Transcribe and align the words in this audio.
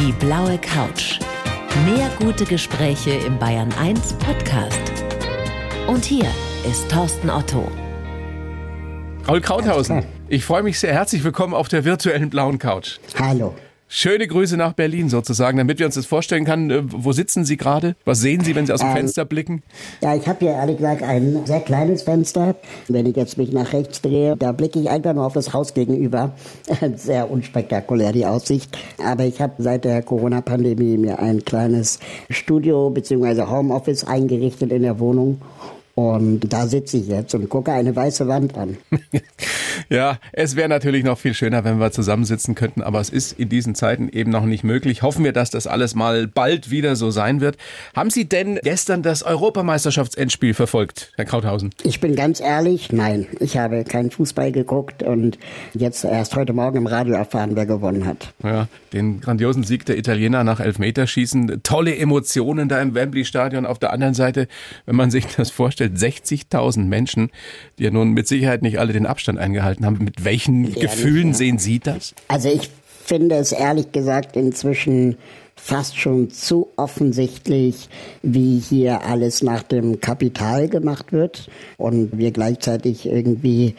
Die 0.00 0.12
blaue 0.12 0.56
Couch. 0.56 1.20
Mehr 1.84 2.08
gute 2.18 2.46
Gespräche 2.46 3.10
im 3.10 3.38
Bayern 3.38 3.70
1 3.78 4.14
Podcast. 4.14 4.80
Und 5.88 6.06
hier 6.06 6.24
ist 6.66 6.90
Thorsten 6.90 7.28
Otto. 7.28 7.70
Raul 9.28 9.42
Krauthausen, 9.42 10.06
ich 10.26 10.46
freue 10.46 10.62
mich 10.62 10.80
sehr. 10.80 10.94
Herzlich 10.94 11.22
willkommen 11.22 11.52
auf 11.52 11.68
der 11.68 11.84
virtuellen 11.84 12.30
blauen 12.30 12.58
Couch. 12.58 12.98
Hallo. 13.18 13.54
Schöne 13.92 14.28
Grüße 14.28 14.56
nach 14.56 14.74
Berlin 14.74 15.08
sozusagen, 15.08 15.58
damit 15.58 15.80
wir 15.80 15.86
uns 15.86 15.96
das 15.96 16.06
vorstellen 16.06 16.44
können. 16.44 16.70
Äh, 16.70 16.82
wo 16.84 17.10
sitzen 17.10 17.44
Sie 17.44 17.56
gerade? 17.56 17.96
Was 18.04 18.20
sehen 18.20 18.44
Sie, 18.44 18.54
wenn 18.54 18.64
Sie 18.64 18.72
aus 18.72 18.78
dem 18.78 18.90
ähm, 18.90 18.94
Fenster 18.94 19.24
blicken? 19.24 19.64
Ja, 20.00 20.14
ich 20.14 20.28
habe 20.28 20.38
hier 20.38 20.52
ehrlich 20.52 20.76
gesagt 20.76 21.02
ein 21.02 21.44
sehr 21.44 21.58
kleines 21.58 22.04
Fenster. 22.04 22.54
Wenn 22.86 23.04
ich 23.06 23.16
jetzt 23.16 23.36
mich 23.36 23.50
nach 23.50 23.72
rechts 23.72 24.00
drehe, 24.00 24.36
da 24.36 24.52
blicke 24.52 24.78
ich 24.78 24.88
einfach 24.88 25.12
nur 25.12 25.26
auf 25.26 25.32
das 25.32 25.52
Haus 25.52 25.74
gegenüber. 25.74 26.36
Sehr 26.94 27.28
unspektakulär 27.32 28.12
die 28.12 28.26
Aussicht. 28.26 28.78
Aber 29.04 29.24
ich 29.24 29.40
habe 29.40 29.54
seit 29.58 29.84
der 29.84 30.02
Corona-Pandemie 30.02 30.96
mir 30.96 31.18
ein 31.18 31.44
kleines 31.44 31.98
Studio 32.30 32.90
bzw. 32.90 33.42
Homeoffice 33.46 34.04
eingerichtet 34.04 34.70
in 34.70 34.82
der 34.82 35.00
Wohnung. 35.00 35.40
Und 35.94 36.52
da 36.52 36.66
sitze 36.66 36.98
ich 36.98 37.08
jetzt 37.08 37.34
und 37.34 37.48
gucke 37.48 37.72
eine 37.72 37.94
weiße 37.94 38.26
Wand 38.28 38.56
an. 38.56 38.76
Ja, 39.88 40.18
es 40.32 40.54
wäre 40.54 40.68
natürlich 40.68 41.04
noch 41.04 41.18
viel 41.18 41.34
schöner, 41.34 41.64
wenn 41.64 41.80
wir 41.80 41.90
zusammensitzen 41.90 42.54
könnten, 42.54 42.82
aber 42.82 43.00
es 43.00 43.10
ist 43.10 43.38
in 43.38 43.48
diesen 43.48 43.74
Zeiten 43.74 44.08
eben 44.08 44.30
noch 44.30 44.44
nicht 44.44 44.62
möglich. 44.62 45.02
Hoffen 45.02 45.24
wir, 45.24 45.32
dass 45.32 45.50
das 45.50 45.66
alles 45.66 45.96
mal 45.96 46.28
bald 46.28 46.70
wieder 46.70 46.94
so 46.94 47.10
sein 47.10 47.40
wird. 47.40 47.56
Haben 47.96 48.10
Sie 48.10 48.28
denn 48.28 48.60
gestern 48.62 49.02
das 49.02 49.24
Europameisterschaftsendspiel 49.24 50.54
verfolgt, 50.54 51.12
Herr 51.16 51.24
Krauthausen? 51.24 51.70
Ich 51.82 52.00
bin 52.00 52.14
ganz 52.14 52.40
ehrlich, 52.40 52.92
nein. 52.92 53.26
Ich 53.40 53.56
habe 53.56 53.82
keinen 53.82 54.12
Fußball 54.12 54.52
geguckt 54.52 55.02
und 55.02 55.38
jetzt 55.74 56.04
erst 56.04 56.36
heute 56.36 56.52
Morgen 56.52 56.78
im 56.78 56.86
Radio 56.86 57.14
erfahren, 57.14 57.50
wer 57.54 57.66
gewonnen 57.66 58.06
hat. 58.06 58.32
Ja, 58.44 58.68
den 58.92 59.20
grandiosen 59.20 59.64
Sieg 59.64 59.86
der 59.86 59.98
Italiener 59.98 60.44
nach 60.44 60.60
Elfmeterschießen. 60.60 61.62
Tolle 61.64 61.96
Emotionen 61.96 62.68
da 62.68 62.80
im 62.80 62.94
Wembley-Stadion. 62.94 63.66
Auf 63.66 63.80
der 63.80 63.92
anderen 63.92 64.14
Seite, 64.14 64.46
wenn 64.86 64.96
man 64.96 65.10
sich 65.10 65.26
das 65.36 65.50
vorstellt, 65.50 65.79
60.000 65.84 66.84
Menschen, 66.84 67.30
die 67.78 67.84
ja 67.84 67.90
nun 67.90 68.10
mit 68.10 68.28
Sicherheit 68.28 68.62
nicht 68.62 68.78
alle 68.78 68.92
den 68.92 69.06
Abstand 69.06 69.38
eingehalten 69.38 69.60
gehalten 69.60 69.86
haben. 69.86 70.04
Mit 70.04 70.24
welchen 70.24 70.64
Ehrlich, 70.64 70.80
Gefühlen 70.80 71.28
ja. 71.28 71.34
sehen 71.34 71.58
Sie 71.58 71.78
das? 71.78 72.14
Also 72.28 72.48
ich 72.48 72.70
finde 73.04 73.36
es 73.36 73.52
ehrlich 73.52 73.92
gesagt 73.92 74.36
inzwischen 74.36 75.16
fast 75.56 75.98
schon 75.98 76.30
zu 76.30 76.68
offensichtlich, 76.76 77.88
wie 78.22 78.58
hier 78.58 79.04
alles 79.04 79.42
nach 79.42 79.62
dem 79.62 80.00
Kapital 80.00 80.68
gemacht 80.68 81.12
wird 81.12 81.50
und 81.76 82.16
wir 82.16 82.30
gleichzeitig 82.30 83.06
irgendwie 83.06 83.74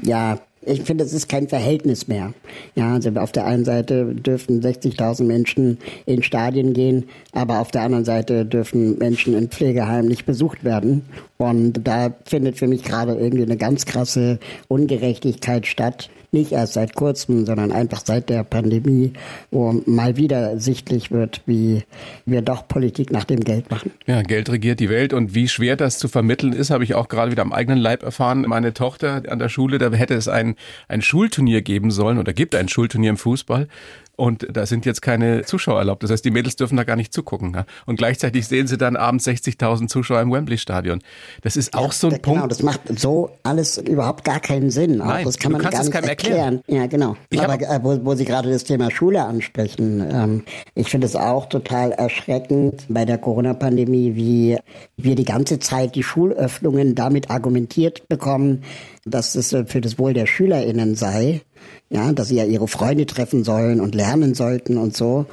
ja 0.00 0.38
ich 0.66 0.82
finde, 0.82 1.04
es 1.04 1.12
ist 1.12 1.28
kein 1.28 1.48
Verhältnis 1.48 2.08
mehr. 2.08 2.32
Ja, 2.74 2.94
also 2.94 3.10
auf 3.10 3.32
der 3.32 3.46
einen 3.46 3.64
Seite 3.64 4.14
dürfen 4.14 4.60
60.000 4.60 5.24
Menschen 5.24 5.78
in 6.06 6.22
Stadien 6.22 6.72
gehen, 6.72 7.04
aber 7.32 7.60
auf 7.60 7.70
der 7.70 7.82
anderen 7.82 8.04
Seite 8.04 8.44
dürfen 8.44 8.98
Menschen 8.98 9.36
in 9.36 9.48
Pflegeheimen 9.48 10.08
nicht 10.08 10.26
besucht 10.26 10.64
werden. 10.64 11.04
Und 11.38 11.86
da 11.86 12.14
findet 12.24 12.58
für 12.58 12.66
mich 12.66 12.84
gerade 12.84 13.14
irgendwie 13.14 13.44
eine 13.44 13.56
ganz 13.56 13.86
krasse 13.86 14.38
Ungerechtigkeit 14.68 15.66
statt, 15.66 16.10
nicht 16.34 16.52
erst 16.52 16.74
seit 16.74 16.94
kurzem, 16.94 17.46
sondern 17.46 17.72
einfach 17.72 18.02
seit 18.04 18.28
der 18.28 18.44
Pandemie, 18.44 19.14
wo 19.50 19.80
mal 19.86 20.18
wieder 20.18 20.58
sichtlich 20.58 21.10
wird, 21.10 21.40
wie 21.46 21.84
wir 22.26 22.42
doch 22.42 22.68
Politik 22.68 23.10
nach 23.10 23.24
dem 23.24 23.40
Geld 23.40 23.70
machen. 23.70 23.92
Ja, 24.06 24.20
Geld 24.20 24.50
regiert 24.50 24.80
die 24.80 24.90
Welt 24.90 25.14
und 25.14 25.34
wie 25.34 25.48
schwer 25.48 25.76
das 25.76 25.98
zu 25.98 26.08
vermitteln 26.08 26.52
ist, 26.52 26.70
habe 26.70 26.84
ich 26.84 26.94
auch 26.94 27.08
gerade 27.08 27.30
wieder 27.30 27.42
am 27.42 27.54
eigenen 27.54 27.78
Leib 27.78 28.02
erfahren. 28.02 28.42
Meine 28.46 28.74
Tochter 28.74 29.22
an 29.28 29.38
der 29.38 29.48
Schule, 29.48 29.78
da 29.78 29.90
hätte 29.92 30.14
es 30.14 30.28
ein, 30.28 30.56
ein 30.88 31.00
Schulturnier 31.00 31.62
geben 31.62 31.90
sollen 31.90 32.18
oder 32.18 32.34
gibt 32.34 32.54
ein 32.54 32.68
Schulturnier 32.68 33.10
im 33.10 33.16
Fußball. 33.16 33.68
Und 34.16 34.46
da 34.52 34.64
sind 34.66 34.86
jetzt 34.86 35.02
keine 35.02 35.42
Zuschauer 35.42 35.78
erlaubt. 35.78 36.02
Das 36.04 36.10
heißt, 36.10 36.24
die 36.24 36.30
Mädels 36.30 36.54
dürfen 36.56 36.76
da 36.76 36.84
gar 36.84 36.96
nicht 36.96 37.12
zugucken. 37.12 37.52
Ja? 37.54 37.64
Und 37.86 37.96
gleichzeitig 37.96 38.46
sehen 38.46 38.66
sie 38.68 38.78
dann 38.78 38.96
abends 38.96 39.26
60.000 39.26 39.88
Zuschauer 39.88 40.20
im 40.20 40.30
Wembley-Stadion. 40.30 41.00
Das 41.42 41.56
ist 41.56 41.74
auch 41.74 41.88
ja, 41.88 41.92
so 41.92 42.06
ein 42.06 42.10
genau, 42.10 42.22
Punkt. 42.22 42.38
Genau, 42.38 42.48
das 42.48 42.62
macht 42.62 42.98
so 42.98 43.30
alles 43.42 43.78
überhaupt 43.78 44.24
gar 44.24 44.38
keinen 44.38 44.70
Sinn. 44.70 45.00
Auch 45.00 45.06
Nein, 45.06 45.24
das 45.24 45.38
kann 45.38 45.52
man 45.52 45.62
gar 45.62 45.70
nicht 45.70 45.94
erklären. 45.94 46.08
erklären. 46.08 46.60
Ja, 46.68 46.86
genau. 46.86 47.16
Ich 47.30 47.42
Aber 47.42 47.60
äh, 47.60 47.80
wo, 47.82 48.04
wo 48.04 48.14
Sie 48.14 48.24
gerade 48.24 48.50
das 48.50 48.64
Thema 48.64 48.90
Schule 48.90 49.24
ansprechen, 49.24 50.06
ähm, 50.08 50.44
ich 50.74 50.90
finde 50.90 51.06
es 51.06 51.16
auch 51.16 51.46
total 51.46 51.92
erschreckend 51.92 52.86
bei 52.88 53.04
der 53.04 53.18
Corona-Pandemie, 53.18 54.14
wie 54.14 54.58
wir 54.96 55.16
die 55.16 55.24
ganze 55.24 55.58
Zeit 55.58 55.96
die 55.96 56.02
Schulöffnungen 56.04 56.94
damit 56.94 57.30
argumentiert 57.30 58.08
bekommen, 58.08 58.62
dass 59.04 59.34
es 59.34 59.50
für 59.66 59.80
das 59.80 59.98
Wohl 59.98 60.14
der 60.14 60.26
SchülerInnen 60.26 60.94
sei 60.94 61.42
ja, 61.90 62.12
dass 62.12 62.28
sie 62.28 62.36
ja 62.36 62.44
ihre 62.44 62.68
Freunde 62.68 63.06
treffen 63.06 63.44
sollen 63.44 63.80
und 63.80 63.94
lernen 63.94 64.34
sollten 64.34 64.76
und 64.78 64.96
so. 64.96 65.26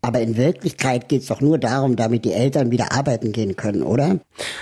Aber 0.00 0.20
in 0.20 0.36
Wirklichkeit 0.36 1.08
geht 1.08 1.22
es 1.22 1.26
doch 1.26 1.40
nur 1.40 1.58
darum, 1.58 1.96
damit 1.96 2.24
die 2.24 2.32
Eltern 2.32 2.70
wieder 2.70 2.92
arbeiten 2.92 3.32
gehen 3.32 3.56
können, 3.56 3.82
oder? 3.82 4.20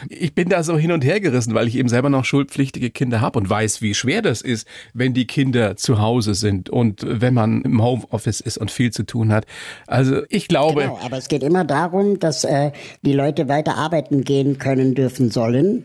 Ich 0.09 0.35
bin 0.35 0.49
da 0.49 0.63
so 0.63 0.79
hin 0.79 0.93
und 0.93 1.05
her 1.05 1.21
gerissen, 1.21 1.53
weil 1.53 1.69
ich 1.69 1.77
eben 1.77 1.91
selber 1.91 2.09
noch 2.09 2.25
schulpflichtige 2.25 2.89
Kinder 2.91 3.21
habe 3.21 3.39
und 3.39 3.51
weiß, 3.51 3.83
wie 3.83 3.93
schwer 3.93 4.23
das 4.23 4.41
ist, 4.41 4.67
wenn 4.95 5.13
die 5.13 5.27
Kinder 5.27 5.77
zu 5.77 6.01
Hause 6.01 6.33
sind 6.33 6.71
und 6.71 7.03
wenn 7.07 7.35
man 7.35 7.61
im 7.63 7.83
Homeoffice 7.83 8.41
ist 8.41 8.57
und 8.57 8.71
viel 8.71 8.93
zu 8.93 9.03
tun 9.03 9.31
hat. 9.31 9.45
Also 9.87 10.23
ich 10.31 10.49
glaube. 10.49 10.81
Genau, 10.81 10.99
aber 11.05 11.19
es 11.19 11.29
geht 11.29 11.43
immer 11.43 11.65
darum, 11.65 12.19
dass 12.19 12.45
äh, 12.45 12.73
die 13.03 13.13
Leute 13.13 13.47
weiter 13.47 13.77
arbeiten 13.77 14.25
gehen 14.25 14.57
können 14.57 14.95
dürfen 14.95 15.31
sollen 15.31 15.85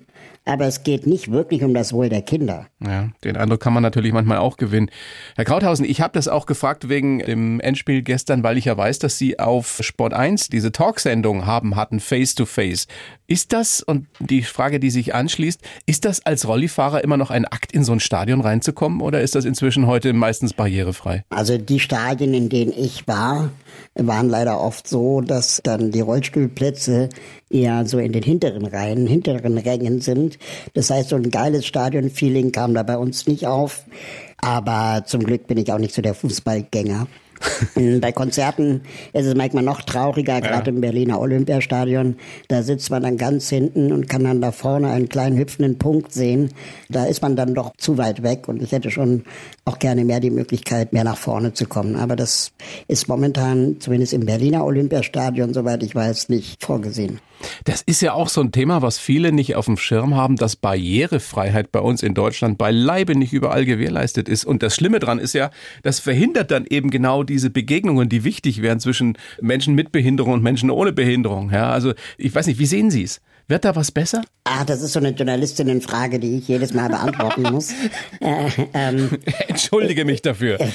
aber 0.51 0.65
es 0.65 0.83
geht 0.83 1.07
nicht 1.07 1.31
wirklich 1.31 1.63
um 1.63 1.73
das 1.73 1.93
Wohl 1.93 2.09
der 2.09 2.21
Kinder. 2.21 2.67
Ja, 2.85 3.09
den 3.23 3.37
Eindruck 3.37 3.61
kann 3.61 3.73
man 3.73 3.83
natürlich 3.83 4.11
manchmal 4.11 4.39
auch 4.39 4.57
gewinnen. 4.57 4.89
Herr 5.35 5.45
Krauthausen, 5.45 5.85
ich 5.85 6.01
habe 6.01 6.13
das 6.13 6.27
auch 6.27 6.45
gefragt 6.45 6.89
wegen 6.89 7.19
dem 7.19 7.59
Endspiel 7.59 8.01
gestern, 8.01 8.43
weil 8.43 8.57
ich 8.57 8.65
ja 8.65 8.77
weiß, 8.77 8.99
dass 8.99 9.17
Sie 9.17 9.39
auf 9.39 9.79
Sport 9.81 10.13
1 10.13 10.49
diese 10.49 10.71
Talksendung 10.71 11.45
haben 11.45 11.75
hatten, 11.75 11.99
Face 11.99 12.35
to 12.35 12.45
Face. 12.45 12.87
Ist 13.27 13.53
das, 13.53 13.81
und 13.81 14.07
die 14.19 14.43
Frage, 14.43 14.79
die 14.79 14.89
sich 14.89 15.15
anschließt, 15.15 15.61
ist 15.85 16.03
das 16.03 16.25
als 16.25 16.47
Rollifahrer 16.47 17.03
immer 17.03 17.17
noch 17.17 17.31
ein 17.31 17.45
Akt, 17.45 17.71
in 17.71 17.83
so 17.83 17.93
ein 17.93 18.01
Stadion 18.01 18.41
reinzukommen 18.41 18.99
oder 18.99 19.21
ist 19.21 19.35
das 19.35 19.45
inzwischen 19.45 19.87
heute 19.87 20.11
meistens 20.11 20.53
barrierefrei? 20.53 21.23
Also 21.29 21.57
die 21.57 21.79
Stadien, 21.79 22.33
in 22.33 22.49
denen 22.49 22.73
ich 22.75 23.07
war, 23.07 23.49
waren 23.95 24.29
leider 24.29 24.61
oft 24.61 24.87
so, 24.87 25.21
dass 25.21 25.61
dann 25.63 25.91
die 25.91 26.01
Rollstuhlplätze 26.01 27.09
eher 27.49 27.85
so 27.85 27.99
in 27.99 28.13
den 28.13 28.23
hinteren 28.23 28.65
Reihen, 28.65 29.07
hinteren 29.07 29.57
Rängen 29.57 30.01
sind. 30.01 30.37
Das 30.73 30.89
heißt, 30.89 31.09
so 31.09 31.15
ein 31.15 31.29
geiles 31.29 31.65
Stadion-Feeling 31.65 32.51
kam 32.51 32.73
da 32.73 32.83
bei 32.83 32.97
uns 32.97 33.27
nicht 33.27 33.47
auf. 33.47 33.85
Aber 34.37 35.03
zum 35.05 35.23
Glück 35.23 35.47
bin 35.47 35.57
ich 35.57 35.71
auch 35.71 35.77
nicht 35.77 35.93
so 35.93 36.01
der 36.01 36.15
Fußballgänger. 36.15 37.07
Bei 38.01 38.11
Konzerten 38.11 38.81
ist 39.13 39.25
es 39.25 39.35
manchmal 39.35 39.63
noch 39.63 39.81
trauriger, 39.81 40.41
gerade 40.41 40.69
ja. 40.69 40.75
im 40.75 40.81
Berliner 40.81 41.19
Olympiastadion. 41.19 42.15
Da 42.47 42.63
sitzt 42.63 42.89
man 42.89 43.03
dann 43.03 43.17
ganz 43.17 43.49
hinten 43.49 43.91
und 43.91 44.07
kann 44.09 44.23
dann 44.23 44.41
da 44.41 44.51
vorne 44.51 44.89
einen 44.89 45.09
kleinen 45.09 45.37
hüpfenden 45.37 45.77
Punkt 45.77 46.13
sehen. 46.13 46.51
Da 46.89 47.05
ist 47.05 47.21
man 47.21 47.35
dann 47.35 47.53
doch 47.53 47.73
zu 47.77 47.97
weit 47.97 48.23
weg 48.23 48.47
und 48.47 48.61
ich 48.61 48.71
hätte 48.71 48.91
schon 48.91 49.23
auch 49.65 49.79
gerne 49.79 50.05
mehr 50.05 50.19
die 50.19 50.31
Möglichkeit, 50.31 50.93
mehr 50.93 51.03
nach 51.03 51.17
vorne 51.17 51.53
zu 51.53 51.65
kommen. 51.65 51.95
Aber 51.95 52.15
das 52.15 52.51
ist 52.87 53.07
momentan, 53.07 53.77
zumindest 53.79 54.13
im 54.13 54.25
Berliner 54.25 54.65
Olympiastadion, 54.65 55.53
soweit 55.53 55.83
ich 55.83 55.95
weiß, 55.95 56.29
nicht 56.29 56.63
vorgesehen. 56.63 57.19
Das 57.63 57.81
ist 57.81 58.01
ja 58.01 58.13
auch 58.13 58.29
so 58.29 58.41
ein 58.41 58.51
Thema, 58.51 58.81
was 58.81 58.99
viele 58.99 59.31
nicht 59.31 59.55
auf 59.55 59.65
dem 59.65 59.77
Schirm 59.77 60.15
haben, 60.15 60.35
dass 60.35 60.55
Barrierefreiheit 60.55 61.71
bei 61.71 61.79
uns 61.79 62.03
in 62.03 62.13
Deutschland 62.13 62.57
beileibe 62.57 63.15
nicht 63.15 63.33
überall 63.33 63.65
gewährleistet 63.65 64.29
ist. 64.29 64.45
Und 64.45 64.63
das 64.63 64.75
Schlimme 64.75 64.99
dran 64.99 65.19
ist 65.19 65.33
ja, 65.33 65.51
das 65.83 65.99
verhindert 65.99 66.51
dann 66.51 66.65
eben 66.69 66.89
genau 66.89 67.23
diese 67.23 67.49
Begegnungen, 67.49 68.09
die 68.09 68.23
wichtig 68.23 68.61
wären 68.61 68.79
zwischen 68.79 69.17
Menschen 69.41 69.75
mit 69.75 69.91
Behinderung 69.91 70.33
und 70.33 70.43
Menschen 70.43 70.69
ohne 70.69 70.91
Behinderung. 70.91 71.51
Ja, 71.51 71.71
also 71.71 71.93
ich 72.17 72.33
weiß 72.33 72.47
nicht, 72.47 72.59
wie 72.59 72.65
sehen 72.65 72.91
Sie 72.91 73.03
es? 73.03 73.21
Wird 73.47 73.65
da 73.65 73.75
was 73.75 73.91
besser? 73.91 74.21
Ah, 74.45 74.63
das 74.63 74.81
ist 74.81 74.93
so 74.93 74.99
eine 74.99 75.09
Journalistinnenfrage, 75.09 76.19
die 76.19 76.37
ich 76.37 76.47
jedes 76.47 76.73
Mal 76.73 76.87
beantworten 76.89 77.43
muss. 77.43 77.73
Äh, 78.21 78.49
ähm, 78.73 79.09
Entschuldige 79.47 80.05
mich 80.05 80.21
dafür. 80.21 80.57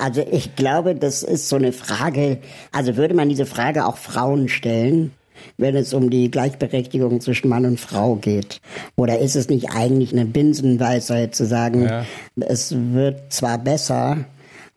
Also 0.00 0.24
ich 0.30 0.54
glaube, 0.56 0.94
das 0.94 1.22
ist 1.22 1.48
so 1.48 1.56
eine 1.56 1.72
Frage, 1.72 2.38
also 2.72 2.96
würde 2.96 3.14
man 3.14 3.28
diese 3.28 3.44
Frage 3.44 3.84
auch 3.84 3.98
Frauen 3.98 4.48
stellen, 4.48 5.12
wenn 5.56 5.76
es 5.76 5.94
um 5.94 6.10
die 6.10 6.30
Gleichberechtigung 6.30 7.20
zwischen 7.20 7.48
Mann 7.48 7.64
und 7.64 7.80
Frau 7.80 8.16
geht? 8.16 8.60
Oder 8.96 9.18
ist 9.18 9.36
es 9.36 9.48
nicht 9.48 9.70
eigentlich 9.70 10.12
eine 10.12 10.24
Binsenweisheit 10.24 11.34
zu 11.34 11.46
sagen, 11.46 11.84
ja. 11.84 12.04
es 12.36 12.74
wird 12.92 13.32
zwar 13.32 13.58
besser, 13.58 14.18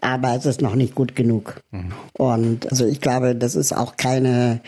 aber 0.01 0.35
es 0.35 0.47
ist 0.47 0.61
noch 0.61 0.73
nicht 0.73 0.95
gut 0.95 1.15
genug. 1.15 1.61
Mhm. 1.69 1.91
Und 2.13 2.69
also 2.71 2.85
ich 2.87 2.99
glaube, 3.01 3.35
das 3.35 3.55
ist 3.55 3.71
auch 3.71 3.95
keine 3.97 4.59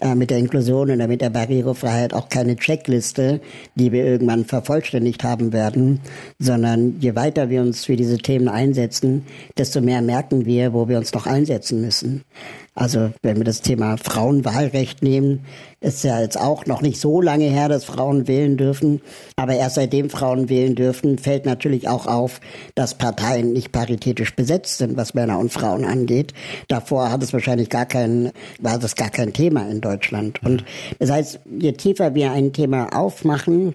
äh, 0.00 0.14
mit 0.14 0.30
der 0.30 0.38
Inklusion 0.38 0.90
oder 0.90 1.08
mit 1.08 1.22
der 1.22 1.30
Barrierefreiheit 1.30 2.12
auch 2.12 2.28
keine 2.28 2.56
Checkliste, 2.56 3.40
die 3.74 3.90
wir 3.90 4.04
irgendwann 4.04 4.44
vervollständigt 4.44 5.24
haben 5.24 5.52
werden, 5.52 6.00
sondern 6.38 7.00
je 7.00 7.16
weiter 7.16 7.48
wir 7.48 7.62
uns 7.62 7.86
für 7.86 7.96
diese 7.96 8.18
Themen 8.18 8.48
einsetzen, 8.48 9.24
desto 9.56 9.80
mehr 9.80 10.02
merken 10.02 10.44
wir, 10.44 10.74
wo 10.74 10.88
wir 10.88 10.98
uns 10.98 11.14
noch 11.14 11.26
einsetzen 11.26 11.80
müssen. 11.80 12.22
Also 12.74 13.10
wenn 13.20 13.36
wir 13.36 13.44
das 13.44 13.60
Thema 13.60 13.98
Frauenwahlrecht 13.98 15.02
nehmen, 15.02 15.44
ist 15.80 16.04
ja 16.04 16.20
jetzt 16.20 16.40
auch 16.40 16.64
noch 16.64 16.80
nicht 16.80 16.98
so 16.98 17.20
lange 17.20 17.44
her, 17.44 17.68
dass 17.68 17.84
Frauen 17.84 18.28
wählen 18.28 18.56
dürfen. 18.56 19.02
Aber 19.36 19.54
erst 19.54 19.74
seitdem 19.74 20.08
Frauen 20.08 20.48
wählen 20.48 20.74
dürfen, 20.74 21.18
fällt 21.18 21.44
natürlich 21.44 21.88
auch 21.88 22.06
auf, 22.06 22.40
dass 22.74 22.96
Parteien 22.96 23.52
nicht 23.52 23.72
paritätisch 23.72 24.34
besetzt 24.34 24.78
sind, 24.78 24.96
was 24.96 25.12
Männer 25.12 25.38
und 25.38 25.52
Frauen 25.52 25.84
angeht. 25.84 26.32
Davor 26.68 27.10
hat 27.10 27.22
es 27.22 27.34
wahrscheinlich 27.34 27.68
gar 27.68 27.84
kein, 27.84 28.32
war 28.60 28.78
das 28.78 28.96
gar 28.96 29.10
kein 29.10 29.34
Thema 29.34 29.68
in 29.68 29.82
Deutschland. 29.82 30.42
Und 30.42 30.64
das 30.98 31.10
heißt, 31.10 31.40
je 31.58 31.72
tiefer 31.72 32.14
wir 32.14 32.32
ein 32.32 32.54
Thema 32.54 32.96
aufmachen, 32.96 33.74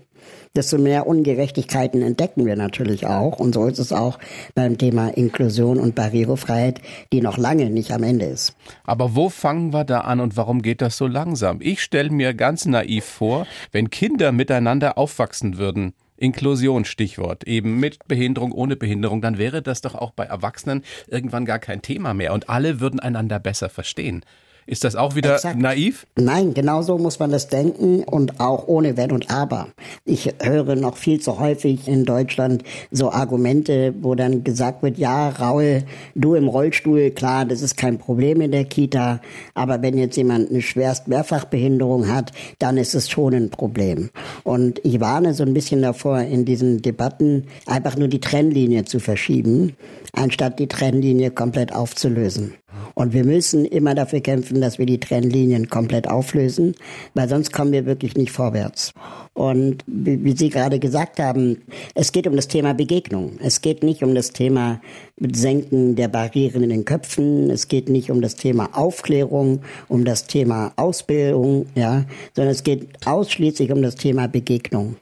desto 0.55 0.77
mehr 0.77 1.07
Ungerechtigkeiten 1.07 2.01
entdecken 2.01 2.45
wir 2.45 2.55
natürlich 2.55 3.05
auch. 3.07 3.39
Und 3.39 3.53
so 3.53 3.67
ist 3.67 3.79
es 3.79 3.93
auch 3.93 4.19
beim 4.55 4.77
Thema 4.77 5.09
Inklusion 5.09 5.79
und 5.79 5.95
Barrierefreiheit, 5.95 6.81
die 7.13 7.21
noch 7.21 7.37
lange 7.37 7.69
nicht 7.69 7.91
am 7.91 8.03
Ende 8.03 8.25
ist. 8.25 8.55
Aber 8.83 9.15
wo 9.15 9.29
fangen 9.29 9.73
wir 9.73 9.83
da 9.83 10.01
an 10.01 10.19
und 10.19 10.37
warum 10.37 10.61
geht 10.61 10.81
das 10.81 10.97
so 10.97 11.07
langsam? 11.07 11.59
Ich 11.61 11.81
stelle 11.81 12.09
mir 12.09 12.33
ganz 12.33 12.65
naiv 12.65 13.05
vor, 13.05 13.47
wenn 13.71 13.89
Kinder 13.89 14.31
miteinander 14.31 14.97
aufwachsen 14.97 15.57
würden, 15.57 15.93
Inklusion 16.17 16.83
Stichwort, 16.83 17.43
eben 17.45 17.79
mit 17.79 18.07
Behinderung, 18.07 18.51
ohne 18.51 18.75
Behinderung, 18.75 19.21
dann 19.21 19.37
wäre 19.37 19.61
das 19.61 19.81
doch 19.81 19.93
auch 19.93 20.11
bei 20.11 20.25
Erwachsenen 20.25 20.83
irgendwann 21.07 21.45
gar 21.45 21.59
kein 21.59 21.83
Thema 21.83 22.13
mehr 22.13 22.33
und 22.33 22.49
alle 22.49 22.79
würden 22.79 22.99
einander 22.99 23.39
besser 23.39 23.69
verstehen. 23.69 24.23
Ist 24.67 24.83
das 24.83 24.97
auch 24.97 25.15
wieder 25.15 25.35
Exakt. 25.35 25.57
naiv? 25.57 26.05
Nein, 26.17 26.53
genau 26.53 26.81
so 26.81 26.97
muss 26.97 27.19
man 27.19 27.31
das 27.31 27.47
denken 27.47 28.03
und 28.03 28.41
auch 28.41 28.67
ohne 28.67 28.97
Wenn 28.97 29.13
und 29.13 29.31
Aber. 29.31 29.69
Ich 30.03 30.33
höre 30.43 30.75
noch 30.75 30.97
viel 30.97 31.21
zu 31.21 31.39
häufig 31.39 31.87
in 31.87 32.03
Deutschland 32.03 32.63
so 32.91 33.09
Argumente, 33.09 33.93
wo 34.01 34.13
dann 34.13 34.43
gesagt 34.43 34.83
wird, 34.83 34.97
ja, 34.97 35.29
Raul, 35.29 35.83
du 36.15 36.35
im 36.35 36.49
Rollstuhl, 36.49 37.11
klar, 37.11 37.45
das 37.45 37.61
ist 37.61 37.77
kein 37.77 37.97
Problem 37.97 38.41
in 38.41 38.51
der 38.51 38.65
Kita, 38.65 39.21
aber 39.53 39.81
wenn 39.81 39.97
jetzt 39.97 40.17
jemand 40.17 40.49
eine 40.49 40.61
schwerst 40.61 41.07
Mehrfachbehinderung 41.07 42.11
hat, 42.11 42.33
dann 42.59 42.75
ist 42.75 42.93
es 42.93 43.09
schon 43.09 43.33
ein 43.33 43.49
Problem. 43.49 44.09
Und 44.43 44.81
ich 44.83 44.99
warne 44.99 45.33
so 45.33 45.43
ein 45.43 45.53
bisschen 45.53 45.81
davor, 45.81 46.19
in 46.19 46.43
diesen 46.43 46.81
Debatten 46.81 47.45
einfach 47.67 47.95
nur 47.95 48.09
die 48.09 48.19
Trennlinie 48.19 48.83
zu 48.83 48.99
verschieben, 48.99 49.77
anstatt 50.13 50.59
die 50.59 50.67
Trennlinie 50.67 51.31
komplett 51.31 51.73
aufzulösen. 51.73 52.53
Und 52.93 53.13
wir 53.13 53.23
müssen 53.23 53.65
immer 53.65 53.95
dafür 53.95 54.21
kämpfen, 54.21 54.61
dass 54.61 54.79
wir 54.79 54.85
die 54.85 54.99
Trennlinien 54.99 55.69
komplett 55.69 56.09
auflösen, 56.09 56.75
weil 57.13 57.29
sonst 57.29 57.53
kommen 57.53 57.71
wir 57.71 57.85
wirklich 57.85 58.15
nicht 58.15 58.31
vorwärts. 58.31 58.93
Und 59.33 59.83
wie 59.85 60.35
Sie 60.35 60.49
gerade 60.49 60.79
gesagt 60.79 61.19
haben, 61.19 61.61
es 61.93 62.11
geht 62.11 62.25
um 62.25 62.35
das 62.35 62.47
Thema 62.47 62.73
Begegnung. 62.73 63.33
Es 63.41 63.61
geht 63.61 63.83
nicht 63.83 64.03
um 64.03 64.15
das 64.15 64.31
Thema 64.31 64.81
Senken 65.19 65.95
der 65.95 66.07
Barrieren 66.07 66.63
in 66.63 66.69
den 66.69 66.85
Köpfen. 66.85 67.51
Es 67.51 67.67
geht 67.67 67.87
nicht 67.87 68.09
um 68.09 68.21
das 68.21 68.35
Thema 68.35 68.69
Aufklärung, 68.73 69.61
um 69.87 70.05
das 70.05 70.25
Thema 70.25 70.73
Ausbildung, 70.75 71.67
ja, 71.75 72.05
sondern 72.35 72.51
es 72.51 72.63
geht 72.63 72.87
ausschließlich 73.05 73.71
um 73.71 73.83
das 73.83 73.95
Thema 73.95 74.27
Begegnung. 74.27 74.95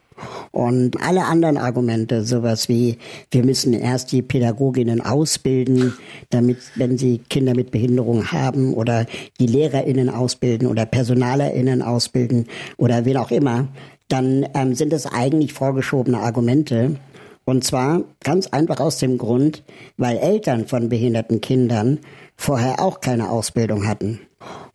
Und 0.52 1.02
alle 1.02 1.26
anderen 1.26 1.58
Argumente, 1.58 2.24
sowas 2.24 2.70
wie, 2.70 2.98
wir 3.32 3.44
müssen 3.44 3.74
erst 3.74 4.12
die 4.12 4.22
Pädagoginnen 4.22 5.02
ausbilden, 5.02 5.94
damit, 6.30 6.58
wenn 6.76 6.98
sie 6.98 7.20
Kinder 7.30 7.54
mit 7.54 7.72
Behinderung 7.72 8.32
haben, 8.32 8.74
oder 8.74 9.06
die 9.40 9.48
LehrerInnen 9.48 10.10
ausbilden 10.10 10.68
oder 10.68 10.86
PersonalerInnen 10.86 11.82
ausbilden 11.82 12.48
oder 12.78 13.06
wen 13.06 13.18
auch 13.18 13.32
immer, 13.32 13.68
dann 14.08 14.46
ähm, 14.54 14.76
sind 14.76 14.94
es 14.94 15.06
eigentlich 15.06 15.54
vorgeschobene 15.54 16.20
Argumente. 16.20 16.96
Und 17.44 17.64
zwar 17.64 18.04
ganz 18.24 18.48
einfach 18.48 18.80
aus 18.80 18.98
dem 18.98 19.18
Grund, 19.18 19.64
weil 19.98 20.18
Eltern 20.18 20.68
von 20.68 20.90
behinderten 20.90 21.42
Kindern 21.42 22.00
vorher 22.38 22.80
auch 22.82 23.00
keine 23.00 23.30
Ausbildung 23.30 23.88
hatten. 23.88 24.20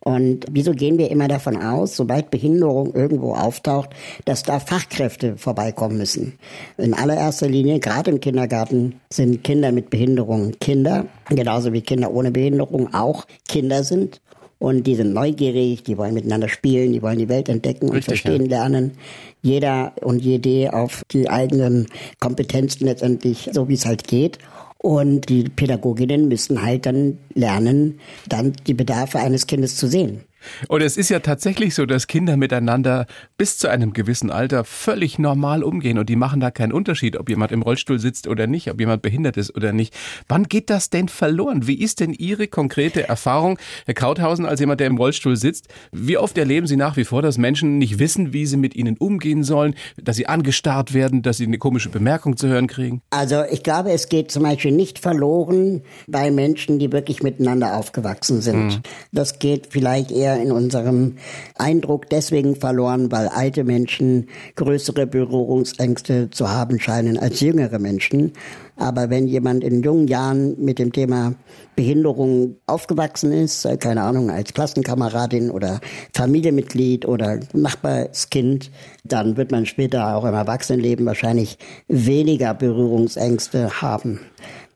Und 0.00 0.46
wieso 0.50 0.72
gehen 0.72 0.98
wir 0.98 1.10
immer 1.10 1.28
davon 1.28 1.56
aus, 1.56 1.94
sobald 1.94 2.30
Behinderung 2.30 2.94
irgendwo 2.94 3.34
auftaucht, 3.34 3.90
dass 4.24 4.42
da 4.42 4.58
Fachkräfte 4.58 5.36
vorbeikommen 5.36 5.98
müssen? 5.98 6.38
In 6.78 6.94
allererster 6.94 7.48
Linie, 7.48 7.80
gerade 7.80 8.10
im 8.10 8.20
Kindergarten, 8.20 9.00
sind 9.10 9.44
Kinder 9.44 9.72
mit 9.72 9.90
Behinderung 9.90 10.52
Kinder, 10.58 11.06
genauso 11.28 11.72
wie 11.72 11.82
Kinder 11.82 12.12
ohne 12.12 12.30
Behinderung 12.30 12.94
auch 12.94 13.26
Kinder 13.46 13.84
sind. 13.84 14.20
Und 14.58 14.86
die 14.86 14.94
sind 14.94 15.14
neugierig, 15.14 15.84
die 15.84 15.96
wollen 15.96 16.12
miteinander 16.12 16.48
spielen, 16.48 16.92
die 16.92 17.00
wollen 17.00 17.18
die 17.18 17.30
Welt 17.30 17.48
entdecken 17.48 17.88
und 17.88 17.96
Richtig, 17.96 18.20
verstehen 18.20 18.50
ja. 18.50 18.58
lernen. 18.58 18.92
Jeder 19.40 19.92
und 20.02 20.22
jede 20.22 20.74
auf 20.74 21.02
die 21.12 21.30
eigenen 21.30 21.86
Kompetenzen 22.20 22.84
letztendlich, 22.84 23.48
so 23.52 23.68
wie 23.68 23.74
es 23.74 23.86
halt 23.86 24.06
geht. 24.06 24.38
Und 24.82 25.28
die 25.28 25.44
Pädagoginnen 25.44 26.28
müssen 26.28 26.62
halt 26.62 26.86
dann 26.86 27.18
lernen, 27.34 28.00
dann 28.28 28.54
die 28.66 28.72
Bedarfe 28.72 29.18
eines 29.18 29.46
Kindes 29.46 29.76
zu 29.76 29.86
sehen. 29.86 30.24
Und 30.68 30.82
es 30.82 30.96
ist 30.96 31.08
ja 31.08 31.20
tatsächlich 31.20 31.74
so, 31.74 31.86
dass 31.86 32.06
Kinder 32.06 32.36
miteinander 32.36 33.06
bis 33.36 33.58
zu 33.58 33.68
einem 33.68 33.92
gewissen 33.92 34.30
Alter 34.30 34.64
völlig 34.64 35.18
normal 35.18 35.62
umgehen 35.62 35.98
und 35.98 36.08
die 36.08 36.16
machen 36.16 36.40
da 36.40 36.50
keinen 36.50 36.72
Unterschied, 36.72 37.16
ob 37.16 37.28
jemand 37.28 37.52
im 37.52 37.62
Rollstuhl 37.62 37.98
sitzt 37.98 38.28
oder 38.28 38.46
nicht, 38.46 38.70
ob 38.70 38.80
jemand 38.80 39.02
behindert 39.02 39.36
ist 39.36 39.54
oder 39.54 39.72
nicht. 39.72 39.94
Wann 40.28 40.44
geht 40.44 40.70
das 40.70 40.90
denn 40.90 41.08
verloren? 41.08 41.66
Wie 41.66 41.80
ist 41.80 42.00
denn 42.00 42.12
Ihre 42.12 42.48
konkrete 42.48 43.08
Erfahrung, 43.08 43.58
Herr 43.86 43.94
Krauthausen, 43.94 44.46
als 44.46 44.60
jemand, 44.60 44.80
der 44.80 44.86
im 44.86 44.96
Rollstuhl 44.96 45.36
sitzt? 45.36 45.68
Wie 45.92 46.18
oft 46.18 46.36
erleben 46.38 46.66
Sie 46.66 46.76
nach 46.76 46.96
wie 46.96 47.04
vor, 47.04 47.22
dass 47.22 47.38
Menschen 47.38 47.78
nicht 47.78 47.98
wissen, 47.98 48.32
wie 48.32 48.46
sie 48.46 48.56
mit 48.56 48.76
ihnen 48.76 48.96
umgehen 48.98 49.42
sollen, 49.42 49.74
dass 49.96 50.16
sie 50.16 50.26
angestarrt 50.26 50.94
werden, 50.94 51.22
dass 51.22 51.38
sie 51.38 51.46
eine 51.46 51.58
komische 51.58 51.88
Bemerkung 51.88 52.36
zu 52.36 52.48
hören 52.48 52.66
kriegen? 52.66 53.02
Also 53.10 53.42
ich 53.50 53.62
glaube, 53.62 53.90
es 53.90 54.08
geht 54.08 54.30
zum 54.30 54.42
Beispiel 54.42 54.72
nicht 54.72 54.98
verloren 54.98 55.82
bei 56.06 56.30
Menschen, 56.30 56.78
die 56.78 56.92
wirklich 56.92 57.22
miteinander 57.22 57.76
aufgewachsen 57.76 58.40
sind. 58.40 58.66
Mhm. 58.66 58.82
Das 59.12 59.38
geht 59.38 59.68
vielleicht 59.70 60.10
eher 60.10 60.29
eher 60.30 60.42
in 60.42 60.52
unserem 60.52 61.16
Eindruck 61.56 62.08
deswegen 62.08 62.56
verloren, 62.56 63.10
weil 63.10 63.28
alte 63.28 63.64
Menschen 63.64 64.28
größere 64.56 65.06
Berührungsängste 65.06 66.30
zu 66.30 66.50
haben 66.50 66.78
scheinen 66.78 67.18
als 67.18 67.40
jüngere 67.40 67.78
Menschen. 67.78 68.32
Aber 68.76 69.10
wenn 69.10 69.26
jemand 69.26 69.62
in 69.62 69.82
jungen 69.82 70.08
Jahren 70.08 70.56
mit 70.58 70.78
dem 70.78 70.92
Thema 70.92 71.34
Behinderung 71.76 72.56
aufgewachsen 72.66 73.32
ist, 73.32 73.68
keine 73.80 74.02
Ahnung, 74.02 74.30
als 74.30 74.54
Klassenkameradin 74.54 75.50
oder 75.50 75.80
Familienmitglied 76.14 77.06
oder 77.06 77.40
Nachbarskind, 77.52 78.70
dann 79.04 79.36
wird 79.36 79.50
man 79.50 79.66
später 79.66 80.16
auch 80.16 80.24
im 80.24 80.34
Erwachsenenleben 80.34 81.04
wahrscheinlich 81.04 81.58
weniger 81.88 82.54
Berührungsängste 82.54 83.82
haben. 83.82 84.20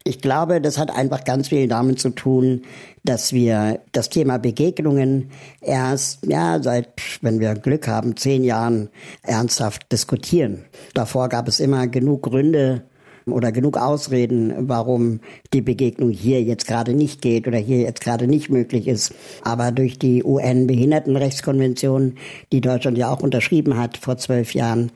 Ich 0.07 0.21
glaube, 0.21 0.61
das 0.61 0.77
hat 0.77 0.95
einfach 0.95 1.25
ganz 1.25 1.49
viel 1.49 1.67
damit 1.67 1.99
zu 1.99 2.11
tun, 2.11 2.63
dass 3.05 3.33
wir 3.33 3.81
das 3.93 4.11
Thema 4.11 4.39
Begegnungen 4.39 5.31
erst, 5.63 6.27
ja, 6.27 6.63
seit, 6.63 6.89
wenn 7.23 7.41
wir 7.41 7.55
Glück 7.55 7.89
haben, 7.89 8.15
zehn 8.15 8.45
Jahren 8.45 8.91
ernsthaft 9.23 9.91
diskutieren. 9.91 10.67
Davor 10.93 11.31
gab 11.31 11.49
es 11.49 11.59
immer 11.59 11.87
genug 11.87 12.25
Gründe, 12.25 12.83
oder 13.27 13.53
genug 13.53 13.79
Ausreden, 13.79 14.69
warum 14.69 15.21
die 15.53 15.63
Begegnung 15.63 16.11
hier 16.11 16.43
jetzt 16.43 16.67
gerade 16.67 16.93
nicht 16.93 17.23
geht 17.23 17.49
oder 17.49 17.59
hier 17.59 17.79
jetzt 17.79 18.03
gerade 18.03 18.27
nicht 18.27 18.51
möglich 18.51 18.87
ist. 18.87 19.15
Aber 19.43 19.73
durch 19.73 19.99
die 19.99 20.23
UN-Behindertenrechtskonvention, 20.23 22.17
die 22.53 22.61
Deutschland 22.61 22.99
ja 22.99 23.11
auch 23.11 23.23
unterschrieben 23.23 23.79
hat 23.79 23.97
vor 23.97 24.19
zwölf 24.19 24.53
Jahren, 24.55 24.93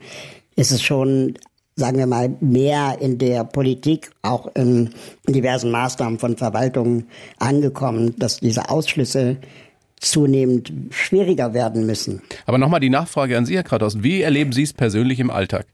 ist 0.55 0.71
es 0.71 0.81
schon 0.81 1.35
sagen 1.79 1.97
wir 1.97 2.05
mal, 2.05 2.35
mehr 2.39 2.97
in 3.01 3.17
der 3.17 3.43
Politik, 3.43 4.11
auch 4.21 4.53
in 4.55 4.91
diversen 5.27 5.71
Maßnahmen 5.71 6.19
von 6.19 6.37
Verwaltungen 6.37 7.07
angekommen, 7.39 8.13
dass 8.19 8.39
diese 8.39 8.69
Ausschlüsse 8.69 9.37
zunehmend 9.99 10.71
schwieriger 10.91 11.53
werden 11.53 11.85
müssen. 11.85 12.21
Aber 12.45 12.57
nochmal 12.57 12.79
die 12.79 12.89
Nachfrage 12.89 13.37
an 13.37 13.45
Sie, 13.45 13.55
Herr 13.55 13.63
Kratos. 13.63 14.03
Wie 14.03 14.21
erleben 14.21 14.51
Sie 14.51 14.63
es 14.63 14.73
persönlich 14.73 15.19
im 15.19 15.29
Alltag? 15.29 15.65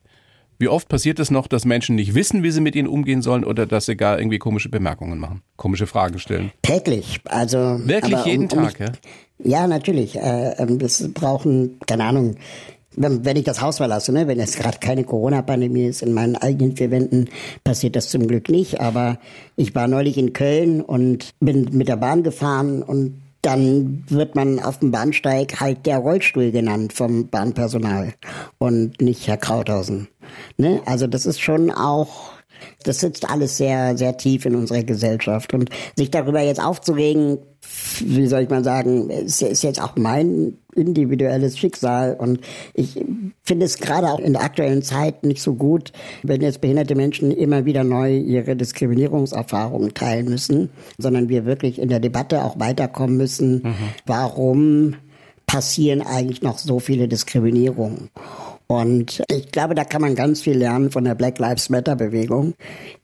Wie 0.57 0.69
oft 0.69 0.87
passiert 0.87 1.19
es 1.19 1.31
noch, 1.31 1.47
dass 1.47 1.65
Menschen 1.65 1.95
nicht 1.95 2.15
wissen, 2.15 2.41
wie 2.41 2.49
sie 2.49 2.61
mit 2.61 2.77
ihnen 2.77 2.87
umgehen 2.87 3.21
sollen 3.21 3.43
oder 3.43 3.65
dass 3.65 3.87
sie 3.87 3.97
gar 3.97 4.17
irgendwie 4.17 4.39
komische 4.39 4.69
Bemerkungen 4.69 5.19
machen, 5.19 5.41
komische 5.57 5.85
Fragen 5.85 6.17
stellen? 6.17 6.51
Täglich, 6.61 7.19
also 7.25 7.57
wirklich 7.83 8.23
jeden 8.23 8.47
um, 8.49 8.59
um 8.59 8.63
Tag, 8.63 8.79
ja? 8.79 8.91
Ja, 9.43 9.67
natürlich. 9.67 10.15
Äh, 10.15 10.51
ähm, 10.57 10.79
das 10.79 11.11
brauchen, 11.13 11.77
keine 11.85 12.05
Ahnung, 12.05 12.35
wenn, 12.97 13.25
wenn 13.25 13.37
ich 13.37 13.43
das 13.43 13.61
Haus 13.61 13.77
verlasse, 13.77 14.11
ne, 14.11 14.27
wenn 14.27 14.39
es 14.39 14.55
gerade 14.55 14.79
keine 14.79 15.03
Corona-Pandemie 15.03 15.85
ist, 15.85 16.01
in 16.01 16.13
meinen 16.13 16.35
eigenen 16.35 16.75
vier 16.75 16.91
Wänden 16.91 17.29
passiert 17.63 17.95
das 17.95 18.09
zum 18.09 18.27
Glück 18.27 18.49
nicht. 18.49 18.79
Aber 18.79 19.19
ich 19.55 19.75
war 19.75 19.87
neulich 19.87 20.17
in 20.17 20.33
Köln 20.33 20.81
und 20.81 21.33
bin 21.39 21.69
mit 21.71 21.87
der 21.87 21.97
Bahn 21.97 22.23
gefahren 22.23 22.83
und 22.83 23.21
dann 23.41 24.03
wird 24.07 24.33
man 24.35 24.59
auf 24.59 24.79
dem 24.79 24.89
Bahnsteig 24.89 25.59
halt 25.59 25.85
der 25.85 25.99
Rollstuhl 25.99 26.51
genannt 26.51 26.93
vom 26.93 27.27
Bahnpersonal 27.27 28.13
und 28.57 28.99
nicht 29.01 29.27
Herr 29.27 29.37
Krauthausen. 29.37 30.07
Ne? 30.57 30.81
Also 30.85 31.05
das 31.05 31.27
ist 31.27 31.39
schon 31.39 31.69
auch 31.69 32.34
Das 32.83 32.99
sitzt 32.99 33.29
alles 33.29 33.57
sehr, 33.57 33.97
sehr 33.97 34.17
tief 34.17 34.45
in 34.45 34.55
unserer 34.55 34.83
Gesellschaft. 34.83 35.53
Und 35.53 35.69
sich 35.95 36.11
darüber 36.11 36.41
jetzt 36.41 36.63
aufzuregen, 36.63 37.39
wie 37.99 38.27
soll 38.27 38.41
ich 38.41 38.49
mal 38.49 38.63
sagen, 38.63 39.09
ist, 39.09 39.41
ist 39.41 39.63
jetzt 39.63 39.81
auch 39.81 39.95
mein 39.95 40.57
individuelles 40.75 41.57
Schicksal. 41.57 42.15
Und 42.15 42.39
ich 42.73 43.03
finde 43.43 43.65
es 43.65 43.79
gerade 43.79 44.07
auch 44.07 44.19
in 44.19 44.33
der 44.33 44.43
aktuellen 44.43 44.83
Zeit 44.83 45.23
nicht 45.23 45.41
so 45.41 45.55
gut, 45.55 45.91
wenn 46.23 46.41
jetzt 46.41 46.61
behinderte 46.61 46.95
Menschen 46.95 47.31
immer 47.31 47.65
wieder 47.65 47.83
neu 47.83 48.15
ihre 48.17 48.55
Diskriminierungserfahrungen 48.55 49.93
teilen 49.93 50.29
müssen, 50.29 50.69
sondern 50.97 51.29
wir 51.29 51.45
wirklich 51.45 51.79
in 51.79 51.89
der 51.89 51.99
Debatte 51.99 52.43
auch 52.43 52.59
weiterkommen 52.59 53.17
müssen, 53.17 53.61
mhm. 53.63 53.75
warum 54.05 54.95
passieren 55.45 56.01
eigentlich 56.01 56.41
noch 56.41 56.57
so 56.57 56.79
viele 56.79 57.07
Diskriminierungen. 57.07 58.09
Und 58.67 59.23
ich 59.29 59.51
glaube, 59.51 59.75
da 59.75 59.83
kann 59.83 60.01
man 60.01 60.15
ganz 60.15 60.41
viel 60.41 60.57
lernen 60.57 60.89
von 60.89 61.03
der 61.03 61.13
Black 61.13 61.37
Lives 61.37 61.69
Matter 61.69 61.95
Bewegung, 61.95 62.55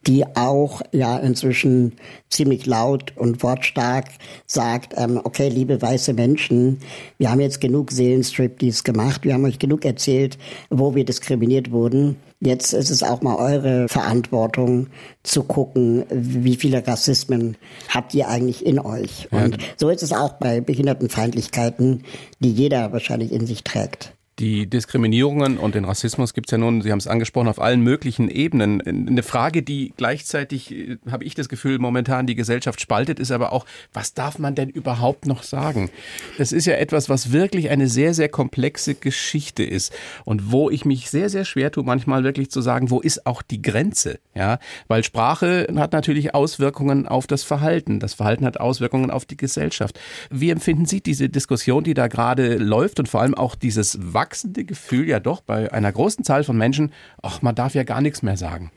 die 0.07 0.25
auch 0.35 0.81
ja 0.91 1.17
inzwischen 1.17 1.93
ziemlich 2.29 2.65
laut 2.65 3.15
und 3.15 3.43
wortstark 3.43 4.05
sagt, 4.47 4.93
ähm, 4.97 5.21
okay, 5.23 5.49
liebe 5.49 5.79
weiße 5.79 6.13
Menschen, 6.13 6.79
wir 7.19 7.29
haben 7.29 7.41
jetzt 7.41 7.61
genug 7.61 7.91
Seelenstriptease 7.91 8.83
gemacht, 8.83 9.23
wir 9.23 9.35
haben 9.35 9.45
euch 9.45 9.59
genug 9.59 9.85
erzählt, 9.85 10.39
wo 10.71 10.95
wir 10.95 11.05
diskriminiert 11.05 11.71
wurden. 11.71 12.15
Jetzt 12.39 12.73
ist 12.73 12.89
es 12.89 13.03
auch 13.03 13.21
mal 13.21 13.35
eure 13.35 13.87
Verantwortung 13.87 14.87
zu 15.21 15.43
gucken, 15.43 16.05
wie 16.09 16.55
viele 16.55 16.87
Rassismen 16.87 17.55
habt 17.87 18.15
ihr 18.15 18.29
eigentlich 18.29 18.65
in 18.65 18.79
euch. 18.79 19.27
Und 19.29 19.61
ja. 19.61 19.67
so 19.77 19.89
ist 19.89 20.01
es 20.01 20.11
auch 20.11 20.33
bei 20.33 20.59
Behindertenfeindlichkeiten, 20.59 22.03
die 22.39 22.51
jeder 22.51 22.91
wahrscheinlich 22.91 23.31
in 23.31 23.45
sich 23.45 23.63
trägt. 23.63 24.15
Die 24.41 24.65
Diskriminierungen 24.65 25.59
und 25.59 25.75
den 25.75 25.85
Rassismus 25.85 26.33
gibt 26.33 26.47
es 26.47 26.51
ja 26.51 26.57
nun, 26.57 26.81
Sie 26.81 26.91
haben 26.91 26.97
es 26.97 27.05
angesprochen, 27.05 27.47
auf 27.47 27.61
allen 27.61 27.81
möglichen 27.81 28.27
Ebenen. 28.27 28.81
Eine 28.81 29.21
Frage, 29.21 29.61
die 29.61 29.93
gleichzeitig, 29.97 30.71
äh, 30.71 30.97
habe 31.11 31.25
ich 31.25 31.35
das 31.35 31.47
Gefühl, 31.47 31.77
momentan 31.77 32.25
die 32.25 32.33
Gesellschaft 32.33 32.81
spaltet, 32.81 33.19
ist 33.19 33.29
aber 33.29 33.53
auch, 33.53 33.67
was 33.93 34.15
darf 34.15 34.39
man 34.39 34.55
denn 34.55 34.69
überhaupt 34.69 35.27
noch 35.27 35.43
sagen? 35.43 35.91
Das 36.39 36.53
ist 36.53 36.65
ja 36.65 36.73
etwas, 36.73 37.07
was 37.07 37.31
wirklich 37.31 37.69
eine 37.69 37.87
sehr, 37.87 38.15
sehr 38.15 38.29
komplexe 38.29 38.95
Geschichte 38.95 39.61
ist 39.61 39.93
und 40.25 40.51
wo 40.51 40.71
ich 40.71 40.85
mich 40.85 41.11
sehr, 41.11 41.29
sehr 41.29 41.45
schwer 41.45 41.71
tue, 41.71 41.83
manchmal 41.83 42.23
wirklich 42.23 42.49
zu 42.49 42.61
sagen, 42.61 42.89
wo 42.89 42.99
ist 42.99 43.27
auch 43.27 43.43
die 43.43 43.61
Grenze? 43.61 44.17
Ja, 44.33 44.57
weil 44.87 45.03
Sprache 45.03 45.67
hat 45.75 45.93
natürlich 45.93 46.33
Auswirkungen 46.33 47.07
auf 47.07 47.27
das 47.27 47.43
Verhalten. 47.43 47.99
Das 47.99 48.15
Verhalten 48.15 48.47
hat 48.47 48.59
Auswirkungen 48.59 49.11
auf 49.11 49.25
die 49.25 49.37
Gesellschaft. 49.37 49.99
Wie 50.31 50.49
empfinden 50.49 50.87
Sie 50.87 51.01
diese 51.01 51.29
Diskussion, 51.29 51.83
die 51.83 51.93
da 51.93 52.07
gerade 52.07 52.57
läuft 52.57 52.99
und 52.99 53.07
vor 53.07 53.21
allem 53.21 53.35
auch 53.35 53.53
dieses 53.53 53.99
Wachstum 54.01 54.30
wachsende 54.31 54.63
Gefühl 54.63 55.09
ja 55.09 55.19
doch 55.19 55.41
bei 55.41 55.73
einer 55.73 55.91
großen 55.91 56.23
Zahl 56.23 56.45
von 56.45 56.57
Menschen, 56.57 56.93
ach, 57.21 57.41
man 57.41 57.53
darf 57.53 57.75
ja 57.75 57.83
gar 57.83 57.99
nichts 57.99 58.21
mehr 58.21 58.37
sagen. 58.37 58.71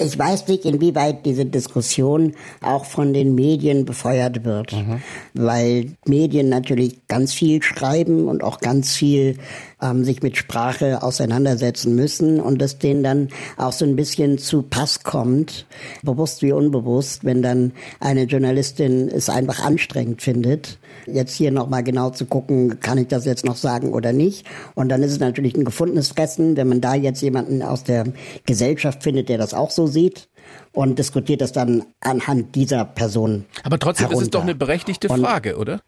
Ich 0.00 0.18
weiß 0.18 0.48
nicht, 0.48 0.64
inwieweit 0.64 1.26
diese 1.26 1.44
Diskussion 1.44 2.34
auch 2.60 2.84
von 2.84 3.12
den 3.12 3.34
Medien 3.34 3.84
befeuert 3.84 4.44
wird, 4.44 4.72
mhm. 4.72 5.02
weil 5.34 5.92
Medien 6.06 6.48
natürlich 6.48 7.06
ganz 7.08 7.32
viel 7.32 7.62
schreiben 7.62 8.28
und 8.28 8.42
auch 8.42 8.60
ganz 8.60 8.94
viel 8.94 9.38
ähm, 9.82 10.04
sich 10.04 10.22
mit 10.22 10.36
Sprache 10.36 11.02
auseinandersetzen 11.02 11.94
müssen 11.94 12.40
und 12.40 12.60
das 12.60 12.78
denen 12.78 13.02
dann 13.02 13.28
auch 13.56 13.72
so 13.72 13.84
ein 13.84 13.96
bisschen 13.96 14.38
zu 14.38 14.62
Pass 14.62 15.02
kommt, 15.02 15.66
bewusst 16.02 16.42
wie 16.42 16.52
unbewusst, 16.52 17.24
wenn 17.24 17.42
dann 17.42 17.72
eine 18.00 18.24
Journalistin 18.24 19.08
es 19.08 19.28
einfach 19.28 19.64
anstrengend 19.64 20.22
findet, 20.22 20.78
jetzt 21.06 21.34
hier 21.34 21.50
nochmal 21.50 21.82
genau 21.82 22.10
zu 22.10 22.26
gucken, 22.26 22.80
kann 22.80 22.98
ich 22.98 23.08
das 23.08 23.24
jetzt 23.24 23.44
noch 23.44 23.56
sagen 23.56 23.92
oder 23.92 24.12
nicht. 24.12 24.46
Und 24.74 24.88
dann 24.88 25.02
ist 25.02 25.12
es 25.12 25.20
natürlich 25.20 25.56
ein 25.56 25.64
gefundenes 25.64 26.08
Fressen, 26.08 26.56
wenn 26.56 26.68
man 26.68 26.80
da 26.80 26.94
jetzt 26.94 27.22
jemanden 27.22 27.62
aus 27.62 27.84
der 27.84 28.04
Gesellschaft 28.46 29.02
findet, 29.02 29.28
der 29.28 29.38
das 29.38 29.54
auch 29.54 29.70
so 29.70 29.86
sieht 29.88 30.28
und 30.72 30.98
diskutiert 30.98 31.40
das 31.40 31.52
dann 31.52 31.84
anhand 32.00 32.54
dieser 32.54 32.84
Person. 32.84 33.44
Aber 33.62 33.78
trotzdem 33.78 34.06
herunter. 34.06 34.22
ist 34.22 34.26
es 34.26 34.30
doch 34.30 34.42
eine 34.42 34.54
berechtigte 34.54 35.08
Frage, 35.08 35.56
und 35.56 35.62
oder? 35.62 35.80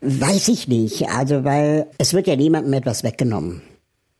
Weiß 0.00 0.48
ich 0.48 0.68
nicht. 0.68 1.08
Also, 1.08 1.44
weil 1.44 1.86
es 1.98 2.12
wird 2.12 2.26
ja 2.26 2.36
niemandem 2.36 2.72
etwas 2.74 3.04
weggenommen. 3.04 3.62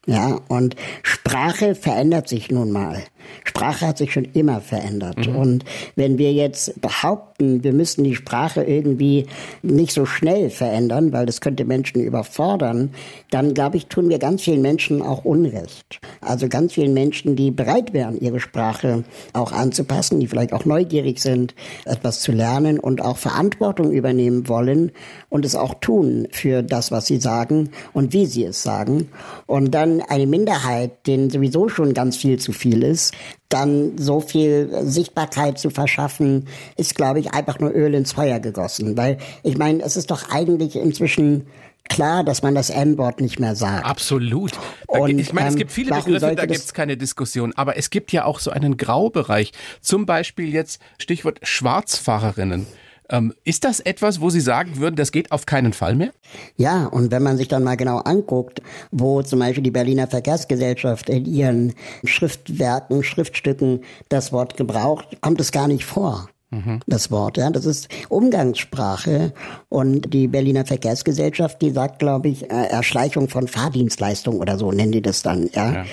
Ja, 0.06 0.40
und 0.48 0.76
Sprache 1.02 1.74
verändert 1.74 2.28
sich 2.28 2.50
nun 2.50 2.70
mal. 2.70 3.02
Sprache 3.44 3.86
hat 3.86 3.98
sich 3.98 4.12
schon 4.12 4.24
immer 4.24 4.60
verändert. 4.60 5.26
Mhm. 5.26 5.36
Und 5.36 5.64
wenn 5.96 6.18
wir 6.18 6.32
jetzt 6.32 6.80
behaupten, 6.80 7.64
wir 7.64 7.72
müssen 7.72 8.04
die 8.04 8.14
Sprache 8.14 8.62
irgendwie 8.62 9.26
nicht 9.62 9.92
so 9.92 10.06
schnell 10.06 10.50
verändern, 10.50 11.12
weil 11.12 11.26
das 11.26 11.40
könnte 11.40 11.64
Menschen 11.64 12.00
überfordern, 12.00 12.90
dann 13.30 13.54
glaube 13.54 13.76
ich, 13.76 13.86
tun 13.86 14.08
wir 14.08 14.18
ganz 14.18 14.42
vielen 14.42 14.62
Menschen 14.62 15.02
auch 15.02 15.24
Unrecht. 15.24 16.00
Also 16.20 16.48
ganz 16.48 16.74
vielen 16.74 16.94
Menschen, 16.94 17.36
die 17.36 17.50
bereit 17.50 17.92
wären, 17.92 18.18
ihre 18.18 18.40
Sprache 18.40 19.04
auch 19.32 19.52
anzupassen, 19.52 20.20
die 20.20 20.26
vielleicht 20.26 20.52
auch 20.52 20.64
neugierig 20.64 21.20
sind, 21.20 21.54
etwas 21.84 22.20
zu 22.20 22.32
lernen 22.32 22.78
und 22.78 23.02
auch 23.02 23.16
Verantwortung 23.16 23.92
übernehmen 23.92 24.48
wollen 24.48 24.92
und 25.28 25.44
es 25.44 25.54
auch 25.54 25.74
tun 25.74 26.28
für 26.30 26.62
das, 26.62 26.90
was 26.90 27.06
sie 27.06 27.18
sagen 27.18 27.70
und 27.92 28.12
wie 28.12 28.26
sie 28.26 28.44
es 28.44 28.62
sagen. 28.62 29.08
Und 29.46 29.72
dann 29.72 30.00
eine 30.00 30.26
Minderheit, 30.26 31.06
denen 31.06 31.30
sowieso 31.30 31.68
schon 31.68 31.94
ganz 31.94 32.16
viel 32.16 32.38
zu 32.38 32.52
viel 32.52 32.82
ist, 32.82 33.13
dann 33.48 33.98
so 33.98 34.20
viel 34.20 34.70
Sichtbarkeit 34.82 35.58
zu 35.58 35.70
verschaffen, 35.70 36.48
ist, 36.76 36.94
glaube 36.94 37.20
ich, 37.20 37.32
einfach 37.32 37.58
nur 37.60 37.70
Öl 37.70 37.94
ins 37.94 38.12
Feuer 38.12 38.40
gegossen. 38.40 38.96
Weil 38.96 39.18
ich 39.42 39.56
meine, 39.56 39.82
es 39.82 39.96
ist 39.96 40.10
doch 40.10 40.30
eigentlich 40.30 40.76
inzwischen 40.76 41.46
klar, 41.88 42.24
dass 42.24 42.42
man 42.42 42.54
das 42.54 42.70
N-Wort 42.70 43.20
nicht 43.20 43.38
mehr 43.38 43.54
sagt. 43.54 43.84
Absolut. 43.84 44.52
Und, 44.86 45.18
ich 45.18 45.32
meine, 45.32 45.48
es 45.48 45.56
gibt 45.56 45.70
viele 45.70 45.90
ähm, 45.90 45.98
Begriffe, 45.98 46.34
da 46.34 46.46
gibt 46.46 46.60
es 46.60 46.74
keine 46.74 46.96
Diskussion. 46.96 47.52
Aber 47.56 47.76
es 47.76 47.90
gibt 47.90 48.12
ja 48.12 48.24
auch 48.24 48.40
so 48.40 48.50
einen 48.50 48.76
Graubereich. 48.76 49.52
Zum 49.80 50.06
Beispiel 50.06 50.52
jetzt 50.52 50.80
Stichwort 50.98 51.40
Schwarzfahrerinnen. 51.42 52.66
Ähm, 53.10 53.34
ist 53.44 53.64
das 53.64 53.80
etwas, 53.80 54.20
wo 54.20 54.30
Sie 54.30 54.40
sagen 54.40 54.78
würden, 54.78 54.96
das 54.96 55.12
geht 55.12 55.30
auf 55.30 55.46
keinen 55.46 55.72
Fall 55.72 55.94
mehr? 55.94 56.10
Ja, 56.56 56.86
und 56.86 57.10
wenn 57.10 57.22
man 57.22 57.36
sich 57.36 57.48
dann 57.48 57.62
mal 57.62 57.76
genau 57.76 57.98
anguckt, 57.98 58.62
wo 58.90 59.22
zum 59.22 59.40
Beispiel 59.40 59.62
die 59.62 59.70
Berliner 59.70 60.06
Verkehrsgesellschaft 60.06 61.10
in 61.10 61.26
ihren 61.26 61.74
Schriftwerken, 62.04 63.04
Schriftstücken 63.04 63.80
das 64.08 64.32
Wort 64.32 64.56
gebraucht, 64.56 65.18
kommt 65.20 65.40
es 65.40 65.52
gar 65.52 65.68
nicht 65.68 65.84
vor 65.84 66.28
mhm. 66.54 66.80
das 66.86 67.10
Wort. 67.10 67.36
Ja, 67.36 67.50
das 67.50 67.66
ist 67.66 67.88
Umgangssprache. 68.08 69.32
Und 69.68 70.12
die 70.12 70.28
Berliner 70.28 70.64
Verkehrsgesellschaft, 70.64 71.60
die 71.60 71.70
sagt, 71.70 71.98
glaube 71.98 72.28
ich, 72.28 72.50
äh, 72.50 72.66
Erschleichung 72.68 73.28
von 73.28 73.48
Fahrdienstleistung 73.48 74.40
oder 74.40 74.58
so 74.58 74.72
nennen 74.72 74.92
die 74.92 75.02
das 75.02 75.22
dann. 75.22 75.50
Ja. 75.52 75.72
ja. 75.72 75.84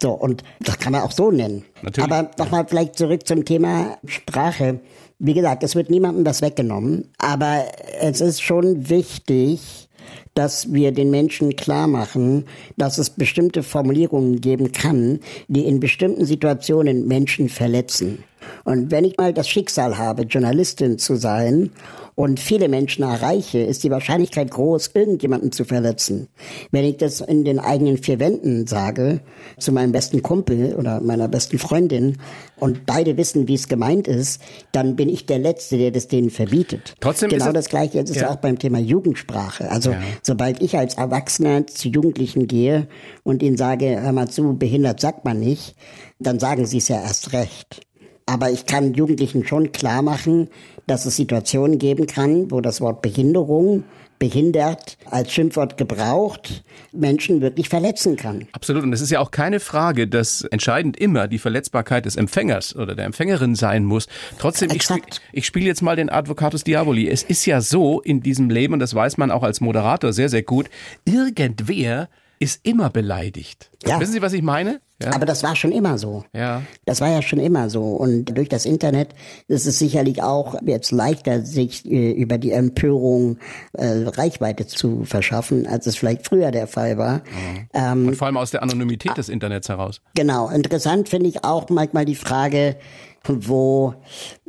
So, 0.00 0.12
und 0.12 0.44
das 0.60 0.78
kann 0.78 0.92
man 0.92 1.02
auch 1.02 1.10
so 1.10 1.30
nennen. 1.30 1.64
Natürlich. 1.82 2.10
Aber 2.10 2.30
nochmal 2.38 2.66
vielleicht 2.68 2.96
zurück 2.96 3.26
zum 3.26 3.44
Thema 3.44 3.98
Sprache. 4.06 4.80
Wie 5.20 5.34
gesagt, 5.34 5.64
es 5.64 5.74
wird 5.74 5.90
niemandem 5.90 6.22
das 6.22 6.42
weggenommen, 6.42 7.08
aber 7.18 7.64
es 8.00 8.20
ist 8.20 8.40
schon 8.40 8.88
wichtig, 8.88 9.88
dass 10.34 10.72
wir 10.72 10.92
den 10.92 11.10
Menschen 11.10 11.56
klar 11.56 11.88
machen, 11.88 12.44
dass 12.76 12.98
es 12.98 13.10
bestimmte 13.10 13.64
Formulierungen 13.64 14.40
geben 14.40 14.70
kann, 14.70 15.18
die 15.48 15.66
in 15.66 15.80
bestimmten 15.80 16.24
Situationen 16.24 17.08
Menschen 17.08 17.48
verletzen. 17.48 18.22
Und 18.62 18.92
wenn 18.92 19.04
ich 19.04 19.16
mal 19.16 19.32
das 19.32 19.48
Schicksal 19.48 19.98
habe, 19.98 20.22
Journalistin 20.22 20.98
zu 20.98 21.16
sein 21.16 21.70
und 22.18 22.40
viele 22.40 22.68
Menschen 22.68 23.04
erreiche, 23.04 23.60
ist 23.60 23.84
die 23.84 23.92
Wahrscheinlichkeit 23.92 24.50
groß, 24.50 24.90
irgendjemanden 24.92 25.52
zu 25.52 25.64
verletzen. 25.64 26.26
Wenn 26.72 26.84
ich 26.84 26.96
das 26.96 27.20
in 27.20 27.44
den 27.44 27.60
eigenen 27.60 27.96
vier 27.96 28.18
Wänden 28.18 28.66
sage, 28.66 29.20
zu 29.56 29.70
meinem 29.70 29.92
besten 29.92 30.20
Kumpel 30.20 30.74
oder 30.74 31.00
meiner 31.00 31.28
besten 31.28 31.60
Freundin 31.60 32.18
und 32.56 32.86
beide 32.86 33.16
wissen, 33.16 33.46
wie 33.46 33.54
es 33.54 33.68
gemeint 33.68 34.08
ist, 34.08 34.42
dann 34.72 34.96
bin 34.96 35.08
ich 35.08 35.26
der 35.26 35.38
Letzte, 35.38 35.78
der 35.78 35.92
das 35.92 36.08
denen 36.08 36.30
verbietet. 36.30 36.96
Trotzdem 36.98 37.28
genau 37.28 37.46
ist 37.46 37.54
das 37.54 37.68
Gleiche 37.68 38.00
ist 38.00 38.16
ja. 38.16 38.30
auch 38.30 38.36
beim 38.36 38.58
Thema 38.58 38.80
Jugendsprache. 38.80 39.70
Also 39.70 39.92
ja. 39.92 40.00
sobald 40.24 40.60
ich 40.60 40.76
als 40.76 40.94
Erwachsener 40.94 41.68
zu 41.68 41.88
Jugendlichen 41.88 42.48
gehe 42.48 42.88
und 43.22 43.44
ihnen 43.44 43.56
sage, 43.56 44.00
hör 44.02 44.10
mal 44.10 44.28
zu, 44.28 44.58
behindert 44.58 44.98
sagt 44.98 45.24
man 45.24 45.38
nicht, 45.38 45.76
dann 46.18 46.40
sagen 46.40 46.66
sie 46.66 46.78
es 46.78 46.88
ja 46.88 47.00
erst 47.00 47.32
recht. 47.32 47.86
Aber 48.28 48.50
ich 48.50 48.66
kann 48.66 48.92
Jugendlichen 48.92 49.46
schon 49.46 49.72
klar 49.72 50.02
machen, 50.02 50.48
dass 50.86 51.06
es 51.06 51.16
Situationen 51.16 51.78
geben 51.78 52.06
kann, 52.06 52.50
wo 52.50 52.60
das 52.60 52.82
Wort 52.82 53.00
Behinderung 53.00 53.84
behindert 54.18 54.98
als 55.06 55.32
Schimpfwort 55.32 55.78
gebraucht, 55.78 56.62
Menschen 56.92 57.40
wirklich 57.40 57.70
verletzen 57.70 58.16
kann. 58.16 58.46
Absolut. 58.52 58.82
Und 58.82 58.92
es 58.92 59.00
ist 59.00 59.10
ja 59.10 59.20
auch 59.20 59.30
keine 59.30 59.60
Frage, 59.60 60.06
dass 60.06 60.42
entscheidend 60.42 60.98
immer 60.98 61.26
die 61.26 61.38
Verletzbarkeit 61.38 62.04
des 62.04 62.16
Empfängers 62.16 62.76
oder 62.76 62.94
der 62.94 63.06
Empfängerin 63.06 63.54
sein 63.54 63.86
muss. 63.86 64.08
Trotzdem, 64.38 64.68
Exakt. 64.70 65.22
ich, 65.32 65.38
ich 65.38 65.46
spiele 65.46 65.64
jetzt 65.64 65.80
mal 65.80 65.96
den 65.96 66.10
Advocatus 66.10 66.64
Diaboli. 66.64 67.08
Es 67.08 67.22
ist 67.22 67.46
ja 67.46 67.62
so 67.62 68.02
in 68.02 68.20
diesem 68.20 68.50
Leben, 68.50 68.74
und 68.74 68.80
das 68.80 68.94
weiß 68.94 69.16
man 69.16 69.30
auch 69.30 69.42
als 69.42 69.62
Moderator 69.62 70.12
sehr, 70.12 70.28
sehr 70.28 70.42
gut, 70.42 70.68
irgendwer 71.06 72.10
ist 72.38 72.66
immer 72.66 72.90
beleidigt. 72.90 73.70
Ja. 73.84 74.00
Wissen 74.00 74.12
Sie, 74.12 74.22
was 74.22 74.32
ich 74.32 74.42
meine? 74.42 74.80
Ja. 75.02 75.12
Aber 75.14 75.26
das 75.26 75.42
war 75.44 75.54
schon 75.54 75.70
immer 75.70 75.96
so. 75.96 76.24
Ja. 76.34 76.62
Das 76.84 77.00
war 77.00 77.08
ja 77.08 77.22
schon 77.22 77.38
immer 77.38 77.70
so. 77.70 77.82
Und 77.82 78.36
durch 78.36 78.48
das 78.48 78.66
Internet 78.66 79.14
ist 79.46 79.66
es 79.66 79.78
sicherlich 79.78 80.22
auch 80.22 80.56
jetzt 80.64 80.90
leichter, 80.90 81.42
sich 81.42 81.84
äh, 81.86 82.10
über 82.10 82.38
die 82.38 82.50
Empörung 82.50 83.38
äh, 83.74 83.86
Reichweite 83.86 84.66
zu 84.66 85.04
verschaffen, 85.04 85.66
als 85.66 85.86
es 85.86 85.96
vielleicht 85.96 86.26
früher 86.26 86.50
der 86.50 86.66
Fall 86.66 86.98
war. 86.98 87.18
Mhm. 87.18 87.68
Ähm, 87.74 88.08
Und 88.08 88.16
vor 88.16 88.26
allem 88.26 88.36
aus 88.36 88.50
der 88.50 88.62
Anonymität 88.62 89.16
des 89.16 89.28
Internets 89.28 89.68
heraus. 89.68 90.00
Genau. 90.14 90.48
Interessant 90.48 91.08
finde 91.08 91.28
ich 91.28 91.44
auch 91.44 91.68
manchmal 91.70 92.04
die 92.04 92.16
Frage, 92.16 92.76
wo 93.24 93.94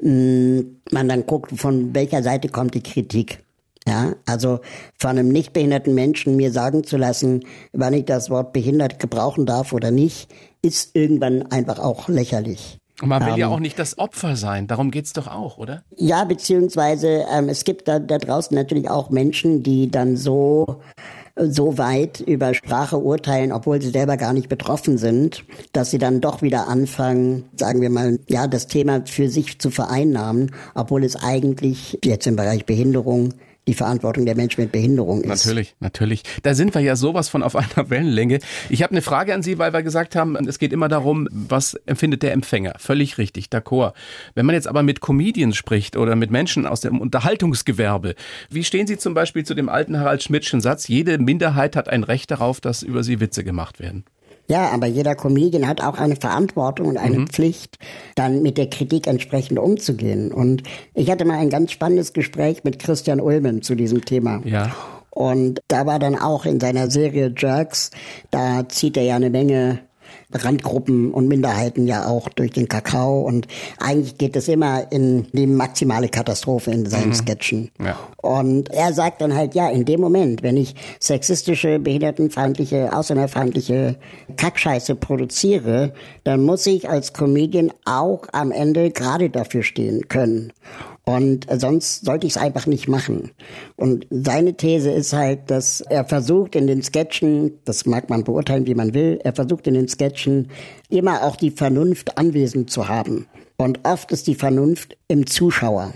mh, 0.01 0.12
mm, 0.12 0.81
man 0.91 1.10
dann 1.10 1.25
guckt, 1.25 1.51
von 1.60 1.93
welcher 1.93 2.24
Seite 2.24 2.50
kommt 2.50 2.74
die 2.74 2.84
Kritik. 2.84 3.43
Ja, 3.88 4.14
also 4.26 4.60
von 5.00 5.12
einem 5.12 5.30
nicht 5.30 5.54
behinderten 5.54 5.96
Menschen 5.96 6.36
mir 6.36 6.52
sagen 6.52 6.84
zu 6.84 6.98
lassen, 6.98 7.46
wann 7.74 7.94
ich 7.94 8.06
das 8.06 8.30
Wort 8.30 8.54
behindert 8.54 9.00
gebrauchen 9.00 9.46
darf 9.46 9.74
oder 9.74 9.90
nicht, 9.90 10.30
ist 10.62 10.96
irgendwann 10.96 11.44
einfach 11.52 11.80
auch 11.80 12.08
lächerlich. 12.08 12.78
Und 13.02 13.10
man 13.10 13.26
will 13.26 13.34
ähm, 13.34 13.40
ja 13.40 13.48
auch 13.48 13.60
nicht 13.60 13.80
das 13.80 13.98
Opfer 13.98 14.36
sein. 14.36 14.68
Darum 14.68 14.92
geht's 14.92 15.14
doch 15.14 15.28
auch, 15.28 15.58
oder? 15.58 15.84
Ja, 15.96 16.26
beziehungsweise 16.26 17.26
ähm, 17.32 17.48
es 17.48 17.64
gibt 17.64 17.88
da, 17.88 18.00
da 18.00 18.18
draußen 18.18 18.54
natürlich 18.54 18.90
auch 18.90 19.10
Menschen, 19.10 19.64
die 19.64 19.90
dann 19.90 20.18
so 20.18 20.82
so 21.42 21.78
weit 21.78 22.20
über 22.20 22.54
Sprache 22.54 22.98
urteilen, 22.98 23.52
obwohl 23.52 23.82
sie 23.82 23.92
selber 23.92 24.18
gar 24.18 24.34
nicht 24.34 24.50
betroffen 24.50 24.98
sind, 24.98 25.46
dass 25.72 25.92
sie 25.92 25.98
dann 25.98 26.22
doch 26.22 26.42
wieder 26.42 26.68
anfangen, 26.68 27.46
sagen 27.56 27.82
wir 27.82 27.90
mal, 27.90 28.20
ja, 28.28 28.48
das 28.48 28.68
Thema 28.68 29.04
für 29.06 29.30
sich 29.30 29.60
zu 29.60 29.70
vereinnahmen, 29.70 30.52
obwohl 30.76 31.04
es 31.04 31.16
eigentlich 31.16 31.98
jetzt 32.04 32.28
im 32.28 32.36
Bereich 32.36 32.66
Behinderung 32.66 33.34
die 33.70 33.76
Verantwortung 33.76 34.26
der 34.26 34.36
Menschen 34.36 34.62
mit 34.62 34.72
Behinderung 34.72 35.22
ist. 35.22 35.46
Natürlich, 35.46 35.76
natürlich. 35.80 36.24
Da 36.42 36.56
sind 36.56 36.74
wir 36.74 36.82
ja 36.82 36.96
sowas 36.96 37.30
von 37.30 37.44
auf 37.44 37.56
einer 37.56 37.90
Wellenlänge. 37.90 38.40
Ich 38.70 38.82
habe 38.82 38.92
eine 38.92 39.04
Frage 39.04 39.34
an 39.34 39.44
Sie, 39.44 39.60
weil 39.60 39.74
wir 39.74 39.84
gesagt 39.84 40.16
haben, 40.16 40.36
es 40.48 40.58
geht 40.58 40.74
immer 40.74 40.88
darum, 40.88 41.28
was 41.32 41.76
empfindet 41.86 42.24
der 42.24 42.34
Empfänger. 42.34 42.74
Völlig 42.80 43.20
richtig, 43.20 43.48
d'accord. 43.48 43.94
Wenn 44.34 44.48
man 44.48 44.56
jetzt 44.56 44.68
aber 44.68 44.82
mit 44.82 45.02
Comedians 45.02 45.56
spricht 45.56 45.98
oder 45.98 46.16
mit 46.16 46.32
Menschen 46.32 46.66
aus 46.66 46.82
dem 46.82 47.00
Unterhaltungsgewerbe, 47.00 48.16
wie 48.50 48.64
stehen 48.64 48.88
Sie 48.88 48.98
zum 48.98 49.14
Beispiel 49.14 49.46
zu 49.46 49.54
dem 49.54 49.70
alten 49.70 50.00
Harald 50.00 50.24
Schmidtschen 50.24 50.62
Satz, 50.62 50.88
jede 50.88 51.20
Minderheit 51.20 51.76
hat 51.76 51.90
ein 51.90 52.04
Recht 52.04 52.32
darauf, 52.32 52.62
dass 52.62 52.82
über 52.82 53.04
sie 53.04 53.20
Witze 53.20 53.44
gemacht 53.44 53.80
werden? 53.80 54.04
Ja, 54.50 54.70
aber 54.72 54.88
jeder 54.88 55.13
Comedian 55.15 55.68
hat 55.68 55.82
auch 55.82 56.00
eine 56.00 56.15
Verantwortung 56.15 56.88
und 56.88 56.98
eine 56.98 57.20
mhm. 57.20 57.27
Pflicht, 57.27 57.77
dann 58.15 58.41
mit 58.41 58.58
der 58.58 58.68
Kritik 58.68 59.06
entsprechend 59.06 59.60
umzugehen. 59.60 60.32
Und 60.32 60.63
ich 60.96 61.12
hatte 61.12 61.24
mal 61.24 61.38
ein 61.38 61.51
ganz 61.51 61.72
spannendes 61.72 62.13
Gespräch 62.13 62.63
mit 62.63 62.79
Christian 62.79 63.22
Ulmen 63.22 63.62
zu 63.62 63.75
diesem 63.75 64.03
Thema. 64.03 64.41
Ja. 64.44 64.75
Und 65.12 65.62
da 65.68 65.86
war 65.86 66.00
dann 66.00 66.18
auch 66.18 66.46
in 66.46 66.60
seiner 66.60 66.89
Serie 66.89 67.34
Jerks, 67.38 67.91
da 68.32 68.68
zieht 68.68 68.98
er 68.98 69.03
ja 69.03 69.15
eine 69.15 69.29
Menge 69.29 69.79
Randgruppen 70.32 71.12
und 71.12 71.28
Minderheiten 71.28 71.88
ja 71.88 72.08
auch 72.08 72.30
durch 72.30 72.52
den 72.52 72.68
Kakao. 72.68 73.22
Und 73.22 73.48
eigentlich 73.80 74.18
geht 74.18 74.36
es 74.36 74.48
immer 74.48 74.92
in 74.92 75.28
die 75.34 75.48
maximale 75.48 76.10
Katastrophe 76.10 76.72
in 76.72 76.86
seinen 76.86 77.10
mhm. 77.10 77.14
Sketchen. 77.14 77.72
Ja. 77.84 77.98
Und 78.18 78.70
er 78.70 78.94
sagt 78.94 79.22
dann 79.22 79.36
halt, 79.36 79.56
ja, 79.56 79.70
in 79.70 79.86
dem 79.86 80.02
Moment, 80.02 80.44
wenn 80.44 80.58
ich 80.58 80.76
sexistische, 81.00 81.80
behindertenfeindliche, 81.80 82.96
ausländerfeindliche 82.96 83.96
Kackscheiße 84.38 84.96
produziere, 84.96 85.94
dann 86.24 86.44
muss 86.44 86.66
ich 86.68 86.90
als 86.90 87.14
Comedian 87.14 87.72
auch 87.86 88.24
am 88.32 88.52
Ende 88.52 88.92
gerade 88.92 89.30
dafür 89.30 89.64
stehen 89.64 90.08
können. 90.10 90.54
Und 91.10 91.48
sonst 91.51 92.06
sollte 92.06 92.28
ich 92.28 92.34
es 92.36 92.38
einfach 92.38 92.68
nicht 92.68 92.88
machen. 92.88 93.32
Und 93.75 94.06
seine 94.12 94.54
These 94.54 94.92
ist 94.92 95.12
halt, 95.12 95.50
dass 95.50 95.82
er 95.82 96.06
versucht 96.06 96.56
in 96.56 96.68
den 96.68 96.84
Sketchen, 96.84 97.54
das 97.66 97.88
mag 97.88 98.12
man 98.12 98.24
beurteilen, 98.24 98.68
wie 98.68 98.75
man 98.75 98.94
will, 98.94 99.20
er 99.24 99.34
versucht 99.34 99.66
in 99.66 99.74
den 99.74 99.88
Sketchen 99.88 100.51
immer 100.88 101.24
auch 101.24 101.36
die 101.36 101.50
Vernunft 101.50 102.20
anwesend 102.20 102.70
zu 102.70 102.89
haben. 102.89 103.25
Und 103.58 103.80
oft 103.88 104.12
ist 104.12 104.28
die 104.28 104.36
Vernunft 104.36 104.98
im 105.08 105.25
Zuschauer. 105.25 105.96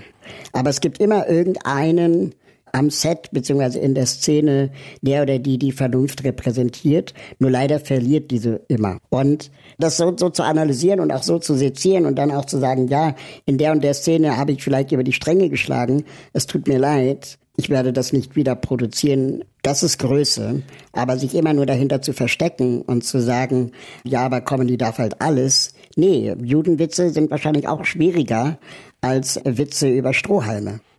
Aber 0.52 0.72
es 0.72 0.82
gibt 0.82 0.98
immer 0.98 1.30
irgendeinen, 1.30 2.34
am 2.74 2.90
Set 2.90 3.30
beziehungsweise 3.32 3.80
in 3.80 3.96
der 3.96 4.06
Szene 4.06 4.72
der 5.02 5.22
oder 5.22 5.40
die 5.40 5.58
die 5.58 5.72
Vernunft 5.72 6.24
repräsentiert. 6.24 7.14
Nur 7.40 7.52
leider 7.52 7.80
verliert 7.80 8.32
diese 8.32 8.62
immer. 8.68 8.98
Und 9.10 9.52
das 9.78 9.98
so, 9.98 10.14
so 10.18 10.30
zu 10.30 10.44
analysieren 10.44 11.00
und 11.00 11.12
auch 11.12 11.24
so 11.24 11.40
zu 11.40 11.56
sezieren 11.56 12.06
und 12.06 12.16
dann 12.16 12.32
auch 12.32 12.46
zu 12.46 12.58
sagen, 12.58 12.88
ja, 12.88 13.16
in 13.46 13.58
der 13.58 13.72
und 13.72 13.84
der 13.84 13.94
Szene 13.94 14.38
habe 14.38 14.52
ich 14.52 14.64
vielleicht 14.64 14.92
über 14.92 15.04
die 15.04 15.14
Stränge 15.14 15.50
geschlagen, 15.50 16.04
es 16.34 16.48
tut 16.48 16.68
mir 16.68 16.80
leid, 16.80 17.38
ich 17.56 17.70
werde 17.70 17.94
das 17.94 18.14
nicht 18.14 18.36
wieder 18.36 18.56
produzieren. 18.56 19.44
Das 19.62 19.84
ist 19.84 20.00
Größe. 20.00 20.64
Aber 20.92 21.18
sich 21.18 21.36
immer 21.36 21.54
nur 21.54 21.68
dahinter 21.68 22.02
zu 22.02 22.14
verstecken 22.14 22.82
und 22.82 23.04
zu 23.04 23.22
sagen, 23.22 23.72
ja, 24.04 24.26
aber 24.26 24.42
Comedy 24.42 24.78
darf 24.78 24.98
halt 24.98 25.22
alles. 25.22 25.74
Nee, 25.96 26.34
Judenwitze 26.44 27.12
sind 27.12 27.30
wahrscheinlich 27.30 27.68
auch 27.68 27.86
schwieriger 27.86 28.58
als 29.02 29.40
Witze 29.44 29.88
über 29.88 30.14
Strohhalme. 30.14 30.80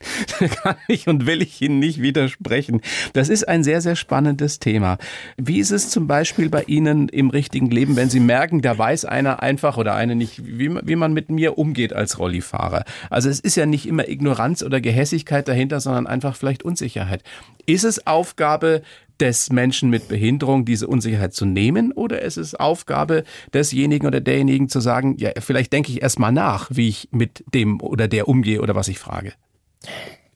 da 0.40 0.48
kann 0.48 0.76
ich 0.88 1.08
und 1.08 1.26
will 1.26 1.42
ich 1.42 1.60
Ihnen 1.60 1.78
nicht 1.78 2.00
widersprechen. 2.00 2.80
Das 3.12 3.28
ist 3.28 3.46
ein 3.48 3.62
sehr, 3.62 3.80
sehr 3.80 3.96
spannendes 3.96 4.58
Thema. 4.58 4.98
Wie 5.36 5.58
ist 5.58 5.70
es 5.70 5.90
zum 5.90 6.06
Beispiel 6.06 6.48
bei 6.48 6.62
Ihnen 6.64 7.08
im 7.08 7.30
richtigen 7.30 7.70
Leben, 7.70 7.96
wenn 7.96 8.08
Sie 8.08 8.20
merken, 8.20 8.62
da 8.62 8.76
weiß 8.76 9.04
einer 9.04 9.42
einfach 9.42 9.76
oder 9.76 9.94
eine 9.94 10.14
nicht, 10.14 10.42
wie, 10.44 10.74
wie 10.82 10.96
man 10.96 11.12
mit 11.12 11.30
mir 11.30 11.58
umgeht 11.58 11.92
als 11.92 12.18
Rollifahrer? 12.18 12.84
Also 13.10 13.28
es 13.28 13.40
ist 13.40 13.56
ja 13.56 13.66
nicht 13.66 13.86
immer 13.86 14.08
Ignoranz 14.08 14.62
oder 14.62 14.80
Gehässigkeit 14.80 15.46
dahinter, 15.46 15.80
sondern 15.80 16.06
einfach 16.06 16.34
vielleicht 16.34 16.62
Unsicherheit. 16.62 17.22
Ist 17.66 17.84
es 17.84 18.06
Aufgabe 18.06 18.82
des 19.20 19.52
Menschen 19.52 19.90
mit 19.90 20.08
Behinderung, 20.08 20.64
diese 20.64 20.86
Unsicherheit 20.86 21.34
zu 21.34 21.44
nehmen? 21.44 21.92
Oder 21.92 22.22
ist 22.22 22.38
es 22.38 22.54
Aufgabe 22.54 23.24
desjenigen 23.52 24.06
oder 24.06 24.20
derjenigen 24.20 24.70
zu 24.70 24.80
sagen, 24.80 25.16
ja, 25.18 25.30
vielleicht 25.38 25.74
denke 25.74 25.92
ich 25.92 26.00
erst 26.00 26.18
mal 26.18 26.32
nach, 26.32 26.68
wie 26.70 26.88
ich 26.88 27.08
mit 27.10 27.44
dem 27.52 27.82
oder 27.82 28.08
der 28.08 28.28
umgehe 28.28 28.62
oder 28.62 28.74
was 28.74 28.88
ich 28.88 28.98
frage? 28.98 29.34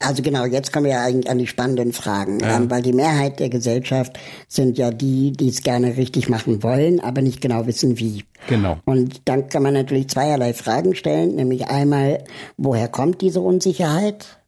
Also 0.00 0.22
genau, 0.22 0.44
jetzt 0.44 0.72
kommen 0.72 0.86
wir 0.86 1.00
eigentlich 1.00 1.30
an 1.30 1.38
die 1.38 1.46
spannenden 1.46 1.92
Fragen, 1.92 2.40
ja. 2.40 2.56
ähm, 2.56 2.70
weil 2.70 2.82
die 2.82 2.92
Mehrheit 2.92 3.40
der 3.40 3.48
Gesellschaft 3.48 4.18
sind 4.48 4.76
ja 4.76 4.90
die, 4.90 5.32
die 5.32 5.48
es 5.48 5.62
gerne 5.62 5.96
richtig 5.96 6.28
machen 6.28 6.62
wollen, 6.62 7.00
aber 7.00 7.22
nicht 7.22 7.40
genau 7.40 7.66
wissen, 7.66 7.98
wie. 7.98 8.24
Genau. 8.48 8.78
Und 8.84 9.22
dann 9.24 9.48
kann 9.48 9.62
man 9.62 9.72
natürlich 9.72 10.08
zweierlei 10.08 10.52
Fragen 10.52 10.94
stellen, 10.94 11.36
nämlich 11.36 11.68
einmal, 11.68 12.24
woher 12.58 12.88
kommt 12.88 13.22
diese 13.22 13.40
Unsicherheit? 13.40 14.38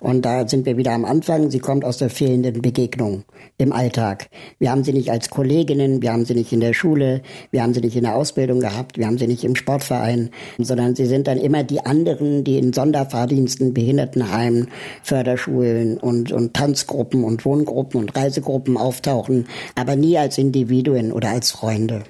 Und 0.00 0.24
da 0.24 0.46
sind 0.48 0.66
wir 0.66 0.76
wieder 0.76 0.90
am 0.92 1.04
Anfang. 1.04 1.50
Sie 1.50 1.60
kommt 1.60 1.84
aus 1.84 1.98
der 1.98 2.10
fehlenden 2.10 2.60
Begegnung 2.60 3.22
im 3.58 3.72
Alltag. 3.72 4.28
Wir 4.58 4.72
haben 4.72 4.82
sie 4.82 4.92
nicht 4.92 5.10
als 5.10 5.30
Kolleginnen, 5.30 6.02
wir 6.02 6.12
haben 6.12 6.24
sie 6.24 6.34
nicht 6.34 6.52
in 6.52 6.58
der 6.58 6.72
Schule, 6.72 7.22
wir 7.52 7.62
haben 7.62 7.74
sie 7.74 7.80
nicht 7.80 7.94
in 7.94 8.02
der 8.02 8.16
Ausbildung 8.16 8.58
gehabt, 8.58 8.98
wir 8.98 9.06
haben 9.06 9.18
sie 9.18 9.28
nicht 9.28 9.44
im 9.44 9.54
Sportverein, 9.54 10.30
sondern 10.58 10.96
sie 10.96 11.06
sind 11.06 11.28
dann 11.28 11.38
immer 11.38 11.62
die 11.62 11.86
anderen, 11.86 12.42
die 12.42 12.58
in 12.58 12.72
Sonderfahrdiensten, 12.72 13.72
Behindertenheimen, 13.72 14.68
Förderschulen 15.04 15.98
und, 15.98 16.32
und 16.32 16.54
Tanzgruppen 16.54 17.22
und 17.22 17.44
Wohngruppen 17.44 18.00
und 18.00 18.16
Reisegruppen 18.16 18.76
auftauchen, 18.76 19.46
aber 19.76 19.94
nie 19.94 20.18
als 20.18 20.38
Individuen 20.38 21.12
oder 21.12 21.30
als 21.30 21.52
Freunde. 21.52 22.02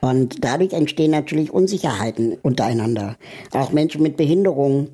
Und 0.00 0.42
dadurch 0.42 0.72
entstehen 0.72 1.10
natürlich 1.10 1.52
Unsicherheiten 1.52 2.38
untereinander. 2.40 3.16
Auch 3.52 3.72
Menschen 3.72 4.02
mit 4.02 4.16
Behinderungen 4.16 4.88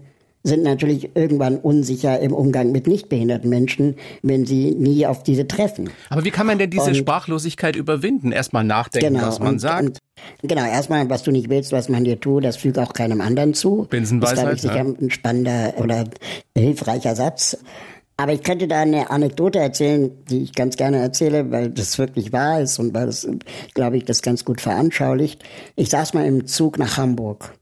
sind 0.47 0.63
natürlich 0.63 1.11
irgendwann 1.15 1.57
unsicher 1.57 2.21
im 2.21 2.33
Umgang 2.33 2.71
mit 2.73 2.87
nichtbehinderten 2.87 3.51
Menschen, 3.51 3.97
wenn 4.23 4.47
sie 4.47 4.71
nie 4.73 5.07
auf 5.07 5.23
diese 5.23 5.49
treffen. 5.49 5.91
Aber 6.09 6.25
wie 6.25 6.31
kann 6.31 6.47
man 6.47 6.59
denn 6.59 6.71
diese 6.71 6.91
und, 6.91 6.97
Sprachlosigkeit 6.97 7.77
überwinden? 7.77 8.33
Erstmal 8.33 8.65
nachdenken, 8.65 9.15
genau, 9.15 9.27
was 9.27 9.41
man 9.41 9.55
und, 9.55 9.59
sagt. 9.59 9.85
Und, 10.43 10.49
genau, 10.49 10.65
erstmal, 10.65 11.11
was 11.11 11.25
du 11.25 11.33
nicht 11.33 11.49
willst, 11.49 11.73
was 11.73 11.89
man 11.89 12.05
dir 12.05 12.21
tut, 12.21 12.45
das 12.45 12.57
fügt 12.57 12.79
auch 12.79 12.93
keinem 12.93 13.21
anderen 13.21 13.55
zu. 13.55 13.87
Binsenweisheit. 13.91 14.47
Das 14.47 14.65
ist, 14.65 14.71
glaube 14.71 14.91
ich, 14.91 14.95
sicher 14.95 15.05
ein 15.07 15.11
spannender 15.11 15.75
oder 15.79 16.05
hilfreicher 16.57 17.17
Satz. 17.17 17.59
Aber 18.19 18.33
ich 18.33 18.43
könnte 18.43 18.67
da 18.67 18.81
eine 18.81 19.11
Anekdote 19.11 19.59
erzählen, 19.59 20.11
die 20.31 20.43
ich 20.43 20.55
ganz 20.55 20.77
gerne 20.77 20.99
erzähle, 20.99 21.51
weil 21.51 21.71
das 21.71 21.99
wirklich 21.99 22.33
wahr 22.33 22.61
ist 22.63 22.79
und 22.79 22.95
weil 22.95 23.07
das, 23.07 23.29
glaube 23.75 23.99
ich, 23.99 24.05
das 24.05 24.23
ganz 24.23 24.45
gut 24.45 24.61
veranschaulicht. 24.61 25.45
Ich 25.75 25.91
saß 25.91 26.15
mal 26.15 26.25
im 26.25 26.47
Zug 26.47 26.79
nach 26.79 26.97
Hamburg 26.97 27.53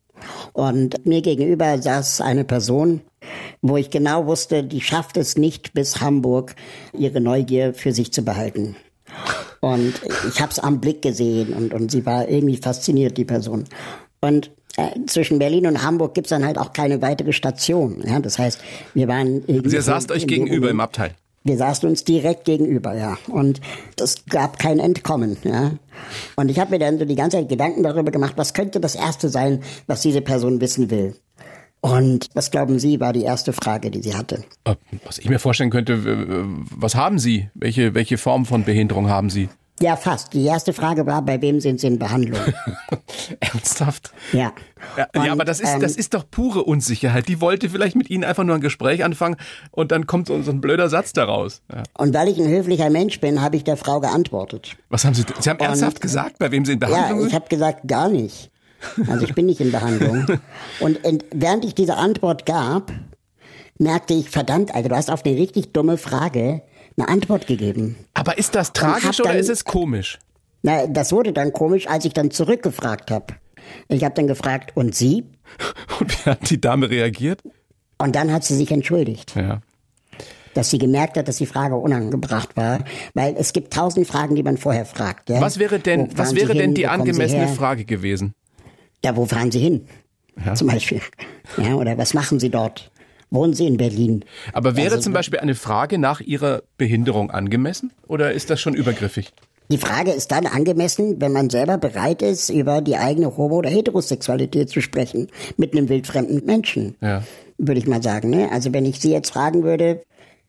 und 0.52 1.06
mir 1.06 1.22
gegenüber 1.22 1.80
saß 1.80 2.20
eine 2.20 2.44
Person, 2.44 3.00
wo 3.62 3.76
ich 3.76 3.90
genau 3.90 4.26
wusste, 4.26 4.64
die 4.64 4.80
schafft 4.80 5.16
es 5.16 5.36
nicht 5.36 5.72
bis 5.72 6.00
Hamburg, 6.00 6.54
ihre 6.92 7.20
Neugier 7.20 7.74
für 7.74 7.92
sich 7.92 8.12
zu 8.12 8.22
behalten. 8.22 8.76
Und 9.60 9.94
ich 10.28 10.40
habe 10.40 10.52
es 10.52 10.58
am 10.58 10.80
Blick 10.80 11.02
gesehen 11.02 11.52
und, 11.54 11.72
und 11.72 11.90
sie 11.90 12.04
war 12.04 12.28
irgendwie 12.28 12.56
fasziniert, 12.56 13.16
die 13.16 13.24
Person. 13.24 13.64
Und 14.20 14.50
äh, 14.76 14.90
zwischen 15.06 15.38
Berlin 15.38 15.66
und 15.66 15.82
Hamburg 15.82 16.14
gibt's 16.14 16.30
dann 16.30 16.44
halt 16.44 16.58
auch 16.58 16.72
keine 16.72 17.00
weitere 17.00 17.32
Station. 17.32 18.02
Ja, 18.04 18.20
das 18.20 18.38
heißt, 18.38 18.60
wir 18.92 19.08
waren. 19.08 19.42
Sie 19.46 19.80
saßt 19.80 20.10
euch 20.10 20.26
gegenüber 20.26 20.68
im 20.70 20.80
Abteil. 20.80 21.14
Wir 21.44 21.58
saßen 21.58 21.86
uns 21.88 22.04
direkt 22.04 22.46
gegenüber, 22.46 22.96
ja. 22.96 23.18
Und 23.28 23.60
es 24.00 24.24
gab 24.26 24.58
kein 24.58 24.78
Entkommen, 24.78 25.36
ja. 25.44 25.72
Und 26.36 26.50
ich 26.50 26.58
habe 26.58 26.70
mir 26.70 26.78
dann 26.78 26.98
so 26.98 27.04
die 27.04 27.14
ganze 27.14 27.36
Zeit 27.36 27.50
Gedanken 27.50 27.82
darüber 27.82 28.10
gemacht, 28.10 28.32
was 28.36 28.54
könnte 28.54 28.80
das 28.80 28.94
Erste 28.94 29.28
sein, 29.28 29.62
was 29.86 30.00
diese 30.00 30.22
Person 30.22 30.62
wissen 30.62 30.90
will. 30.90 31.14
Und 31.82 32.30
was 32.32 32.50
glauben 32.50 32.78
Sie, 32.78 32.98
war 32.98 33.12
die 33.12 33.24
erste 33.24 33.52
Frage, 33.52 33.90
die 33.90 34.00
sie 34.00 34.14
hatte? 34.14 34.42
Äh, 34.64 34.76
was 35.04 35.18
ich 35.18 35.28
mir 35.28 35.38
vorstellen 35.38 35.68
könnte, 35.68 36.02
was 36.74 36.94
haben 36.94 37.18
Sie? 37.18 37.50
Welche, 37.52 37.92
welche 37.94 38.16
Form 38.16 38.46
von 38.46 38.64
Behinderung 38.64 39.10
haben 39.10 39.28
Sie? 39.28 39.50
Ja, 39.80 39.96
fast. 39.96 40.32
Die 40.32 40.44
erste 40.44 40.72
Frage 40.72 41.04
war, 41.04 41.22
bei 41.22 41.42
wem 41.42 41.60
sind 41.60 41.80
Sie 41.80 41.88
in 41.88 41.98
Behandlung? 41.98 42.40
Ernsthaft? 43.40 44.12
Ja. 44.32 44.52
Ja, 44.96 45.08
und, 45.14 45.24
ja 45.24 45.32
aber 45.32 45.44
das 45.44 45.58
ist, 45.58 45.74
ähm, 45.74 45.80
das 45.80 45.96
ist 45.96 46.14
doch 46.14 46.24
pure 46.30 46.62
Unsicherheit. 46.62 47.26
Die 47.26 47.40
wollte 47.40 47.68
vielleicht 47.68 47.96
mit 47.96 48.08
Ihnen 48.08 48.22
einfach 48.22 48.44
nur 48.44 48.54
ein 48.54 48.60
Gespräch 48.60 49.02
anfangen 49.02 49.36
und 49.72 49.90
dann 49.90 50.06
kommt 50.06 50.28
so, 50.28 50.40
so 50.42 50.52
ein 50.52 50.60
blöder 50.60 50.88
Satz 50.88 51.12
daraus. 51.12 51.62
Ja. 51.72 51.82
Und 51.98 52.14
weil 52.14 52.28
ich 52.28 52.38
ein 52.38 52.48
höflicher 52.48 52.88
Mensch 52.88 53.18
bin, 53.20 53.42
habe 53.42 53.56
ich 53.56 53.64
der 53.64 53.76
Frau 53.76 54.00
geantwortet. 54.00 54.76
Was 54.90 55.04
haben 55.04 55.14
Sie? 55.14 55.24
Sie 55.40 55.50
haben 55.50 55.58
und, 55.58 55.66
ernsthaft 55.66 56.00
gesagt, 56.00 56.38
bei 56.38 56.52
wem 56.52 56.64
Sie 56.64 56.74
in 56.74 56.78
Behandlung 56.78 57.20
sind? 57.20 57.20
Ja, 57.20 57.26
ich 57.26 57.34
habe 57.34 57.48
gesagt, 57.48 57.88
gar 57.88 58.08
nicht. 58.08 58.50
Also 59.08 59.24
ich 59.24 59.34
bin 59.34 59.46
nicht 59.46 59.60
in 59.60 59.72
Behandlung. 59.72 60.26
Und 60.80 60.98
während 61.32 61.64
ich 61.64 61.74
diese 61.74 61.96
Antwort 61.96 62.44
gab, 62.44 62.92
merkte 63.78 64.12
ich, 64.12 64.28
verdammt, 64.28 64.74
also 64.74 64.88
du 64.90 64.94
hast 64.94 65.10
auf 65.10 65.24
eine 65.24 65.36
richtig 65.36 65.72
dumme 65.72 65.96
Frage 65.96 66.62
eine 66.96 67.08
Antwort 67.08 67.46
gegeben. 67.46 67.96
Aber 68.14 68.38
ist 68.38 68.54
das 68.54 68.72
tragisch 68.72 69.20
oder 69.20 69.36
ist 69.36 69.48
es 69.48 69.64
komisch? 69.64 70.18
Na, 70.62 70.86
das 70.86 71.12
wurde 71.12 71.32
dann 71.32 71.52
komisch, 71.52 71.86
als 71.86 72.04
ich 72.04 72.12
dann 72.12 72.30
zurückgefragt 72.30 73.10
habe. 73.10 73.34
Ich 73.88 74.04
habe 74.04 74.14
dann 74.14 74.26
gefragt, 74.26 74.72
und 74.76 74.94
Sie? 74.94 75.24
Und 76.00 76.10
wie 76.12 76.30
hat 76.30 76.50
die 76.50 76.60
Dame 76.60 76.88
reagiert? 76.88 77.42
Und 77.98 78.16
dann 78.16 78.32
hat 78.32 78.44
sie 78.44 78.54
sich 78.54 78.70
entschuldigt. 78.70 79.34
Ja. 79.36 79.60
Dass 80.54 80.70
sie 80.70 80.78
gemerkt 80.78 81.16
hat, 81.16 81.28
dass 81.28 81.36
die 81.36 81.46
Frage 81.46 81.76
unangebracht 81.76 82.56
war, 82.56 82.84
weil 83.14 83.34
es 83.36 83.52
gibt 83.52 83.72
tausend 83.72 84.06
Fragen, 84.06 84.34
die 84.36 84.42
man 84.42 84.56
vorher 84.56 84.84
fragt. 84.84 85.30
Ja? 85.30 85.40
Was 85.40 85.58
wäre 85.58 85.80
denn, 85.80 86.16
was 86.16 86.34
wäre 86.34 86.54
denn 86.54 86.74
die 86.74 86.86
angemessene 86.86 87.48
Frage 87.48 87.84
gewesen? 87.84 88.34
Ja, 89.04 89.16
wo 89.16 89.26
fahren 89.26 89.50
Sie 89.50 89.58
hin? 89.58 89.86
Ja. 90.44 90.54
Zum 90.54 90.68
Beispiel. 90.68 91.00
Ja, 91.56 91.74
oder 91.74 91.98
was 91.98 92.14
machen 92.14 92.40
Sie 92.40 92.50
dort? 92.50 92.90
Wohnen 93.30 93.54
Sie 93.54 93.66
in 93.66 93.76
Berlin? 93.76 94.24
Aber 94.52 94.76
wäre 94.76 94.92
also, 94.92 95.02
zum 95.02 95.12
Beispiel 95.12 95.40
eine 95.40 95.54
Frage 95.54 95.98
nach 95.98 96.20
Ihrer 96.20 96.62
Behinderung 96.78 97.30
angemessen 97.30 97.90
oder 98.06 98.32
ist 98.32 98.50
das 98.50 98.60
schon 98.60 98.74
übergriffig? 98.74 99.32
Die 99.70 99.78
Frage 99.78 100.10
ist 100.10 100.30
dann 100.30 100.46
angemessen, 100.46 101.20
wenn 101.20 101.32
man 101.32 101.48
selber 101.48 101.78
bereit 101.78 102.20
ist, 102.20 102.50
über 102.50 102.82
die 102.82 102.96
eigene 102.96 103.36
Homo- 103.36 103.56
oder 103.56 103.70
Heterosexualität 103.70 104.68
zu 104.68 104.82
sprechen 104.82 105.28
mit 105.56 105.72
einem 105.72 105.88
wildfremden 105.88 106.44
Menschen. 106.44 106.96
Ja. 107.00 107.22
Würde 107.56 107.80
ich 107.80 107.86
mal 107.86 108.02
sagen. 108.02 108.30
Ne? 108.30 108.50
Also 108.52 108.72
wenn 108.74 108.84
ich 108.84 109.00
Sie 109.00 109.12
jetzt 109.12 109.30
fragen 109.30 109.62
würde, 109.62 110.02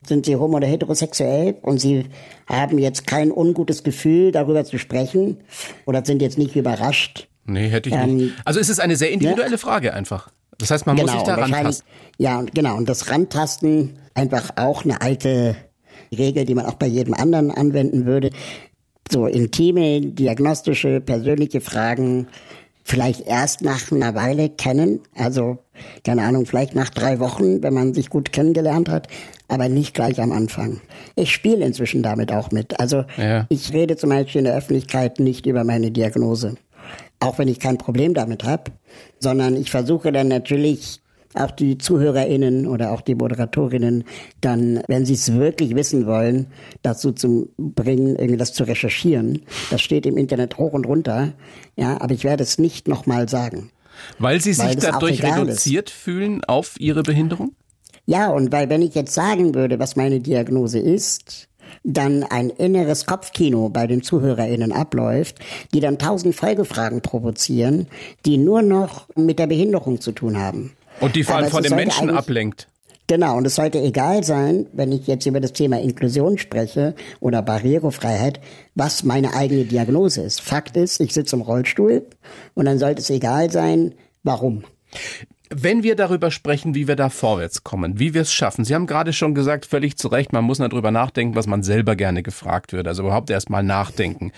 sind 0.05 0.25
Sie 0.25 0.35
homo- 0.35 0.57
oder 0.57 0.67
heterosexuell 0.67 1.55
und 1.61 1.79
Sie 1.79 2.05
haben 2.45 2.77
jetzt 2.77 3.07
kein 3.07 3.31
ungutes 3.31 3.83
Gefühl, 3.83 4.31
darüber 4.31 4.65
zu 4.65 4.77
sprechen 4.77 5.37
oder 5.85 6.03
sind 6.03 6.21
jetzt 6.21 6.37
nicht 6.37 6.55
überrascht. 6.55 7.27
Nee, 7.45 7.69
hätte 7.69 7.89
ich 7.89 7.95
ähm, 7.95 8.17
nicht. 8.17 8.33
Also 8.43 8.59
ist 8.59 8.69
es 8.69 8.79
eine 8.79 8.95
sehr 8.95 9.11
individuelle 9.11 9.51
ne? 9.51 9.57
Frage 9.57 9.93
einfach. 9.93 10.29
Das 10.57 10.71
heißt, 10.71 10.85
man 10.85 10.95
genau, 10.95 11.11
muss 11.11 11.21
sich 11.21 11.27
da 11.27 11.35
rantasten. 11.35 11.87
Ja, 12.17 12.41
genau. 12.53 12.77
Und 12.77 12.87
das 12.87 13.09
Rantasten 13.09 13.97
einfach 14.13 14.51
auch 14.55 14.83
eine 14.83 15.01
alte 15.01 15.55
Regel, 16.15 16.45
die 16.45 16.55
man 16.55 16.65
auch 16.65 16.75
bei 16.75 16.87
jedem 16.87 17.13
anderen 17.13 17.51
anwenden 17.51 18.05
würde. 18.05 18.29
So 19.11 19.27
intime, 19.27 20.01
diagnostische, 20.01 21.01
persönliche 21.01 21.61
Fragen 21.61 22.27
vielleicht 22.83 23.21
erst 23.27 23.61
nach 23.61 23.91
einer 23.91 24.15
Weile 24.15 24.49
kennen. 24.49 25.01
Also, 25.15 25.57
keine 26.03 26.23
Ahnung, 26.23 26.45
vielleicht 26.45 26.75
nach 26.75 26.91
drei 26.91 27.19
Wochen, 27.19 27.61
wenn 27.63 27.73
man 27.73 27.93
sich 27.93 28.09
gut 28.09 28.31
kennengelernt 28.31 28.89
hat, 28.89 29.07
aber 29.47 29.69
nicht 29.69 29.95
gleich 29.95 30.21
am 30.21 30.31
Anfang. 30.31 30.81
Ich 31.15 31.31
spiele 31.31 31.65
inzwischen 31.65 32.03
damit 32.03 32.31
auch 32.31 32.51
mit. 32.51 32.79
Also, 32.79 33.03
ja. 33.17 33.47
ich 33.49 33.73
rede 33.73 33.97
zum 33.97 34.11
Beispiel 34.11 34.39
in 34.39 34.45
der 34.45 34.55
Öffentlichkeit 34.55 35.19
nicht 35.19 35.47
über 35.47 35.63
meine 35.63 35.91
Diagnose 35.91 36.55
auch 37.25 37.39
wenn 37.39 37.47
ich 37.47 37.59
kein 37.59 37.77
Problem 37.77 38.13
damit 38.13 38.43
habe, 38.43 38.71
sondern 39.19 39.57
ich 39.57 39.71
versuche 39.71 40.11
dann 40.11 40.27
natürlich 40.27 41.01
auch 41.33 41.51
die 41.51 41.77
ZuhörerInnen 41.77 42.65
oder 42.65 42.91
auch 42.91 43.01
die 43.01 43.15
ModeratorInnen 43.15 44.05
dann, 44.39 44.81
wenn 44.87 45.05
sie 45.05 45.15
es 45.15 45.33
wirklich 45.33 45.75
wissen 45.75 46.05
wollen, 46.05 46.47
dazu 46.81 47.11
zu 47.11 47.49
bringen, 47.57 48.15
irgendwie 48.15 48.37
das 48.37 48.53
zu 48.53 48.63
recherchieren. 48.63 49.41
Das 49.69 49.81
steht 49.81 50.05
im 50.05 50.17
Internet 50.17 50.57
hoch 50.57 50.71
und 50.71 50.85
runter. 50.85 51.33
Ja, 51.75 51.99
aber 51.99 52.13
ich 52.13 52.23
werde 52.23 52.43
es 52.43 52.57
nicht 52.57 52.87
nochmal 52.87 53.27
sagen. 53.27 53.69
Weil 54.17 54.39
sie 54.39 54.53
sich 54.53 54.65
weil 54.65 54.75
dadurch 54.75 55.23
reduziert 55.23 55.89
ist. 55.89 55.95
fühlen 55.95 56.43
auf 56.45 56.79
ihre 56.79 57.03
Behinderung? 57.03 57.51
Ja, 58.05 58.29
und 58.29 58.51
weil 58.51 58.69
wenn 58.69 58.81
ich 58.81 58.93
jetzt 58.93 59.13
sagen 59.13 59.55
würde, 59.55 59.79
was 59.79 59.95
meine 59.95 60.19
Diagnose 60.19 60.79
ist, 60.79 61.47
dann 61.83 62.23
ein 62.23 62.49
inneres 62.49 63.05
Kopfkino 63.05 63.69
bei 63.69 63.87
den 63.87 64.01
ZuhörerInnen 64.01 64.71
abläuft, 64.71 65.37
die 65.73 65.79
dann 65.79 65.97
tausend 65.97 66.35
Folgefragen 66.35 67.01
provozieren, 67.01 67.87
die 68.25 68.37
nur 68.37 68.61
noch 68.61 69.07
mit 69.15 69.39
der 69.39 69.47
Behinderung 69.47 70.01
zu 70.01 70.11
tun 70.11 70.37
haben. 70.37 70.73
Und 70.99 71.15
die 71.15 71.23
vor 71.23 71.35
allem 71.37 71.49
von 71.49 71.63
den 71.63 71.75
Menschen 71.75 72.09
ablenkt. 72.09 72.67
Genau, 73.07 73.37
und 73.37 73.45
es 73.45 73.55
sollte 73.55 73.79
egal 73.79 74.23
sein, 74.23 74.65
wenn 74.73 74.91
ich 74.91 75.05
jetzt 75.05 75.27
über 75.27 75.39
das 75.39 75.53
Thema 75.53 75.79
Inklusion 75.79 76.39
spreche 76.39 76.95
oder 77.19 77.43
Barrierefreiheit, 77.43 78.39
was 78.73 79.03
meine 79.03 79.35
eigene 79.35 79.65
Diagnose 79.65 80.23
ist. 80.23 80.41
Fakt 80.41 80.75
ist, 80.75 80.99
ich 80.99 81.13
sitze 81.13 81.35
im 81.35 81.43
Rollstuhl 81.43 82.07
und 82.55 82.65
dann 82.65 82.79
sollte 82.79 83.01
es 83.01 83.09
egal 83.11 83.51
sein, 83.51 83.93
warum. 84.23 84.63
Wenn 85.49 85.83
wir 85.83 85.95
darüber 85.95 86.31
sprechen, 86.31 86.73
wie 86.73 86.87
wir 86.87 86.95
da 86.95 87.09
vorwärts 87.09 87.63
kommen, 87.63 87.99
wie 87.99 88.13
wir 88.13 88.21
es 88.21 88.33
schaffen. 88.33 88.65
Sie 88.65 88.73
haben 88.73 88.87
gerade 88.87 89.13
schon 89.13 89.35
gesagt, 89.35 89.65
völlig 89.65 89.95
zu 89.95 90.07
Recht, 90.07 90.33
man 90.33 90.43
muss 90.43 90.57
darüber 90.57 90.91
nachdenken, 90.91 91.35
was 91.35 91.45
man 91.45 91.61
selber 91.61 91.95
gerne 91.95 92.23
gefragt 92.23 92.73
wird. 92.73 92.87
Also 92.87 93.03
überhaupt 93.03 93.29
erst 93.29 93.49
mal 93.49 93.63
nachdenken. 93.63 94.31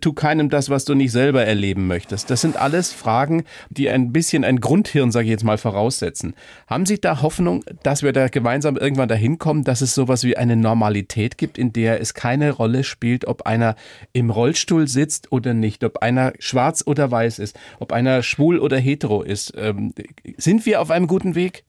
Tu 0.00 0.12
keinem 0.12 0.50
das, 0.50 0.70
was 0.70 0.84
du 0.84 0.94
nicht 0.94 1.10
selber 1.10 1.44
erleben 1.44 1.86
möchtest. 1.86 2.30
Das 2.30 2.40
sind 2.40 2.56
alles 2.56 2.92
Fragen, 2.92 3.44
die 3.70 3.88
ein 3.88 4.12
bisschen 4.12 4.44
ein 4.44 4.60
Grundhirn, 4.60 5.10
sage 5.10 5.24
ich 5.24 5.30
jetzt 5.30 5.44
mal, 5.44 5.58
voraussetzen. 5.58 6.34
Haben 6.66 6.86
Sie 6.86 7.00
da 7.00 7.22
Hoffnung, 7.22 7.64
dass 7.82 8.02
wir 8.02 8.12
da 8.12 8.28
gemeinsam 8.28 8.76
irgendwann 8.76 9.08
dahin 9.08 9.38
kommen, 9.38 9.64
dass 9.64 9.80
es 9.80 9.94
sowas 9.94 10.22
wie 10.22 10.36
eine 10.36 10.56
Normalität 10.56 11.38
gibt, 11.38 11.58
in 11.58 11.72
der 11.72 12.00
es 12.00 12.14
keine 12.14 12.52
Rolle 12.52 12.84
spielt, 12.84 13.26
ob 13.26 13.42
einer 13.42 13.74
im 14.12 14.30
Rollstuhl 14.30 14.86
sitzt 14.86 15.32
oder 15.32 15.54
nicht, 15.54 15.82
ob 15.82 15.98
einer 15.98 16.32
schwarz 16.38 16.84
oder 16.86 17.10
weiß 17.10 17.38
ist, 17.38 17.58
ob 17.80 17.92
einer 17.92 18.22
schwul 18.22 18.58
oder 18.58 18.78
hetero 18.78 19.22
ist? 19.22 19.54
Ähm, 19.56 19.92
sind 20.36 20.51
wir 20.60 20.80
auf 20.80 20.90
einem 20.90 21.06
guten 21.06 21.34
Weg? 21.34 21.64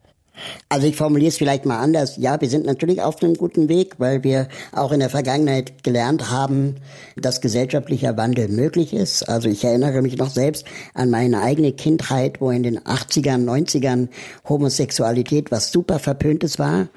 Also 0.67 0.88
ich 0.88 0.96
formuliere 0.96 1.30
es 1.30 1.38
vielleicht 1.38 1.65
mal 1.65 1.80
anders. 1.80 2.17
Ja, 2.17 2.41
wir 2.41 2.50
sind 2.50 2.65
natürlich 2.65 3.02
auf 3.02 3.22
einem 3.22 3.36
guten 3.36 3.69
Weg, 3.69 3.96
weil 4.00 4.24
wir 4.24 4.48
auch 4.72 4.91
in 4.91 5.00
der 5.00 5.10
Vergangenheit 5.10 5.84
gelernt 5.84 6.32
haben, 6.32 6.78
dass 7.15 7.41
gesellschaftlicher 7.41 8.17
Wandel 8.17 8.48
möglich 8.48 8.93
ist. 8.93 9.30
Also 9.30 9.48
ich 9.48 9.63
erinnere 9.63 10.02
mich 10.02 10.17
noch 10.17 10.32
selbst 10.32 10.65
an 10.96 11.12
meine 11.12 11.41
eigene 11.41 11.72
Kindheit, 11.72 12.41
wo 12.41 12.50
in 12.50 12.63
den 12.63 12.80
80ern, 12.80 13.46
90ern 13.46 14.10
Homosexualität 14.48 15.52
was 15.52 15.72
super 15.72 16.00
verpöntes 16.00 16.58
war. 16.58 16.89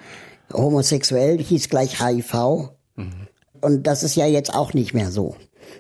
Homosexuell 0.53 1.39
hieß 1.39 1.69
gleich 1.69 2.01
HIV. 2.01 2.71
Mhm. 2.97 3.13
Und 3.61 3.87
das 3.87 4.03
ist 4.03 4.17
ja 4.17 4.27
jetzt 4.27 4.55
auch 4.55 4.73
nicht 4.73 4.95
mehr 4.95 5.11
so. 5.11 5.37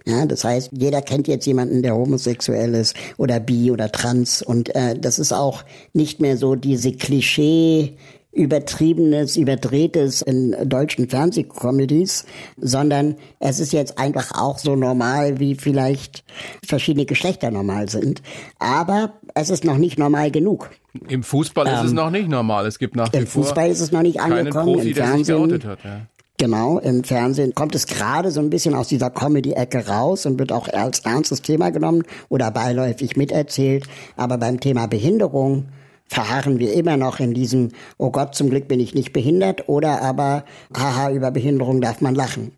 Ja, 0.06 0.24
das 0.24 0.44
heißt, 0.44 0.70
jeder 0.72 1.02
kennt 1.02 1.26
jetzt 1.26 1.46
jemanden, 1.46 1.82
der 1.82 1.96
homosexuell 1.96 2.74
ist 2.74 2.94
oder 3.16 3.40
bi 3.40 3.72
oder 3.72 3.90
trans. 3.90 4.40
Und 4.40 4.74
äh, 4.74 4.96
das 4.96 5.18
ist 5.18 5.32
auch 5.32 5.64
nicht 5.94 6.20
mehr 6.20 6.36
so 6.36 6.54
diese 6.54 6.92
Klischee 6.92 7.96
übertriebenes, 8.36 9.36
überdrehtes 9.36 10.22
in 10.22 10.54
deutschen 10.68 11.08
Fernsehcomedies, 11.08 12.26
sondern 12.58 13.16
es 13.40 13.58
ist 13.58 13.72
jetzt 13.72 13.98
einfach 13.98 14.30
auch 14.32 14.58
so 14.58 14.76
normal, 14.76 15.40
wie 15.40 15.54
vielleicht 15.54 16.22
verschiedene 16.64 17.06
Geschlechter 17.06 17.50
normal 17.50 17.88
sind. 17.88 18.22
Aber 18.58 19.14
es 19.34 19.50
ist 19.50 19.64
noch 19.64 19.78
nicht 19.78 19.98
normal 19.98 20.30
genug. 20.30 20.70
Im 21.08 21.22
Fußball 21.22 21.66
ähm, 21.66 21.74
ist 21.74 21.84
es 21.84 21.90
ähm, 21.90 21.96
noch 21.96 22.10
nicht 22.10 22.28
normal. 22.28 22.66
Es 22.66 22.78
gibt 22.78 22.94
nach 22.94 23.12
Im 23.12 23.26
Fußball 23.26 23.70
ist 23.70 23.80
es 23.80 23.90
noch 23.90 24.02
nicht 24.02 24.20
angekommen. 24.20 24.74
Profi, 24.74 24.90
Im 24.90 24.94
Fernsehen, 24.94 25.64
hat, 25.64 25.78
ja. 25.84 26.06
Genau, 26.38 26.78
im 26.78 27.02
Fernsehen 27.02 27.54
kommt 27.54 27.74
es 27.74 27.86
gerade 27.86 28.30
so 28.30 28.40
ein 28.40 28.50
bisschen 28.50 28.74
aus 28.74 28.88
dieser 28.88 29.08
Comedy-Ecke 29.08 29.88
raus 29.88 30.26
und 30.26 30.38
wird 30.38 30.52
auch 30.52 30.68
als 30.68 30.98
ernstes 31.00 31.40
Thema 31.40 31.70
genommen 31.70 32.02
oder 32.28 32.50
beiläufig 32.50 33.16
miterzählt. 33.16 33.86
Aber 34.16 34.36
beim 34.36 34.60
Thema 34.60 34.86
Behinderung 34.86 35.68
verharren 36.08 36.58
wir 36.58 36.74
immer 36.74 36.98
noch 36.98 37.20
in 37.20 37.32
diesem, 37.32 37.70
oh 37.96 38.10
Gott, 38.10 38.34
zum 38.34 38.50
Glück 38.50 38.68
bin 38.68 38.80
ich 38.80 38.94
nicht 38.94 39.14
behindert 39.14 39.68
oder 39.68 40.02
aber, 40.02 40.44
haha, 40.76 41.10
über 41.10 41.30
Behinderung 41.30 41.80
darf 41.80 42.02
man 42.02 42.14
lachen. 42.14 42.52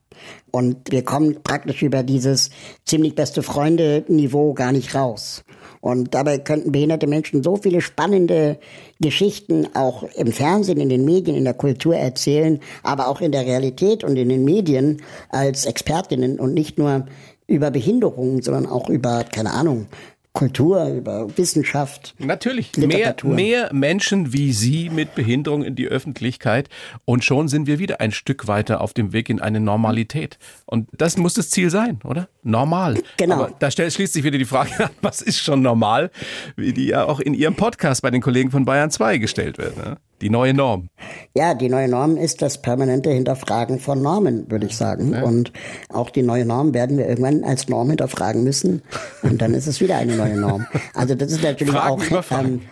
Und 0.51 0.91
wir 0.91 1.05
kommen 1.05 1.43
praktisch 1.43 1.83
über 1.83 2.03
dieses 2.03 2.51
ziemlich 2.85 3.15
beste 3.15 3.43
Freunde-Niveau 3.43 4.55
gar 4.55 4.73
nicht 4.73 4.95
raus. 4.95 5.45
Und 5.81 6.15
dabei 6.15 6.39
könnten 6.39 6.73
behinderte 6.73 7.07
Menschen 7.07 7.43
so 7.43 7.57
viele 7.57 7.81
spannende 7.81 8.59
Geschichten 9.01 9.69
auch 9.75 10.03
im 10.17 10.33
Fernsehen, 10.33 10.81
in 10.81 10.89
den 10.89 11.05
Medien, 11.05 11.37
in 11.37 11.45
der 11.45 11.55
Kultur 11.55 11.97
erzählen, 11.97 12.61
aber 12.83 13.09
auch 13.09 13.21
in 13.21 13.33
der 13.33 13.47
Realität 13.47 14.03
und 14.03 14.17
in 14.17 14.29
den 14.29 14.45
Medien 14.45 15.03
als 15.29 15.67
Expertinnen 15.67 16.41
und 16.41 16.55
nicht 16.55 16.79
nur 16.79 17.07
über 17.47 17.71
Behinderungen, 17.71 18.43
sondern 18.43 18.67
auch 18.67 18.89
über, 18.89 19.25
keine 19.25 19.53
Ahnung, 19.53 19.87
Kultur, 20.33 20.87
über 20.89 21.37
Wissenschaft. 21.37 22.15
Natürlich, 22.19 22.77
mehr, 22.77 23.17
mehr 23.25 23.71
Menschen 23.73 24.33
wie 24.33 24.53
Sie 24.53 24.89
mit 24.89 25.15
Behinderung 25.15 25.65
in 25.65 25.75
die 25.75 25.89
Öffentlichkeit 25.89 26.69
und 27.05 27.25
schon 27.25 27.49
sind 27.49 27.67
wir 27.67 27.79
wieder 27.79 28.01
ein 28.01 28.13
Stück 28.13 28.47
weiter 28.47 28.81
auf 28.81 28.95
dem 28.95 29.13
Weg 29.13 29.31
in 29.31 29.41
eine 29.41 29.59
Normalität. 29.59 30.39
Und 30.67 30.89
das 30.93 31.17
muss 31.17 31.35
das 31.35 31.51
Ziel 31.51 31.71
sein, 31.71 31.99
oder? 32.05 32.29
Normal. 32.43 33.01
Genau. 33.17 33.35
Aber 33.35 33.53
da 33.59 33.71
stellt, 33.71 33.93
schließt 33.93 34.13
sich 34.13 34.25
wieder 34.25 34.39
die 34.39 34.45
Frage 34.45 34.85
an, 34.85 34.91
was 35.03 35.23
ist 35.23 35.41
schon 35.41 35.63
normal, 35.63 36.11
wie 36.57 36.73
die 36.73 36.87
ja 36.87 37.05
auch 37.05 37.21
in 37.21 37.35
Ihrem 37.35 37.57
Podcast 37.57 38.03
bei 38.03 38.11
den 38.11 38.23
Kollegen 38.23 38.51
von 38.51 38.65
Bayern 38.65 38.91
2 38.91 39.19
gestellt 39.19 39.59
wird. 39.59 39.77
Ne? 39.77 39.97
Die 40.21 40.31
neue 40.31 40.53
Norm. 40.53 40.89
Ja, 41.35 41.55
die 41.55 41.69
neue 41.69 41.89
Norm 41.89 42.17
ist 42.17 42.43
das 42.43 42.61
permanente 42.61 43.11
Hinterfragen 43.11 43.79
von 43.79 44.03
Normen, 44.03 44.51
würde 44.51 44.67
ich 44.67 44.77
sagen. 44.77 45.13
Ja. 45.13 45.23
Und 45.23 45.53
auch 45.89 46.11
die 46.11 46.23
neue 46.23 46.45
Norm 46.45 46.75
werden 46.75 46.99
wir 46.99 47.09
irgendwann 47.09 47.45
als 47.45 47.69
Norm 47.69 47.89
hinterfragen 47.89 48.43
müssen. 48.43 48.83
Und 49.23 49.41
dann 49.41 49.55
ist 49.55 49.67
es 49.67 49.81
wieder 49.81 49.97
eine 49.97 50.17
neue 50.17 50.37
Norm. 50.37 50.67
Also 50.95 51.15
das 51.15 51.31
ist 51.31 51.43
natürlich 51.43 51.73
Fragen 51.73 52.03
auch. 52.17 52.25
Ähm, 52.33 52.63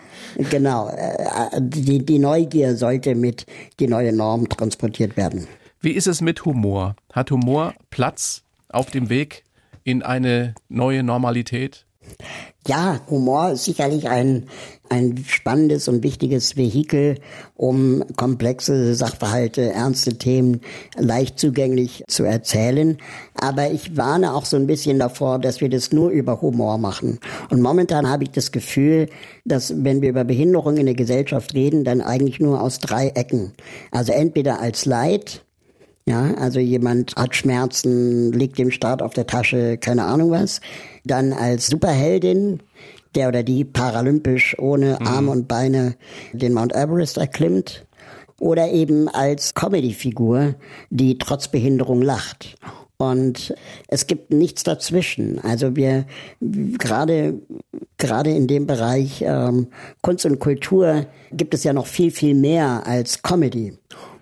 genau. 0.49 0.89
Äh, 0.89 1.61
die, 1.61 2.05
die 2.05 2.19
Neugier 2.19 2.75
sollte 2.75 3.15
mit 3.15 3.45
die 3.79 3.87
neue 3.87 4.13
Norm 4.13 4.49
transportiert 4.49 5.15
werden. 5.15 5.47
Wie 5.79 5.91
ist 5.91 6.07
es 6.07 6.21
mit 6.21 6.43
Humor? 6.43 6.95
Hat 7.13 7.31
Humor 7.31 7.73
Platz 7.89 8.43
auf 8.69 8.91
dem 8.91 9.09
Weg 9.09 9.43
in 9.83 10.03
eine 10.03 10.55
neue 10.67 11.03
Normalität? 11.03 11.85
Ja, 12.67 12.99
Humor 13.09 13.51
ist 13.51 13.63
sicherlich 13.63 14.09
ein, 14.09 14.47
ein 14.89 15.23
spannendes 15.25 15.87
und 15.87 16.03
wichtiges 16.03 16.57
Vehikel, 16.57 17.15
um 17.55 18.03
komplexe 18.17 18.93
Sachverhalte, 18.93 19.71
ernste 19.71 20.17
Themen 20.17 20.59
leicht 20.97 21.39
zugänglich 21.39 22.03
zu 22.09 22.25
erzählen. 22.25 22.97
Aber 23.35 23.71
ich 23.71 23.95
warne 23.95 24.33
auch 24.33 24.43
so 24.43 24.57
ein 24.57 24.67
bisschen 24.67 24.99
davor, 24.99 25.39
dass 25.39 25.61
wir 25.61 25.69
das 25.69 25.93
nur 25.93 26.09
über 26.09 26.41
Humor 26.41 26.77
machen. 26.77 27.19
Und 27.49 27.61
momentan 27.61 28.09
habe 28.09 28.25
ich 28.25 28.31
das 28.31 28.51
Gefühl, 28.51 29.07
dass 29.45 29.73
wenn 29.85 30.01
wir 30.01 30.09
über 30.09 30.25
Behinderung 30.25 30.75
in 30.75 30.87
der 30.87 30.95
Gesellschaft 30.95 31.53
reden, 31.53 31.85
dann 31.85 32.01
eigentlich 32.01 32.41
nur 32.41 32.61
aus 32.61 32.79
drei 32.79 33.07
Ecken. 33.15 33.53
Also 33.91 34.11
entweder 34.11 34.59
als 34.59 34.85
Leid, 34.85 35.45
ja, 36.07 36.33
also 36.35 36.59
jemand 36.59 37.15
hat 37.17 37.35
Schmerzen, 37.35 38.31
liegt 38.31 38.57
dem 38.57 38.71
Staat 38.71 39.01
auf 39.01 39.13
der 39.13 39.27
Tasche, 39.27 39.77
keine 39.77 40.05
Ahnung 40.05 40.31
was. 40.31 40.61
Dann 41.03 41.33
als 41.33 41.67
Superheldin, 41.67 42.61
der 43.13 43.27
oder 43.27 43.43
die 43.43 43.65
paralympisch 43.65 44.57
ohne 44.57 44.97
mhm. 45.01 45.07
Arme 45.07 45.31
und 45.31 45.47
Beine 45.49 45.95
den 46.31 46.53
Mount 46.53 46.73
Everest 46.73 47.17
erklimmt. 47.17 47.85
Oder 48.39 48.69
eben 48.71 49.09
als 49.09 49.53
Comedy-Figur, 49.53 50.55
die 50.91 51.17
trotz 51.17 51.49
Behinderung 51.49 52.01
lacht. 52.01 52.55
Und 52.97 53.53
es 53.87 54.07
gibt 54.07 54.31
nichts 54.31 54.63
dazwischen. 54.63 55.39
Also 55.43 55.75
wir 55.75 56.05
gerade 56.39 57.41
gerade 57.97 58.31
in 58.31 58.47
dem 58.47 58.65
Bereich 58.65 59.23
ähm, 59.25 59.67
Kunst 60.01 60.25
und 60.25 60.39
Kultur 60.39 61.05
gibt 61.31 61.53
es 61.53 61.63
ja 61.63 61.73
noch 61.73 61.85
viel 61.85 62.11
viel 62.11 62.33
mehr 62.33 62.83
als 62.85 63.21
Comedy. 63.21 63.73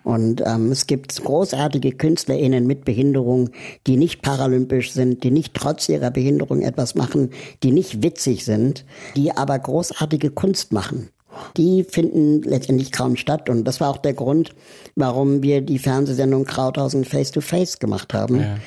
Und 0.06 0.40
ähm, 0.46 0.70
es 0.70 0.86
gibt 0.86 1.20
großartige 1.20 1.90
KünstlerInnen 1.90 2.64
mit 2.64 2.84
Behinderung, 2.84 3.50
die 3.88 3.96
nicht 3.96 4.22
paralympisch 4.22 4.92
sind, 4.92 5.24
die 5.24 5.32
nicht 5.32 5.52
trotz 5.54 5.88
ihrer 5.88 6.12
Behinderung 6.12 6.62
etwas 6.62 6.94
machen, 6.94 7.30
die 7.64 7.72
nicht 7.72 8.04
witzig 8.04 8.44
sind, 8.44 8.84
die 9.16 9.32
aber 9.32 9.58
großartige 9.58 10.30
Kunst 10.30 10.72
machen. 10.72 11.08
Die 11.56 11.82
finden 11.82 12.42
letztendlich 12.42 12.92
kaum 12.92 13.16
statt. 13.16 13.50
Und 13.50 13.64
das 13.64 13.80
war 13.80 13.90
auch 13.90 13.96
der 13.96 14.14
Grund, 14.14 14.54
warum 14.94 15.42
wir 15.42 15.60
die 15.60 15.80
Fernsehsendung 15.80 16.44
Krauthausen 16.44 17.04
Face 17.04 17.32
to 17.32 17.40
Face 17.40 17.80
gemacht 17.80 18.14
haben, 18.14 18.38
ja. 18.38 18.58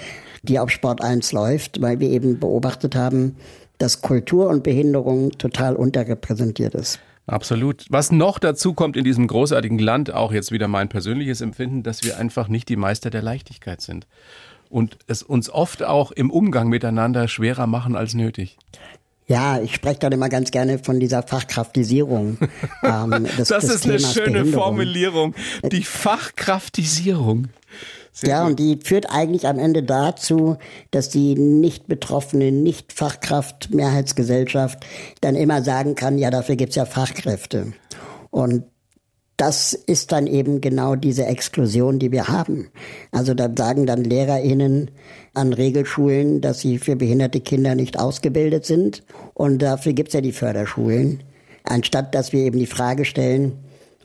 die 0.43 0.59
auf 0.59 0.69
Sport 0.69 1.01
1 1.01 1.31
läuft, 1.31 1.81
weil 1.81 2.01
wir 2.01 2.09
eben 2.09 2.41
beobachtet 2.41 2.97
haben, 2.97 3.37
dass 3.77 4.01
Kultur 4.01 4.49
und 4.49 4.63
Behinderung 4.63 5.31
total 5.31 5.77
unterrepräsentiert 5.77 6.75
ist. 6.75 6.99
Absolut. 7.29 7.85
Was 7.89 8.11
noch 8.11 8.39
dazu 8.39 8.73
kommt 8.73 8.97
in 8.97 9.03
diesem 9.03 9.27
großartigen 9.27 9.79
Land, 9.79 10.11
auch 10.11 10.31
jetzt 10.31 10.51
wieder 10.51 10.67
mein 10.67 10.89
persönliches 10.89 11.41
Empfinden, 11.41 11.83
dass 11.83 12.03
wir 12.03 12.17
einfach 12.17 12.47
nicht 12.47 12.69
die 12.69 12.75
Meister 12.75 13.09
der 13.09 13.21
Leichtigkeit 13.21 13.81
sind. 13.81 14.07
Und 14.69 14.97
es 15.07 15.23
uns 15.23 15.49
oft 15.49 15.83
auch 15.83 16.11
im 16.11 16.31
Umgang 16.31 16.69
miteinander 16.69 17.27
schwerer 17.27 17.67
machen 17.67 17.95
als 17.95 18.13
nötig. 18.13 18.57
Ja, 19.27 19.59
ich 19.59 19.75
spreche 19.75 19.99
dann 19.99 20.11
immer 20.11 20.27
ganz 20.27 20.49
gerne 20.49 20.79
von 20.79 20.99
dieser 20.99 21.21
Fachkraftisierung. 21.21 22.39
ähm, 22.83 23.27
des, 23.37 23.49
das 23.49 23.63
ist 23.63 23.85
eine 23.85 23.99
schöne 23.99 24.45
Formulierung. 24.45 25.35
Die 25.71 25.83
Fachkraftisierung. 25.83 27.49
Sehr 28.19 28.29
ja, 28.29 28.41
gut. 28.41 28.51
und 28.51 28.59
die 28.59 28.79
führt 28.83 29.09
eigentlich 29.09 29.47
am 29.47 29.59
Ende 29.59 29.81
dazu, 29.81 30.57
dass 30.91 31.07
die 31.07 31.35
nicht 31.35 31.87
betroffene, 31.87 32.51
nicht 32.51 32.91
Fachkraft 32.91 33.73
Mehrheitsgesellschaft 33.73 34.85
dann 35.21 35.35
immer 35.35 35.63
sagen 35.63 35.95
kann, 35.95 36.17
ja, 36.17 36.29
dafür 36.29 36.57
gibt's 36.57 36.75
ja 36.75 36.83
Fachkräfte. 36.83 37.71
Und 38.29 38.63
das 39.37 39.71
ist 39.71 40.11
dann 40.11 40.27
eben 40.27 40.59
genau 40.59 40.95
diese 40.95 41.25
Exklusion, 41.25 41.97
die 41.97 42.11
wir 42.11 42.27
haben. 42.27 42.69
Also 43.13 43.33
da 43.33 43.49
sagen 43.57 43.85
dann 43.85 44.03
LehrerInnen 44.03 44.91
an 45.33 45.53
Regelschulen, 45.53 46.41
dass 46.41 46.59
sie 46.59 46.77
für 46.77 46.97
behinderte 46.97 47.39
Kinder 47.39 47.73
nicht 47.73 47.97
ausgebildet 47.97 48.65
sind. 48.65 49.03
Und 49.33 49.61
dafür 49.61 49.93
gibt's 49.93 50.13
ja 50.13 50.19
die 50.19 50.33
Förderschulen. 50.33 51.23
Anstatt 51.63 52.13
dass 52.13 52.33
wir 52.33 52.41
eben 52.41 52.59
die 52.59 52.65
Frage 52.65 53.05
stellen, 53.05 53.53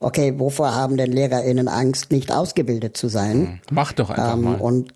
okay, 0.04 0.38
wovor 0.38 0.74
haben 0.74 0.96
denn 0.96 1.12
LehrerInnen 1.12 1.68
Angst, 1.68 2.12
nicht 2.12 2.30
ausgebildet 2.30 2.96
zu 2.96 3.08
sein? 3.08 3.34
Hm. 3.34 3.60
Mach 3.70 3.92
doch 3.92 4.10
einfach 4.10 4.34
ähm, 4.34 4.42
mal. 4.42 4.56
Und 4.56 4.92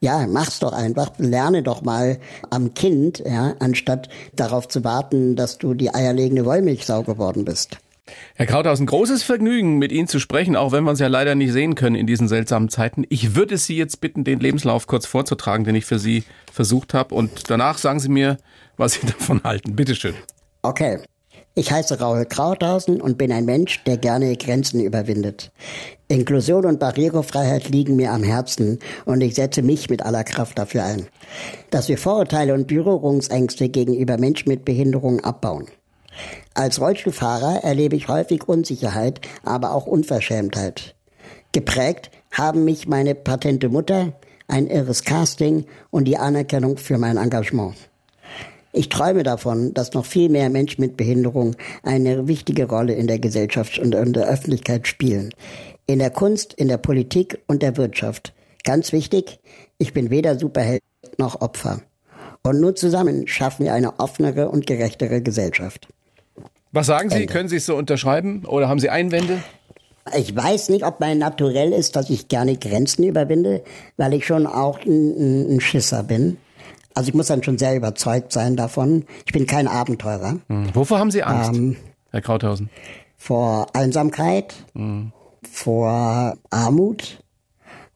ja, 0.00 0.26
mach's 0.28 0.60
doch 0.60 0.72
einfach. 0.72 1.12
Lerne 1.18 1.62
doch 1.62 1.82
mal 1.82 2.18
am 2.50 2.74
Kind, 2.74 3.22
ja, 3.26 3.54
anstatt 3.58 4.08
darauf 4.34 4.68
zu 4.68 4.84
warten, 4.84 5.34
dass 5.34 5.58
du 5.58 5.74
die 5.74 5.92
eierlegende 5.92 6.44
Wollmilchsau 6.44 7.02
geworden 7.02 7.44
bist. 7.44 7.78
Herr 8.34 8.46
Krauthausen, 8.46 8.86
großes 8.86 9.22
Vergnügen, 9.22 9.78
mit 9.78 9.92
Ihnen 9.92 10.08
zu 10.08 10.18
sprechen, 10.18 10.56
auch 10.56 10.72
wenn 10.72 10.84
wir 10.84 10.90
uns 10.90 11.00
ja 11.00 11.08
leider 11.08 11.34
nicht 11.34 11.52
sehen 11.52 11.74
können 11.74 11.96
in 11.96 12.06
diesen 12.06 12.28
seltsamen 12.28 12.70
Zeiten. 12.70 13.04
Ich 13.10 13.34
würde 13.34 13.58
Sie 13.58 13.76
jetzt 13.76 14.00
bitten, 14.00 14.24
den 14.24 14.40
Lebenslauf 14.40 14.86
kurz 14.86 15.04
vorzutragen, 15.04 15.64
den 15.64 15.74
ich 15.74 15.84
für 15.84 15.98
Sie 15.98 16.24
versucht 16.50 16.94
habe. 16.94 17.14
Und 17.14 17.50
danach 17.50 17.76
sagen 17.76 18.00
Sie 18.00 18.08
mir, 18.08 18.38
was 18.76 18.94
Sie 18.94 19.06
davon 19.06 19.42
halten. 19.44 19.76
Bitteschön. 19.76 20.14
Okay. 20.62 20.98
Ich 21.58 21.72
heiße 21.72 21.98
Raul 21.98 22.24
Krauthausen 22.24 23.00
und 23.00 23.18
bin 23.18 23.32
ein 23.32 23.44
Mensch, 23.44 23.82
der 23.82 23.96
gerne 23.96 24.36
Grenzen 24.36 24.78
überwindet. 24.78 25.50
Inklusion 26.06 26.64
und 26.64 26.78
Barrierefreiheit 26.78 27.68
liegen 27.68 27.96
mir 27.96 28.12
am 28.12 28.22
Herzen 28.22 28.78
und 29.06 29.22
ich 29.22 29.34
setze 29.34 29.62
mich 29.62 29.90
mit 29.90 30.06
aller 30.06 30.22
Kraft 30.22 30.56
dafür 30.56 30.84
ein, 30.84 31.08
dass 31.72 31.88
wir 31.88 31.98
Vorurteile 31.98 32.54
und 32.54 32.68
Berührungsängste 32.68 33.70
gegenüber 33.70 34.18
Menschen 34.18 34.50
mit 34.50 34.64
Behinderung 34.64 35.18
abbauen. 35.24 35.66
Als 36.54 36.80
Rollstuhlfahrer 36.80 37.64
erlebe 37.64 37.96
ich 37.96 38.06
häufig 38.06 38.46
Unsicherheit, 38.46 39.20
aber 39.42 39.74
auch 39.74 39.86
Unverschämtheit. 39.86 40.94
Geprägt 41.50 42.12
haben 42.30 42.64
mich 42.64 42.86
meine 42.86 43.16
patente 43.16 43.68
Mutter, 43.68 44.12
ein 44.46 44.68
irres 44.68 45.02
Casting 45.02 45.66
und 45.90 46.04
die 46.04 46.18
Anerkennung 46.18 46.76
für 46.76 46.98
mein 46.98 47.16
Engagement. 47.16 47.74
Ich 48.78 48.90
träume 48.90 49.24
davon, 49.24 49.74
dass 49.74 49.94
noch 49.94 50.06
viel 50.06 50.28
mehr 50.28 50.50
Menschen 50.50 50.82
mit 50.82 50.96
Behinderung 50.96 51.56
eine 51.82 52.28
wichtige 52.28 52.68
Rolle 52.68 52.92
in 52.92 53.08
der 53.08 53.18
Gesellschaft 53.18 53.76
und 53.80 53.92
in 53.92 54.12
der 54.12 54.28
Öffentlichkeit 54.28 54.86
spielen. 54.86 55.34
In 55.86 55.98
der 55.98 56.10
Kunst, 56.10 56.54
in 56.54 56.68
der 56.68 56.76
Politik 56.76 57.40
und 57.48 57.60
der 57.60 57.76
Wirtschaft. 57.76 58.32
Ganz 58.62 58.92
wichtig, 58.92 59.40
ich 59.78 59.92
bin 59.94 60.10
weder 60.10 60.38
Superheld 60.38 60.80
noch 61.16 61.40
Opfer. 61.40 61.80
Und 62.44 62.60
nur 62.60 62.76
zusammen 62.76 63.26
schaffen 63.26 63.64
wir 63.64 63.74
eine 63.74 63.98
offenere 63.98 64.48
und 64.48 64.64
gerechtere 64.64 65.22
Gesellschaft. 65.22 65.88
Was 66.70 66.86
sagen 66.86 67.10
Sie? 67.10 67.22
Ende. 67.22 67.32
Können 67.32 67.48
Sie 67.48 67.56
es 67.56 67.66
so 67.66 67.74
unterschreiben 67.74 68.44
oder 68.46 68.68
haben 68.68 68.78
Sie 68.78 68.90
Einwände? 68.90 69.42
Ich 70.16 70.36
weiß 70.36 70.68
nicht, 70.68 70.84
ob 70.84 71.00
mein 71.00 71.18
Naturell 71.18 71.72
ist, 71.72 71.96
dass 71.96 72.10
ich 72.10 72.28
gerne 72.28 72.56
Grenzen 72.56 73.02
überwinde, 73.02 73.64
weil 73.96 74.14
ich 74.14 74.24
schon 74.24 74.46
auch 74.46 74.78
ein, 74.86 75.56
ein 75.56 75.60
Schisser 75.60 76.04
bin. 76.04 76.36
Also 76.98 77.10
ich 77.10 77.14
muss 77.14 77.28
dann 77.28 77.44
schon 77.44 77.58
sehr 77.58 77.76
überzeugt 77.76 78.32
sein 78.32 78.56
davon. 78.56 79.04
Ich 79.24 79.32
bin 79.32 79.46
kein 79.46 79.68
Abenteurer. 79.68 80.40
Hm. 80.48 80.74
Wovor 80.74 80.98
haben 80.98 81.12
Sie 81.12 81.22
Angst, 81.22 81.54
ähm, 81.54 81.76
Herr 82.10 82.22
Krauthausen? 82.22 82.70
Vor 83.16 83.68
Einsamkeit, 83.72 84.56
hm. 84.74 85.12
vor 85.48 86.36
Armut 86.50 87.22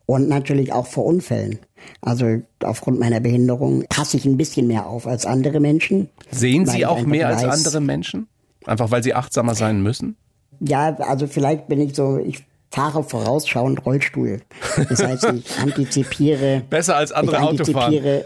und 0.07 0.29
natürlich 0.29 0.73
auch 0.73 0.87
vor 0.87 1.05
Unfällen. 1.05 1.59
Also 2.01 2.43
aufgrund 2.63 3.01
meiner 3.01 3.19
Behinderung 3.19 3.83
passe 3.89 4.17
ich 4.19 4.25
ein 4.25 4.37
bisschen 4.37 4.69
mehr 4.69 4.87
auf 4.87 5.09
als 5.09 5.27
andere 5.27 5.59
Menschen. 5.59 6.09
Sehen 6.31 6.67
Sie 6.67 6.87
auch 6.87 7.03
mehr 7.03 7.29
weiß, 7.31 7.43
als 7.43 7.67
andere 7.67 7.81
Menschen? 7.81 8.29
Einfach 8.67 8.93
weil 8.93 9.03
Sie 9.03 9.15
achtsamer 9.15 9.57
sein 9.57 9.83
müssen? 9.83 10.17
Ja, 10.61 10.95
also 10.99 11.27
vielleicht 11.27 11.67
bin 11.67 11.81
ich 11.81 11.97
so, 11.97 12.19
ich 12.19 12.45
fahre 12.73 13.05
vorausschauend 13.05 13.85
Rollstuhl. 13.85 14.41
Das 14.89 15.05
heißt, 15.05 15.27
ich 15.35 15.59
antizipiere. 15.63 16.63
Besser 16.71 16.97
als 16.97 17.13
andere 17.13 17.41
Autofahren. 17.41 18.23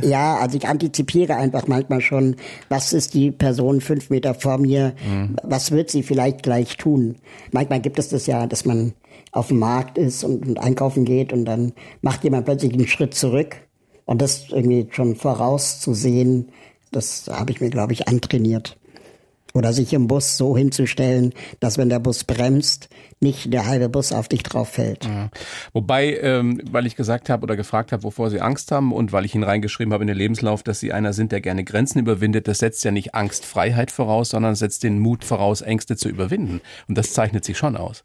Ja, 0.00 0.36
also 0.36 0.56
ich 0.56 0.68
antizipiere 0.68 1.34
einfach 1.34 1.66
manchmal 1.66 2.00
schon, 2.00 2.36
was 2.68 2.92
ist 2.92 3.14
die 3.14 3.32
Person 3.32 3.80
fünf 3.80 4.10
Meter 4.10 4.34
vor 4.34 4.58
mir, 4.58 4.94
mhm. 5.04 5.36
was 5.42 5.72
wird 5.72 5.90
sie 5.90 6.04
vielleicht 6.04 6.44
gleich 6.44 6.76
tun. 6.76 7.16
Manchmal 7.50 7.80
gibt 7.80 7.98
es 7.98 8.08
das 8.08 8.26
ja, 8.26 8.46
dass 8.46 8.64
man 8.64 8.94
auf 9.32 9.48
dem 9.48 9.58
Markt 9.58 9.98
ist 9.98 10.22
und, 10.22 10.46
und 10.46 10.60
einkaufen 10.60 11.04
geht 11.04 11.32
und 11.32 11.44
dann 11.44 11.72
macht 12.00 12.22
jemand 12.22 12.44
plötzlich 12.44 12.72
einen 12.72 12.86
Schritt 12.86 13.14
zurück. 13.14 13.56
Und 14.06 14.22
das 14.22 14.50
irgendwie 14.50 14.86
schon 14.90 15.16
vorauszusehen, 15.16 16.50
das 16.92 17.26
habe 17.28 17.50
ich 17.50 17.60
mir, 17.60 17.70
glaube 17.70 17.94
ich, 17.94 18.06
antrainiert. 18.06 18.76
Oder 19.54 19.72
sich 19.72 19.92
im 19.92 20.08
Bus 20.08 20.36
so 20.36 20.56
hinzustellen, 20.56 21.32
dass 21.60 21.78
wenn 21.78 21.88
der 21.88 22.00
Bus 22.00 22.24
bremst, 22.24 22.88
nicht 23.24 23.52
der 23.52 23.66
halbe 23.66 23.88
Bus 23.88 24.12
auf 24.12 24.28
dich 24.28 24.44
drauf 24.44 24.68
fällt. 24.68 25.06
Ja. 25.06 25.30
Wobei, 25.72 26.16
ähm, 26.18 26.60
weil 26.70 26.86
ich 26.86 26.94
gesagt 26.94 27.28
habe 27.28 27.42
oder 27.42 27.56
gefragt 27.56 27.90
habe, 27.90 28.04
wovor 28.04 28.30
Sie 28.30 28.40
Angst 28.40 28.70
haben 28.70 28.92
und 28.92 29.12
weil 29.12 29.24
ich 29.24 29.34
Ihnen 29.34 29.42
reingeschrieben 29.42 29.92
habe 29.92 30.04
in 30.04 30.08
den 30.08 30.16
Lebenslauf, 30.16 30.62
dass 30.62 30.78
Sie 30.78 30.92
einer 30.92 31.12
sind, 31.12 31.32
der 31.32 31.40
gerne 31.40 31.64
Grenzen 31.64 31.98
überwindet, 31.98 32.46
das 32.46 32.58
setzt 32.58 32.84
ja 32.84 32.92
nicht 32.92 33.14
Angst, 33.14 33.44
Freiheit 33.44 33.90
voraus, 33.90 34.28
sondern 34.28 34.54
setzt 34.54 34.84
den 34.84 35.00
Mut 35.00 35.24
voraus, 35.24 35.62
Ängste 35.62 35.96
zu 35.96 36.08
überwinden. 36.08 36.60
Und 36.86 36.96
das 36.96 37.12
zeichnet 37.12 37.44
sich 37.44 37.58
schon 37.58 37.76
aus. 37.76 38.04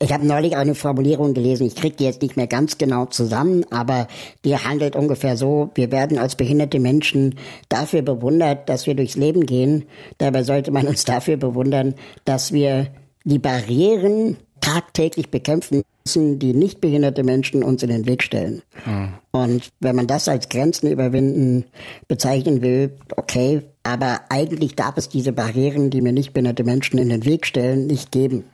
Ich 0.00 0.12
habe 0.12 0.24
neulich 0.24 0.56
eine 0.56 0.76
Formulierung 0.76 1.34
gelesen, 1.34 1.66
ich 1.66 1.74
kriege 1.74 1.96
die 1.96 2.04
jetzt 2.04 2.22
nicht 2.22 2.36
mehr 2.36 2.46
ganz 2.46 2.78
genau 2.78 3.06
zusammen, 3.06 3.64
aber 3.70 4.06
die 4.44 4.56
handelt 4.56 4.94
ungefähr 4.94 5.36
so, 5.36 5.70
wir 5.74 5.90
werden 5.90 6.18
als 6.18 6.36
behinderte 6.36 6.78
Menschen 6.78 7.34
dafür 7.68 8.02
bewundert, 8.02 8.68
dass 8.68 8.86
wir 8.86 8.94
durchs 8.94 9.16
Leben 9.16 9.44
gehen. 9.44 9.86
Dabei 10.18 10.44
sollte 10.44 10.70
man 10.70 10.86
uns 10.86 11.04
dafür 11.04 11.36
bewundern, 11.36 11.94
dass 12.24 12.52
wir 12.52 12.86
die 13.24 13.40
Barrieren 13.40 14.36
tagtäglich 14.60 15.30
bekämpfen 15.30 15.82
müssen, 16.04 16.38
die 16.38 16.54
nicht 16.54 16.80
behinderte 16.80 17.22
Menschen 17.22 17.62
uns 17.62 17.82
in 17.82 17.90
den 17.90 18.06
Weg 18.06 18.22
stellen. 18.22 18.62
Mhm. 18.86 19.08
Und 19.30 19.68
wenn 19.80 19.96
man 19.96 20.06
das 20.06 20.28
als 20.28 20.48
Grenzen 20.48 20.90
überwinden 20.90 21.64
bezeichnen 22.08 22.62
will, 22.62 22.96
okay, 23.16 23.62
aber 23.82 24.20
eigentlich 24.28 24.74
darf 24.74 24.96
es 24.96 25.08
diese 25.08 25.32
Barrieren, 25.32 25.90
die 25.90 26.00
mir 26.00 26.12
nicht 26.12 26.32
behinderte 26.32 26.64
Menschen 26.64 26.98
in 26.98 27.08
den 27.08 27.24
Weg 27.24 27.46
stellen, 27.46 27.86
nicht 27.86 28.12
geben. 28.12 28.44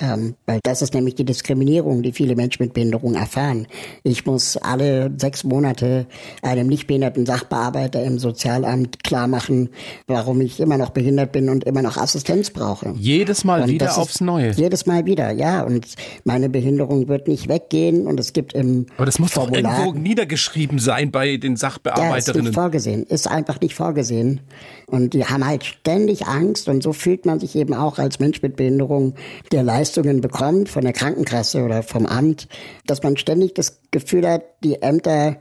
Ähm, 0.00 0.36
weil 0.46 0.60
das 0.62 0.80
ist 0.80 0.94
nämlich 0.94 1.16
die 1.16 1.24
Diskriminierung, 1.24 2.02
die 2.02 2.12
viele 2.12 2.36
Menschen 2.36 2.62
mit 2.62 2.72
Behinderung 2.72 3.14
erfahren. 3.14 3.66
Ich 4.04 4.26
muss 4.26 4.56
alle 4.56 5.10
sechs 5.16 5.42
Monate 5.42 6.06
einem 6.42 6.68
nicht 6.68 6.86
behinderten 6.86 7.26
Sachbearbeiter 7.26 8.04
im 8.04 8.18
Sozialamt 8.18 9.02
klar 9.02 9.26
machen, 9.26 9.70
warum 10.06 10.40
ich 10.40 10.60
immer 10.60 10.78
noch 10.78 10.90
behindert 10.90 11.32
bin 11.32 11.48
und 11.48 11.64
immer 11.64 11.82
noch 11.82 11.96
Assistenz 11.96 12.50
brauche. 12.50 12.94
Jedes 12.96 13.42
Mal 13.42 13.62
und 13.62 13.70
wieder 13.70 13.98
aufs 13.98 14.20
Neue. 14.20 14.52
Jedes 14.52 14.86
Mal 14.86 15.04
wieder, 15.04 15.32
ja. 15.32 15.62
Und 15.62 15.94
meine 16.24 16.48
Behinderung 16.48 17.08
wird 17.08 17.26
nicht 17.26 17.48
weggehen 17.48 18.06
und 18.06 18.20
es 18.20 18.32
gibt 18.32 18.52
im 18.52 18.86
Aber 18.96 19.06
das 19.06 19.18
muss 19.18 19.32
Formular, 19.32 19.62
doch 19.62 19.78
irgendwo 19.86 19.98
niedergeschrieben 19.98 20.78
sein 20.78 21.10
bei 21.10 21.38
den 21.38 21.56
Sachbearbeiterinnen. 21.56 22.24
Ja, 22.24 22.32
ist 22.32 22.44
nicht 22.44 22.54
vorgesehen, 22.54 23.02
ist 23.04 23.28
einfach 23.28 23.60
nicht 23.60 23.74
vorgesehen. 23.74 24.40
Und 24.88 25.12
die 25.12 25.26
haben 25.26 25.46
halt 25.46 25.64
ständig 25.64 26.26
Angst 26.26 26.68
und 26.68 26.82
so 26.82 26.92
fühlt 26.92 27.26
man 27.26 27.40
sich 27.40 27.54
eben 27.56 27.74
auch 27.74 27.98
als 27.98 28.20
Mensch 28.20 28.40
mit 28.42 28.56
Behinderung, 28.56 29.14
der 29.52 29.62
Leistungen 29.62 30.20
bekommt 30.20 30.70
von 30.70 30.82
der 30.82 30.94
Krankenkasse 30.94 31.62
oder 31.62 31.82
vom 31.82 32.06
Amt, 32.06 32.48
dass 32.86 33.02
man 33.02 33.16
ständig 33.18 33.54
das 33.54 33.82
Gefühl 33.90 34.26
hat, 34.26 34.44
die 34.64 34.80
Ämter 34.80 35.36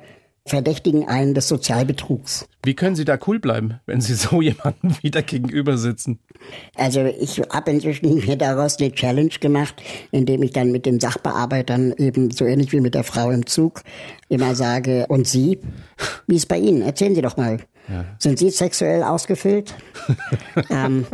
verdächtigen 0.47 1.07
einen 1.07 1.33
des 1.33 1.47
Sozialbetrugs. 1.47 2.47
Wie 2.63 2.75
können 2.75 2.95
Sie 2.95 3.05
da 3.05 3.17
cool 3.27 3.39
bleiben, 3.39 3.79
wenn 3.85 4.01
Sie 4.01 4.13
so 4.15 4.41
jemandem 4.41 4.95
wieder 5.01 5.21
gegenüber 5.21 5.77
sitzen? 5.77 6.19
Also 6.75 7.03
ich 7.05 7.39
habe 7.51 7.71
inzwischen 7.71 8.15
mir 8.15 8.35
daraus 8.35 8.79
eine 8.79 8.91
Challenge 8.91 9.33
gemacht, 9.39 9.81
indem 10.11 10.43
ich 10.43 10.51
dann 10.51 10.71
mit 10.71 10.85
den 10.85 10.99
Sachbearbeitern 10.99 11.93
eben 11.97 12.31
so 12.31 12.45
ähnlich 12.45 12.71
wie 12.71 12.81
mit 12.81 12.95
der 12.95 13.03
Frau 13.03 13.31
im 13.31 13.45
Zug 13.45 13.81
immer 14.29 14.55
sage, 14.55 15.05
und 15.07 15.27
Sie, 15.27 15.59
wie 16.27 16.35
ist 16.35 16.47
bei 16.47 16.57
Ihnen? 16.57 16.81
Erzählen 16.81 17.15
Sie 17.15 17.21
doch 17.21 17.37
mal. 17.37 17.59
Ja. 17.89 18.05
Sind 18.19 18.39
Sie 18.39 18.49
sexuell 18.49 19.03
ausgefüllt? 19.03 19.73
ähm, 20.69 21.05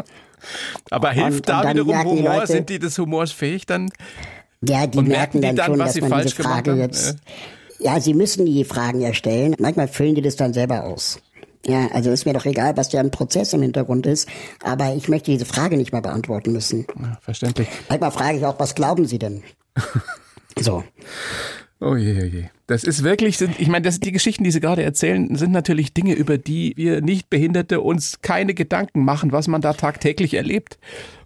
Aber 0.89 1.11
hilft 1.11 1.37
und, 1.37 1.49
da 1.49 1.69
wiederum 1.69 2.03
Humor? 2.03 2.35
Leute, 2.35 2.47
Sind 2.47 2.69
die 2.69 2.79
des 2.79 2.97
Humors 2.97 3.31
fähig 3.31 3.65
dann? 3.65 3.89
Ja, 4.61 4.87
die 4.87 5.01
merken, 5.01 5.41
dann, 5.41 5.55
dann, 5.55 5.67
schon, 5.67 5.79
dass 5.79 5.99
man 6.01 6.23
diese 6.23 6.35
Frage 6.35 6.73
jetzt... 6.75 7.17
Ja. 7.79 7.95
ja, 7.95 8.01
sie 8.01 8.13
müssen 8.13 8.45
die 8.45 8.63
Fragen 8.63 9.01
ja 9.01 9.13
stellen. 9.13 9.55
Manchmal 9.59 9.87
füllen 9.87 10.15
die 10.15 10.21
das 10.21 10.35
dann 10.35 10.53
selber 10.53 10.85
aus. 10.85 11.19
Ja, 11.65 11.87
also 11.93 12.11
ist 12.11 12.25
mir 12.25 12.33
doch 12.33 12.45
egal, 12.45 12.75
was 12.75 12.89
der 12.89 12.99
ein 12.99 13.11
Prozess 13.11 13.53
im 13.53 13.61
Hintergrund 13.61 14.05
ist, 14.05 14.27
aber 14.61 14.95
ich 14.95 15.07
möchte 15.07 15.31
diese 15.31 15.45
Frage 15.45 15.77
nicht 15.77 15.93
mehr 15.93 16.01
beantworten 16.01 16.51
müssen. 16.51 16.85
Ja, 16.99 17.17
verständlich. 17.21 17.69
Manchmal 17.87 18.11
frage 18.11 18.37
ich 18.37 18.45
auch, 18.45 18.59
was 18.59 18.75
glauben 18.75 19.05
Sie 19.05 19.17
denn? 19.17 19.43
so. 20.59 20.83
Oh 21.83 21.97
je, 21.97 22.15
oh 22.21 22.25
je. 22.25 22.43
Das 22.67 22.85
ist 22.85 23.03
wirklich, 23.03 23.41
ich 23.41 23.67
meine, 23.67 23.83
das, 23.83 23.99
die 23.99 24.13
Geschichten, 24.13 24.45
die 24.45 24.51
Sie 24.51 24.61
gerade 24.61 24.83
erzählen, 24.83 25.35
sind 25.35 25.51
natürlich 25.51 25.93
Dinge, 25.93 26.13
über 26.13 26.37
die 26.37 26.73
wir 26.77 27.01
Nichtbehinderte 27.01 27.81
uns 27.81 28.21
keine 28.21 28.53
Gedanken 28.53 29.03
machen, 29.03 29.33
was 29.33 29.49
man 29.49 29.59
da 29.59 29.73
tagtäglich 29.73 30.35
erlebt 30.35 30.77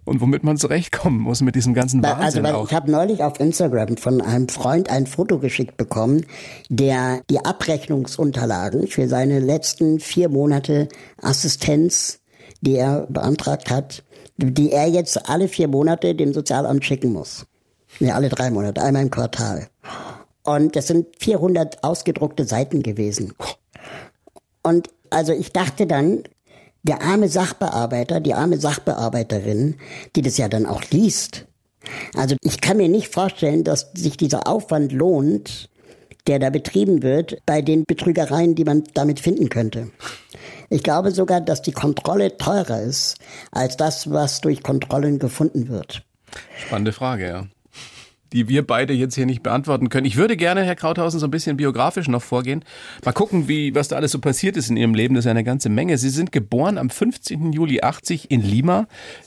und 0.04 0.20
womit 0.20 0.42
man 0.42 0.56
zurechtkommen 0.56 1.20
muss 1.20 1.42
mit 1.42 1.54
diesem 1.54 1.74
ganzen 1.74 2.02
Wahnsinn. 2.02 2.24
Also, 2.24 2.42
weil 2.42 2.64
ich 2.64 2.74
habe 2.74 2.90
neulich 2.90 3.22
auf 3.22 3.38
Instagram 3.38 3.96
von 3.98 4.20
einem 4.20 4.48
Freund 4.48 4.90
ein 4.90 5.06
Foto 5.06 5.38
geschickt 5.38 5.76
bekommen, 5.76 6.26
der 6.68 7.20
die 7.30 7.44
Abrechnungsunterlagen 7.44 8.88
für 8.88 9.06
seine 9.06 9.38
letzten 9.38 10.00
vier 10.00 10.28
Monate 10.28 10.88
Assistenz, 11.22 12.20
die 12.62 12.74
er 12.74 13.06
beantragt 13.08 13.70
hat, 13.70 14.02
die 14.38 14.72
er 14.72 14.88
jetzt 14.88 15.28
alle 15.28 15.46
vier 15.46 15.68
Monate 15.68 16.16
dem 16.16 16.32
Sozialamt 16.32 16.84
schicken 16.84 17.12
muss. 17.12 17.46
Nee, 18.00 18.10
alle 18.10 18.28
drei 18.28 18.50
Monate, 18.50 18.82
einmal 18.82 19.02
im 19.02 19.10
Quartal. 19.10 19.68
Und 20.48 20.76
das 20.76 20.86
sind 20.86 21.08
400 21.18 21.84
ausgedruckte 21.84 22.46
Seiten 22.46 22.82
gewesen. 22.82 23.34
Und 24.62 24.88
also 25.10 25.34
ich 25.34 25.52
dachte 25.52 25.86
dann, 25.86 26.22
der 26.82 27.02
arme 27.02 27.28
Sachbearbeiter, 27.28 28.20
die 28.20 28.32
arme 28.32 28.56
Sachbearbeiterin, 28.56 29.76
die 30.16 30.22
das 30.22 30.38
ja 30.38 30.48
dann 30.48 30.64
auch 30.64 30.82
liest. 30.90 31.44
Also 32.14 32.34
ich 32.42 32.62
kann 32.62 32.78
mir 32.78 32.88
nicht 32.88 33.12
vorstellen, 33.12 33.62
dass 33.62 33.90
sich 33.92 34.16
dieser 34.16 34.48
Aufwand 34.48 34.92
lohnt, 34.92 35.68
der 36.26 36.38
da 36.38 36.48
betrieben 36.48 37.02
wird, 37.02 37.36
bei 37.44 37.60
den 37.60 37.84
Betrügereien, 37.86 38.54
die 38.54 38.64
man 38.64 38.84
damit 38.94 39.20
finden 39.20 39.50
könnte. 39.50 39.90
Ich 40.70 40.82
glaube 40.82 41.10
sogar, 41.10 41.42
dass 41.42 41.60
die 41.60 41.72
Kontrolle 41.72 42.38
teurer 42.38 42.80
ist 42.80 43.18
als 43.52 43.76
das, 43.76 44.10
was 44.10 44.40
durch 44.40 44.62
Kontrollen 44.62 45.18
gefunden 45.18 45.68
wird. 45.68 46.04
Spannende 46.56 46.92
Frage, 46.92 47.26
ja 47.26 47.46
die 48.32 48.48
wir 48.48 48.66
beide 48.66 48.92
jetzt 48.92 49.14
hier 49.14 49.26
nicht 49.26 49.42
beantworten 49.42 49.88
können. 49.88 50.06
Ich 50.06 50.16
würde 50.16 50.36
gerne, 50.36 50.64
Herr 50.64 50.76
Krauthausen, 50.76 51.20
so 51.20 51.26
ein 51.26 51.30
bisschen 51.30 51.56
biografisch 51.56 52.08
noch 52.08 52.22
vorgehen. 52.22 52.64
Mal 53.04 53.12
gucken, 53.12 53.48
wie, 53.48 53.74
was 53.74 53.88
da 53.88 53.96
alles 53.96 54.12
so 54.12 54.18
passiert 54.18 54.56
ist 54.56 54.70
in 54.70 54.76
Ihrem 54.76 54.94
Leben. 54.94 55.14
Das 55.14 55.24
ist 55.24 55.30
eine 55.30 55.44
ganze 55.44 55.68
Menge. 55.68 55.98
Sie 55.98 56.10
sind 56.10 56.32
geboren 56.32 56.78
am 56.78 56.90
15. 56.90 57.52
Juli 57.52 57.80
80 57.80 58.30
in 58.30 58.42
Lima, 58.42 58.86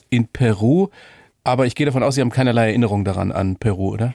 in 0.09 0.27
Peru. 0.27 0.89
Aber 1.43 1.65
ich 1.65 1.75
gehe 1.75 1.85
davon 1.85 2.03
aus, 2.03 2.15
Sie 2.15 2.21
haben 2.21 2.29
keinerlei 2.29 2.67
Erinnerung 2.67 3.03
daran 3.03 3.31
an 3.31 3.55
Peru, 3.55 3.89
oder? 3.89 4.13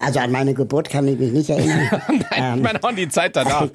Also 0.00 0.18
an 0.18 0.32
meine 0.32 0.54
Geburt 0.54 0.90
kann 0.90 1.06
ich 1.06 1.18
mich 1.18 1.32
nicht 1.32 1.50
erinnern. 1.50 1.88
Nein, 2.08 2.56
ich 2.56 2.62
meine 2.62 2.82
auch 2.82 2.88
an 2.88 2.96
die 2.96 3.08
Zeit 3.08 3.36
danach. 3.36 3.68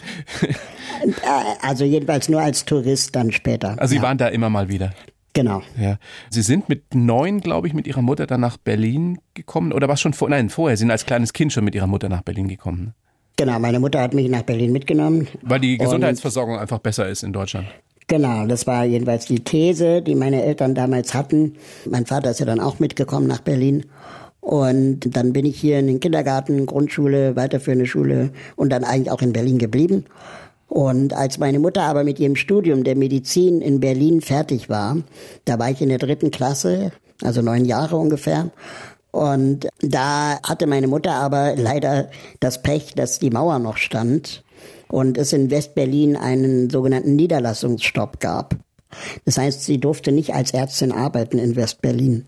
also 1.61 1.85
jedenfalls 1.85 2.27
nur 2.27 2.41
als 2.41 2.65
Tourist 2.65 3.15
dann 3.15 3.31
später. 3.31 3.75
Also 3.77 3.91
Sie 3.91 3.97
ja. 3.97 4.01
waren 4.01 4.17
da 4.17 4.27
immer 4.27 4.49
mal 4.49 4.67
wieder. 4.67 4.93
Genau. 5.37 5.61
Ja. 5.79 5.99
Sie 6.31 6.41
sind 6.41 6.67
mit 6.67 6.95
neun, 6.95 7.41
glaube 7.41 7.67
ich, 7.67 7.75
mit 7.75 7.85
Ihrer 7.85 8.01
Mutter 8.01 8.25
dann 8.25 8.41
nach 8.41 8.57
Berlin 8.57 9.19
gekommen 9.35 9.71
oder 9.71 9.87
was 9.87 10.01
schon 10.01 10.13
vor? 10.13 10.27
Nein, 10.29 10.49
vorher. 10.49 10.75
Sie 10.75 10.81
sind 10.81 10.89
als 10.89 11.05
kleines 11.05 11.31
Kind 11.31 11.53
schon 11.53 11.63
mit 11.63 11.75
Ihrer 11.75 11.85
Mutter 11.85 12.09
nach 12.09 12.23
Berlin 12.23 12.47
gekommen. 12.47 12.85
Ne? 12.85 12.93
Genau, 13.35 13.59
meine 13.59 13.79
Mutter 13.79 14.01
hat 14.01 14.15
mich 14.15 14.29
nach 14.29 14.41
Berlin 14.41 14.71
mitgenommen. 14.71 15.27
Weil 15.43 15.59
die 15.59 15.77
Gesundheitsversorgung 15.77 16.57
einfach 16.57 16.79
besser 16.79 17.07
ist 17.07 17.21
in 17.21 17.33
Deutschland. 17.33 17.67
Genau, 18.07 18.47
das 18.47 18.65
war 18.65 18.83
jedenfalls 18.85 19.27
die 19.27 19.43
These, 19.43 20.01
die 20.01 20.15
meine 20.15 20.41
Eltern 20.41 20.73
damals 20.73 21.13
hatten. 21.13 21.53
Mein 21.87 22.07
Vater 22.07 22.31
ist 22.31 22.39
ja 22.39 22.47
dann 22.47 22.59
auch 22.59 22.79
mitgekommen 22.79 23.27
nach 23.27 23.41
Berlin. 23.41 23.85
Und 24.39 25.15
dann 25.15 25.33
bin 25.33 25.45
ich 25.45 25.59
hier 25.59 25.77
in 25.77 25.85
den 25.85 25.99
Kindergarten, 25.99 26.65
Grundschule, 26.65 27.35
weiterführende 27.35 27.85
Schule 27.85 28.31
und 28.55 28.71
dann 28.71 28.83
eigentlich 28.83 29.11
auch 29.11 29.21
in 29.21 29.33
Berlin 29.33 29.59
geblieben. 29.59 30.05
Und 30.67 31.13
als 31.13 31.37
meine 31.37 31.59
Mutter 31.59 31.83
aber 31.83 32.03
mit 32.03 32.19
ihrem 32.19 32.35
Studium 32.35 32.83
der 32.83 32.95
Medizin 32.95 33.61
in 33.61 33.79
Berlin 33.79 34.21
fertig 34.21 34.69
war, 34.69 34.97
da 35.45 35.59
war 35.59 35.71
ich 35.71 35.81
in 35.81 35.89
der 35.89 35.97
dritten 35.97 36.31
Klasse, 36.31 36.91
also 37.21 37.41
neun 37.41 37.65
Jahre 37.65 37.95
ungefähr. 37.95 38.51
Und 39.11 39.67
da 39.79 40.39
hatte 40.43 40.67
meine 40.67 40.87
Mutter 40.87 41.13
aber 41.13 41.55
leider 41.55 42.09
das 42.39 42.61
Pech, 42.61 42.93
dass 42.95 43.19
die 43.19 43.29
Mauer 43.29 43.59
noch 43.59 43.77
stand 43.77 44.43
und 44.89 45.17
es 45.17 45.33
in 45.33 45.49
Westberlin 45.49 46.15
einen 46.15 46.69
sogenannten 46.69 47.15
Niederlassungsstopp 47.15 48.19
gab. 48.19 48.55
Das 49.25 49.37
heißt, 49.37 49.63
sie 49.63 49.79
durfte 49.79 50.11
nicht 50.11 50.33
als 50.33 50.51
Ärztin 50.51 50.91
arbeiten 50.91 51.39
in 51.39 51.55
Westberlin. 51.55 52.25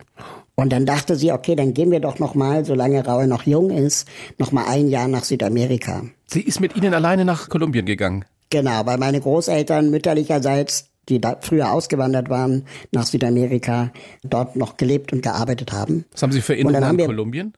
Und 0.59 0.71
dann 0.71 0.85
dachte 0.85 1.15
sie, 1.15 1.31
okay, 1.31 1.55
dann 1.55 1.73
gehen 1.73 1.89
wir 1.89 2.01
doch 2.01 2.19
noch 2.19 2.35
mal, 2.35 2.65
solange 2.65 3.05
Raul 3.05 3.27
noch 3.27 3.43
jung 3.43 3.69
ist, 3.69 4.05
noch 4.37 4.51
mal 4.51 4.65
ein 4.67 4.89
Jahr 4.89 5.07
nach 5.07 5.23
Südamerika. 5.23 6.03
Sie 6.27 6.41
ist 6.41 6.59
mit 6.59 6.75
Ihnen 6.75 6.93
alleine 6.93 7.23
nach 7.23 7.47
Kolumbien 7.47 7.85
gegangen? 7.85 8.25
Genau, 8.49 8.85
weil 8.85 8.97
meine 8.97 9.21
Großeltern 9.21 9.89
mütterlicherseits, 9.89 10.89
die 11.07 11.21
da 11.21 11.37
früher 11.39 11.71
ausgewandert 11.71 12.29
waren 12.29 12.65
nach 12.91 13.05
Südamerika, 13.05 13.93
dort 14.23 14.57
noch 14.57 14.75
gelebt 14.75 15.13
und 15.13 15.21
gearbeitet 15.21 15.71
haben. 15.71 16.03
Was 16.11 16.23
haben 16.23 16.33
Sie 16.33 16.41
für 16.41 16.55
Erinnerungen 16.55 16.83
an 16.83 16.97
Kolumbien? 16.97 17.53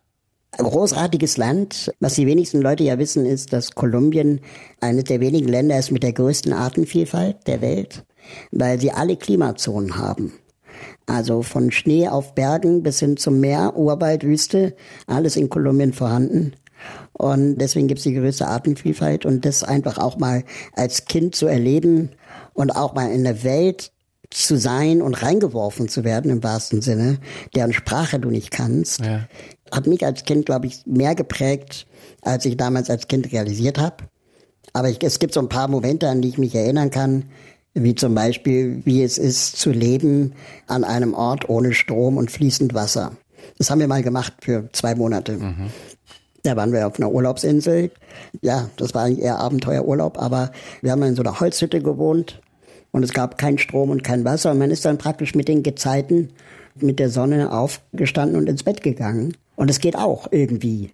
Großartiges 0.57 1.37
Land. 1.37 1.91
Was 2.01 2.13
die 2.13 2.27
wenigsten 2.27 2.61
Leute 2.61 2.83
ja 2.83 2.99
wissen, 2.99 3.25
ist, 3.25 3.51
dass 3.51 3.71
Kolumbien 3.71 4.41
eines 4.79 5.05
der 5.05 5.21
wenigen 5.21 5.47
Länder 5.47 5.79
ist 5.79 5.89
mit 5.89 6.03
der 6.03 6.13
größten 6.13 6.53
Artenvielfalt 6.53 7.47
der 7.47 7.61
Welt, 7.61 8.05
weil 8.51 8.79
sie 8.79 8.91
alle 8.91 9.17
Klimazonen 9.17 9.97
haben. 9.97 10.33
Also 11.05 11.41
von 11.41 11.71
Schnee 11.71 12.07
auf 12.07 12.35
Bergen 12.35 12.83
bis 12.83 12.99
hin 12.99 13.17
zum 13.17 13.39
Meer, 13.39 13.75
Urwald, 13.75 14.23
Wüste, 14.23 14.75
alles 15.07 15.35
in 15.35 15.49
Kolumbien 15.49 15.93
vorhanden. 15.93 16.53
Und 17.13 17.57
deswegen 17.57 17.87
gibt 17.87 17.99
es 17.99 18.03
die 18.03 18.13
größte 18.13 18.47
Artenvielfalt 18.47 19.25
und 19.25 19.45
das 19.45 19.63
einfach 19.63 19.97
auch 19.97 20.17
mal 20.17 20.43
als 20.73 21.05
Kind 21.05 21.35
zu 21.35 21.45
erleben 21.45 22.09
und 22.53 22.71
auch 22.71 22.95
mal 22.95 23.11
in 23.11 23.23
der 23.23 23.43
Welt 23.43 23.91
zu 24.31 24.57
sein 24.57 25.01
und 25.01 25.21
reingeworfen 25.21 25.89
zu 25.89 26.03
werden 26.03 26.31
im 26.31 26.41
wahrsten 26.41 26.81
Sinne, 26.81 27.19
deren 27.53 27.73
Sprache 27.73 28.19
du 28.19 28.29
nicht 28.29 28.49
kannst, 28.49 29.01
ja. 29.01 29.27
hat 29.71 29.87
mich 29.87 30.05
als 30.05 30.23
Kind, 30.23 30.45
glaube 30.45 30.67
ich, 30.67 30.85
mehr 30.85 31.15
geprägt, 31.15 31.85
als 32.21 32.45
ich 32.45 32.57
damals 32.57 32.89
als 32.89 33.07
Kind 33.07 33.31
realisiert 33.31 33.77
habe. 33.77 33.97
Aber 34.73 34.89
ich, 34.89 35.03
es 35.03 35.19
gibt 35.19 35.33
so 35.33 35.41
ein 35.41 35.49
paar 35.49 35.67
Momente, 35.67 36.07
an 36.07 36.21
die 36.21 36.29
ich 36.29 36.37
mich 36.37 36.55
erinnern 36.55 36.91
kann, 36.91 37.25
wie 37.73 37.95
zum 37.95 38.15
Beispiel, 38.15 38.81
wie 38.85 39.03
es 39.03 39.17
ist 39.17 39.57
zu 39.57 39.71
leben 39.71 40.33
an 40.67 40.83
einem 40.83 41.13
Ort 41.13 41.49
ohne 41.49 41.73
Strom 41.73 42.17
und 42.17 42.31
fließend 42.31 42.73
Wasser. 42.73 43.13
Das 43.57 43.69
haben 43.69 43.79
wir 43.79 43.87
mal 43.87 44.03
gemacht 44.03 44.33
für 44.41 44.69
zwei 44.73 44.95
Monate. 44.95 45.33
Mhm. 45.33 45.71
Da 46.43 46.55
waren 46.55 46.73
wir 46.73 46.87
auf 46.87 46.97
einer 46.97 47.11
Urlaubsinsel. 47.11 47.91
Ja, 48.41 48.69
das 48.77 48.93
war 48.93 49.03
eigentlich 49.03 49.23
eher 49.23 49.39
Abenteuerurlaub, 49.39 50.17
aber 50.19 50.51
wir 50.81 50.91
haben 50.91 51.03
in 51.03 51.15
so 51.15 51.21
einer 51.21 51.39
Holzhütte 51.39 51.81
gewohnt 51.81 52.41
und 52.91 53.03
es 53.03 53.13
gab 53.13 53.37
keinen 53.37 53.57
Strom 53.57 53.89
und 53.89 54.03
kein 54.03 54.25
Wasser 54.25 54.51
und 54.51 54.57
man 54.57 54.71
ist 54.71 54.85
dann 54.85 54.97
praktisch 54.97 55.35
mit 55.35 55.47
den 55.47 55.63
Gezeiten 55.63 56.29
mit 56.75 56.99
der 56.99 57.09
Sonne 57.09 57.51
aufgestanden 57.51 58.37
und 58.37 58.47
ins 58.47 58.63
Bett 58.63 58.81
gegangen. 58.81 59.35
Und 59.55 59.69
es 59.69 59.79
geht 59.79 59.95
auch 59.95 60.27
irgendwie. 60.31 60.91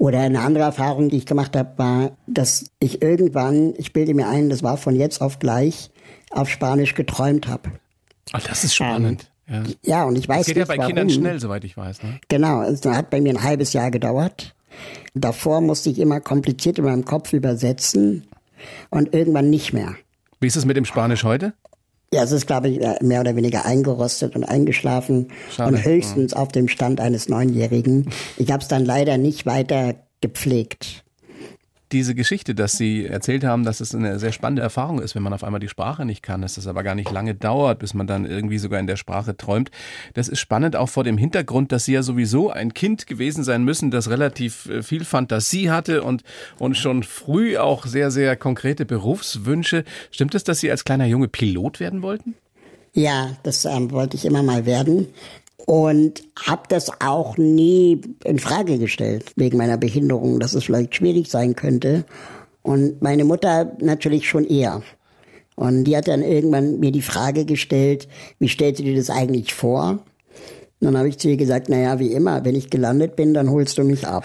Oder 0.00 0.20
eine 0.20 0.40
andere 0.40 0.64
Erfahrung, 0.64 1.10
die 1.10 1.18
ich 1.18 1.26
gemacht 1.26 1.54
habe, 1.54 1.76
war, 1.76 2.12
dass 2.26 2.70
ich 2.78 3.02
irgendwann, 3.02 3.74
ich 3.76 3.92
bilde 3.92 4.14
mir 4.14 4.28
ein, 4.28 4.48
das 4.48 4.62
war 4.62 4.78
von 4.78 4.96
jetzt 4.96 5.20
auf 5.20 5.40
gleich, 5.40 5.90
auf 6.30 6.48
Spanisch 6.48 6.94
geträumt 6.94 7.48
habe. 7.48 7.72
Ach, 8.32 8.42
das 8.42 8.64
ist 8.64 8.74
spannend. 8.74 9.30
Ähm, 9.46 9.66
ja. 9.82 9.98
ja. 9.98 10.04
und 10.04 10.16
ich 10.16 10.26
weiß 10.26 10.38
das 10.38 10.46
geht 10.46 10.56
nicht, 10.56 10.68
ja 10.68 10.74
bei 10.74 10.78
warum. 10.78 10.88
Kindern 10.88 11.10
schnell, 11.10 11.38
soweit 11.38 11.64
ich 11.64 11.76
weiß. 11.76 12.02
Ne? 12.02 12.18
Genau, 12.28 12.62
es 12.62 12.82
hat 12.86 13.10
bei 13.10 13.20
mir 13.20 13.34
ein 13.34 13.42
halbes 13.42 13.74
Jahr 13.74 13.90
gedauert. 13.90 14.54
Davor 15.12 15.60
musste 15.60 15.90
ich 15.90 15.98
immer 15.98 16.20
kompliziert 16.20 16.78
in 16.78 16.86
meinem 16.86 17.04
Kopf 17.04 17.34
übersetzen 17.34 18.26
und 18.88 19.12
irgendwann 19.12 19.50
nicht 19.50 19.74
mehr. 19.74 19.96
Wie 20.40 20.46
ist 20.46 20.56
es 20.56 20.64
mit 20.64 20.78
dem 20.78 20.86
Spanisch 20.86 21.24
heute? 21.24 21.52
Ja, 22.12 22.24
es 22.24 22.32
ist, 22.32 22.46
glaube 22.46 22.68
ich, 22.68 22.80
mehr 23.02 23.20
oder 23.20 23.36
weniger 23.36 23.64
eingerostet 23.64 24.34
und 24.34 24.42
eingeschlafen 24.42 25.28
Schade. 25.48 25.76
und 25.76 25.84
höchstens 25.84 26.32
ja. 26.32 26.38
auf 26.38 26.48
dem 26.48 26.66
Stand 26.66 27.00
eines 27.00 27.28
Neunjährigen. 27.28 28.10
Ich 28.36 28.50
habe 28.50 28.62
es 28.62 28.68
dann 28.68 28.84
leider 28.84 29.16
nicht 29.16 29.46
weiter 29.46 29.94
gepflegt 30.20 31.04
diese 31.92 32.14
Geschichte, 32.14 32.54
dass 32.54 32.76
Sie 32.76 33.06
erzählt 33.06 33.44
haben, 33.44 33.64
dass 33.64 33.80
es 33.80 33.94
eine 33.94 34.18
sehr 34.18 34.32
spannende 34.32 34.62
Erfahrung 34.62 35.00
ist, 35.00 35.14
wenn 35.14 35.22
man 35.22 35.32
auf 35.32 35.44
einmal 35.44 35.60
die 35.60 35.68
Sprache 35.68 36.04
nicht 36.04 36.22
kann, 36.22 36.42
dass 36.42 36.56
es 36.56 36.66
aber 36.66 36.82
gar 36.82 36.94
nicht 36.94 37.10
lange 37.10 37.34
dauert, 37.34 37.78
bis 37.78 37.94
man 37.94 38.06
dann 38.06 38.24
irgendwie 38.24 38.58
sogar 38.58 38.80
in 38.80 38.86
der 38.86 38.96
Sprache 38.96 39.36
träumt. 39.36 39.70
Das 40.14 40.28
ist 40.28 40.38
spannend 40.38 40.76
auch 40.76 40.88
vor 40.88 41.04
dem 41.04 41.18
Hintergrund, 41.18 41.72
dass 41.72 41.84
Sie 41.84 41.92
ja 41.92 42.02
sowieso 42.02 42.50
ein 42.50 42.74
Kind 42.74 43.06
gewesen 43.06 43.44
sein 43.44 43.64
müssen, 43.64 43.90
das 43.90 44.10
relativ 44.10 44.66
äh, 44.66 44.82
viel 44.82 45.04
Fantasie 45.04 45.70
hatte 45.70 46.02
und, 46.02 46.22
und 46.58 46.76
schon 46.76 47.02
früh 47.02 47.56
auch 47.58 47.86
sehr, 47.86 48.10
sehr 48.10 48.36
konkrete 48.36 48.84
Berufswünsche. 48.86 49.84
Stimmt 50.10 50.34
es, 50.34 50.44
dass 50.44 50.60
Sie 50.60 50.70
als 50.70 50.84
kleiner 50.84 51.06
Junge 51.06 51.28
Pilot 51.28 51.80
werden 51.80 52.02
wollten? 52.02 52.34
Ja, 52.92 53.36
das 53.44 53.64
ähm, 53.64 53.92
wollte 53.92 54.16
ich 54.16 54.24
immer 54.24 54.42
mal 54.42 54.66
werden 54.66 55.06
und 55.66 56.22
habe 56.38 56.62
das 56.68 56.90
auch 57.00 57.36
nie 57.36 58.00
in 58.24 58.38
Frage 58.38 58.78
gestellt 58.78 59.32
wegen 59.36 59.58
meiner 59.58 59.76
Behinderung, 59.78 60.40
dass 60.40 60.54
es 60.54 60.64
vielleicht 60.64 60.94
schwierig 60.94 61.28
sein 61.28 61.56
könnte. 61.56 62.04
Und 62.62 63.00
meine 63.02 63.24
Mutter 63.24 63.76
natürlich 63.80 64.28
schon 64.28 64.44
eher. 64.44 64.82
Und 65.56 65.84
die 65.84 65.96
hat 65.96 66.08
dann 66.08 66.22
irgendwann 66.22 66.80
mir 66.80 66.92
die 66.92 67.02
Frage 67.02 67.44
gestellt, 67.44 68.08
wie 68.38 68.48
stellst 68.48 68.80
du 68.80 68.84
dir 68.84 68.96
das 68.96 69.10
eigentlich 69.10 69.54
vor? 69.54 69.90
Und 70.80 70.86
dann 70.86 70.96
habe 70.96 71.08
ich 71.08 71.18
zu 71.18 71.28
ihr 71.28 71.36
gesagt, 71.36 71.68
naja, 71.68 71.98
wie 71.98 72.12
immer, 72.12 72.44
wenn 72.44 72.54
ich 72.54 72.70
gelandet 72.70 73.14
bin, 73.14 73.34
dann 73.34 73.50
holst 73.50 73.76
du 73.76 73.84
mich 73.84 74.06
ab. 74.06 74.24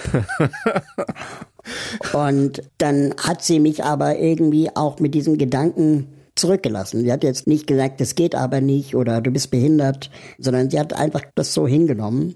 und 2.14 2.62
dann 2.78 3.14
hat 3.18 3.44
sie 3.44 3.60
mich 3.60 3.84
aber 3.84 4.18
irgendwie 4.18 4.74
auch 4.74 5.00
mit 5.00 5.14
diesem 5.14 5.38
Gedanken 5.38 6.08
zurückgelassen. 6.36 7.02
Sie 7.02 7.12
hat 7.12 7.24
jetzt 7.24 7.48
nicht 7.48 7.68
gesagt, 7.68 8.02
das 8.02 8.16
geht 8.16 8.36
aber 8.36 8.62
nicht 8.62 8.96
oder 8.96 9.22
du 9.22 9.32
bist 9.32 9.52
behindert, 9.52 10.10
sondern 10.38 10.70
sie 10.70 10.80
hat 10.80 10.94
einfach 10.94 11.22
das 11.36 11.54
so 11.54 11.68
hingenommen, 11.68 12.36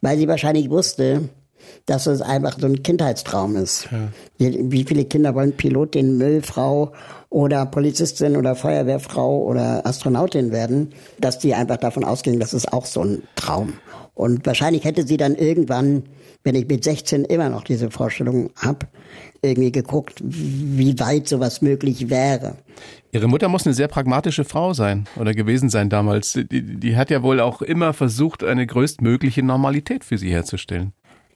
weil 0.00 0.18
sie 0.18 0.28
wahrscheinlich 0.28 0.70
wusste, 0.70 1.28
dass 1.86 2.06
es 2.06 2.20
einfach 2.20 2.58
so 2.58 2.66
ein 2.66 2.82
Kindheitstraum 2.82 3.56
ist. 3.56 3.88
Ja. 4.38 4.50
Wie 4.50 4.84
viele 4.84 5.04
Kinder 5.04 5.34
wollen 5.34 5.52
Pilotin, 5.52 6.16
Müllfrau 6.16 6.92
oder 7.28 7.66
Polizistin 7.66 8.36
oder 8.36 8.54
Feuerwehrfrau 8.54 9.42
oder 9.42 9.86
Astronautin 9.86 10.52
werden, 10.52 10.92
dass 11.18 11.38
die 11.38 11.54
einfach 11.54 11.76
davon 11.76 12.04
ausgehen, 12.04 12.40
das 12.40 12.54
ist 12.54 12.72
auch 12.72 12.86
so 12.86 13.02
ein 13.02 13.22
Traum. 13.36 13.74
Und 14.14 14.44
wahrscheinlich 14.46 14.84
hätte 14.84 15.06
sie 15.06 15.16
dann 15.16 15.34
irgendwann, 15.34 16.04
wenn 16.44 16.54
ich 16.54 16.66
mit 16.68 16.84
16 16.84 17.24
immer 17.24 17.48
noch 17.48 17.64
diese 17.64 17.90
Vorstellung 17.90 18.50
habe, 18.56 18.86
irgendwie 19.42 19.72
geguckt, 19.72 20.20
wie 20.22 20.98
weit 20.98 21.28
sowas 21.28 21.62
möglich 21.62 22.10
wäre. 22.10 22.56
Ihre 23.12 23.26
Mutter 23.26 23.48
muss 23.48 23.66
eine 23.66 23.74
sehr 23.74 23.88
pragmatische 23.88 24.44
Frau 24.44 24.72
sein 24.72 25.06
oder 25.16 25.34
gewesen 25.34 25.68
sein 25.68 25.90
damals. 25.90 26.32
Die, 26.32 26.46
die 26.62 26.96
hat 26.96 27.10
ja 27.10 27.22
wohl 27.22 27.40
auch 27.40 27.60
immer 27.60 27.92
versucht, 27.92 28.44
eine 28.44 28.66
größtmögliche 28.66 29.42
Normalität 29.42 30.04
für 30.04 30.16
sie 30.16 30.30
herzustellen. 30.30 30.92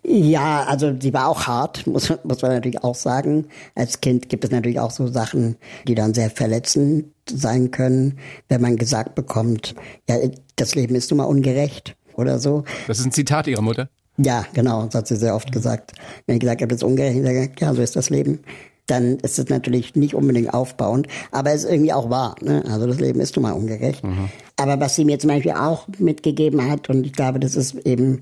Ja, 0.07 0.65
also 0.65 0.95
sie 1.01 1.15
war 1.15 1.29
auch 1.29 1.47
hart, 1.47 1.87
muss, 1.87 2.13
muss 2.25 2.43
man 2.43 2.53
natürlich 2.53 2.85
auch 2.85 2.95
sagen. 2.95 3.47
Als 3.75 4.01
Kind 4.01 4.29
gibt 4.29 4.45
es 4.45 4.51
natürlich 4.51 4.79
auch 4.79 4.91
so 4.91 5.07
Sachen, 5.09 5.57
die 5.89 5.95
dann 5.95 6.15
sehr 6.15 6.31
verletzend 6.31 7.07
sein 7.29 7.71
können, 7.71 8.19
wenn 8.49 8.61
man 8.61 8.77
gesagt 8.77 9.15
bekommt, 9.15 9.75
ja, 10.09 10.17
das 10.57 10.75
Leben 10.75 10.95
ist 10.95 11.11
nun 11.11 11.19
mal 11.19 11.25
ungerecht 11.25 11.97
oder 12.17 12.39
so. 12.39 12.65
Das 12.87 12.99
ist 12.99 13.07
ein 13.07 13.13
Zitat 13.13 13.47
Ihrer 13.47 13.63
Mutter? 13.63 13.89
Ja, 14.19 14.45
genau, 14.53 14.85
das 14.85 14.95
hat 14.95 15.09
sie 15.09 15.17
sehr 15.17 15.35
oft 15.35 15.51
gesagt. 15.51 15.93
Wenn 16.27 16.37
ich 16.37 16.41
gesagt 16.41 16.61
habe, 16.61 16.69
das 16.69 16.77
ist 16.77 16.85
ungerecht, 16.85 17.61
ja, 17.61 17.75
so 17.75 17.83
ist 17.83 17.97
das 17.97 18.11
Leben 18.11 18.41
dann 18.87 19.17
ist 19.19 19.39
es 19.39 19.49
natürlich 19.49 19.95
nicht 19.95 20.15
unbedingt 20.15 20.53
aufbauend, 20.53 21.09
aber 21.31 21.53
es 21.53 21.65
ist 21.65 21.71
irgendwie 21.71 21.93
auch 21.93 22.11
wahr. 22.11 22.37
Ne? 22.43 22.63
Also 22.69 22.87
das 22.87 23.01
Leben 23.01 23.21
ist 23.21 23.35
nun 23.37 23.45
mal 23.45 23.53
ungerecht. 23.53 24.05
Mhm. 24.05 24.29
Aber 24.57 24.79
was 24.81 24.95
sie 24.95 25.05
mir 25.05 25.19
zum 25.19 25.29
Beispiel 25.29 25.53
auch 25.53 25.89
mitgegeben 25.99 26.71
hat, 26.71 26.91
und 26.91 27.07
ich 27.07 27.13
glaube, 27.13 27.41
das 27.41 27.57
ist 27.57 27.75
eben 27.87 28.21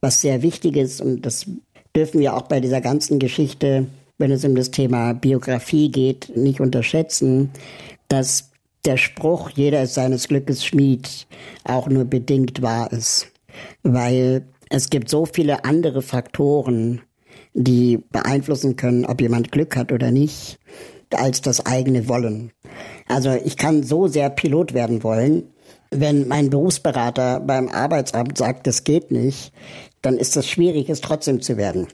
was 0.00 0.20
sehr 0.20 0.42
Wichtiges, 0.42 1.00
und 1.00 1.24
das 1.24 1.46
dürfen 1.94 2.20
wir 2.20 2.34
auch 2.34 2.42
bei 2.42 2.60
dieser 2.60 2.80
ganzen 2.80 3.18
Geschichte, 3.18 3.86
wenn 4.18 4.30
es 4.30 4.44
um 4.44 4.54
das 4.54 4.70
Thema 4.70 5.14
Biografie 5.14 5.90
geht, 5.90 6.36
nicht 6.36 6.60
unterschätzen, 6.60 7.50
dass 8.08 8.50
der 8.84 8.96
Spruch, 8.96 9.50
jeder 9.50 9.82
ist 9.82 9.94
seines 9.94 10.28
Glückes 10.28 10.64
Schmied, 10.64 11.26
auch 11.64 11.88
nur 11.88 12.04
bedingt 12.04 12.62
wahr 12.62 12.92
ist. 12.92 13.28
Weil 13.82 14.44
es 14.70 14.90
gibt 14.90 15.08
so 15.08 15.26
viele 15.26 15.64
andere 15.64 16.02
Faktoren, 16.02 17.02
die 17.54 17.98
beeinflussen 18.10 18.76
können, 18.76 19.04
ob 19.04 19.20
jemand 19.20 19.52
Glück 19.52 19.76
hat 19.76 19.92
oder 19.92 20.10
nicht, 20.10 20.58
als 21.14 21.40
das 21.40 21.66
eigene 21.66 22.08
Wollen. 22.08 22.52
Also 23.08 23.32
ich 23.32 23.56
kann 23.56 23.82
so 23.82 24.06
sehr 24.06 24.30
Pilot 24.30 24.74
werden 24.74 25.02
wollen, 25.02 25.44
wenn 25.90 26.28
mein 26.28 26.50
Berufsberater 26.50 27.40
beim 27.40 27.68
Arbeitsamt 27.68 28.38
sagt, 28.38 28.66
das 28.66 28.84
geht 28.84 29.10
nicht, 29.10 29.52
dann 30.02 30.16
ist 30.16 30.36
es 30.36 30.48
schwierig, 30.48 30.88
es 30.88 31.00
trotzdem 31.00 31.40
zu 31.40 31.56
werden. 31.56 31.88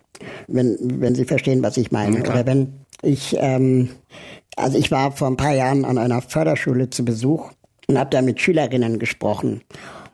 Wenn, 0.47 0.77
wenn 1.01 1.15
Sie 1.15 1.25
verstehen, 1.25 1.63
was 1.63 1.77
ich 1.77 1.91
meine. 1.91 2.19
Ja, 2.19 2.31
Oder 2.31 2.47
wenn 2.47 2.75
ich, 3.03 3.37
ähm, 3.39 3.91
also 4.57 4.79
ich 4.79 4.91
war 4.91 5.13
vor 5.13 5.29
ein 5.29 5.37
paar 5.37 5.55
Jahren 5.55 5.85
an 5.85 5.99
einer 5.99 6.23
Förderschule 6.23 6.91
zu 6.91 7.05
Besuch 7.05 7.51
und 7.89 7.99
habe 7.99 8.11
da 8.11 8.23
mit 8.23 8.41
Schülerinnen 8.41 8.99
gesprochen. 8.99 9.63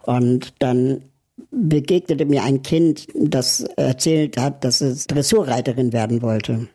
Und 0.03 0.55
dann 0.59 1.03
begegnete 1.51 2.25
mir 2.25 2.43
ein 2.43 2.63
Kind, 2.63 3.07
das 3.15 3.61
erzählt 3.77 4.37
hat, 4.37 4.65
dass 4.65 4.81
es 4.81 5.07
Dressurreiterin 5.07 5.93
werden 5.93 6.23
wollte. 6.23 6.69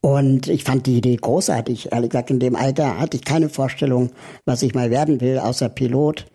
Und 0.00 0.48
ich 0.48 0.64
fand 0.64 0.86
die 0.86 0.98
Idee 0.98 1.16
großartig. 1.16 1.92
Ehrlich 1.92 2.10
gesagt, 2.10 2.30
in 2.30 2.38
dem 2.38 2.56
Alter 2.56 2.98
hatte 2.98 3.16
ich 3.16 3.24
keine 3.24 3.48
Vorstellung, 3.48 4.10
was 4.44 4.62
ich 4.62 4.74
mal 4.74 4.90
werden 4.90 5.20
will, 5.20 5.38
außer 5.38 5.68
Pilot. 5.70 6.26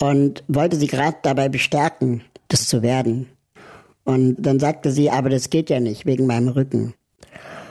Und 0.00 0.44
wollte 0.48 0.76
sie 0.76 0.88
gerade 0.88 1.16
dabei 1.22 1.48
bestärken, 1.48 2.22
das 2.48 2.68
zu 2.68 2.82
werden. 2.82 3.28
Und 4.04 4.36
dann 4.38 4.60
sagte 4.60 4.90
sie, 4.90 5.10
aber 5.10 5.30
das 5.30 5.48
geht 5.48 5.70
ja 5.70 5.80
nicht, 5.80 6.04
wegen 6.04 6.26
meinem 6.26 6.48
Rücken. 6.48 6.92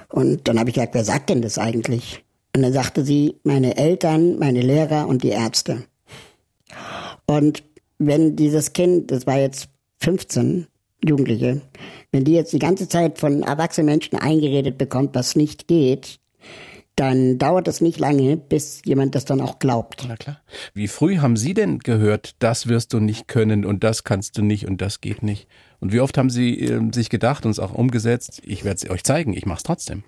Und 0.10 0.48
dann 0.48 0.60
habe 0.60 0.70
ich 0.70 0.76
gesagt, 0.76 0.96
wer 0.96 1.04
sagt 1.04 1.30
denn 1.30 1.42
das 1.42 1.60
eigentlich? 1.60 2.24
Und 2.56 2.64
dann 2.64 2.74
sagte 2.74 3.04
sie, 3.04 3.36
meine 3.44 3.78
Eltern, 3.78 4.40
meine 4.40 4.62
Lehrer 4.62 5.08
und 5.08 5.24
die 5.24 5.30
Ärzte. 5.30 5.84
Und 7.26 7.64
wenn 8.08 8.36
dieses 8.36 8.74
Kind, 8.74 9.12
das 9.12 9.26
war 9.28 9.40
jetzt 9.40 9.70
15, 10.00 10.68
Jugendliche, 11.04 11.62
wenn 12.12 12.24
die 12.24 12.34
jetzt 12.34 12.54
die 12.54 12.60
ganze 12.60 12.88
Zeit 12.88 13.20
von 13.20 13.44
erwachsenen 13.44 13.88
Menschen 13.88 14.18
eingeredet 14.18 14.78
bekommt, 14.78 15.16
was 15.16 15.36
nicht 15.36 15.68
geht, 15.68 16.20
dann 16.96 17.40
dauert 17.40 17.68
es 17.68 17.82
nicht 17.82 18.00
lange, 18.00 18.38
bis 18.38 18.82
jemand 18.86 19.16
das 19.16 19.26
dann 19.26 19.42
auch 19.42 19.58
glaubt. 19.58 20.06
Na 20.08 20.16
klar. 20.16 20.42
Wie 20.74 20.88
früh 20.88 21.18
haben 21.18 21.38
Sie 21.38 21.54
denn 21.54 21.80
gehört, 21.80 22.36
das 22.40 22.68
wirst 22.68 22.94
du 22.94 23.00
nicht 23.00 23.28
können 23.28 23.66
und 23.66 23.84
das 23.84 24.04
kannst 24.04 24.38
du 24.38 24.44
nicht 24.44 24.68
und 24.68 24.80
das 24.80 25.02
geht 25.02 25.24
nicht? 25.24 25.48
Und 25.80 25.92
wie 25.92 26.02
oft 26.02 26.18
haben 26.18 26.30
Sie 26.30 26.60
äh, 26.60 26.80
sich 26.94 27.10
gedacht 27.10 27.46
und 27.46 27.52
es 27.52 27.60
auch 27.60 27.74
umgesetzt, 27.74 28.42
ich 28.46 28.64
werde 28.64 28.80
es 28.84 28.90
euch 28.90 29.04
zeigen, 29.04 29.34
ich 29.34 29.46
mache 29.46 29.58
es 29.58 29.64
trotzdem? 29.64 30.04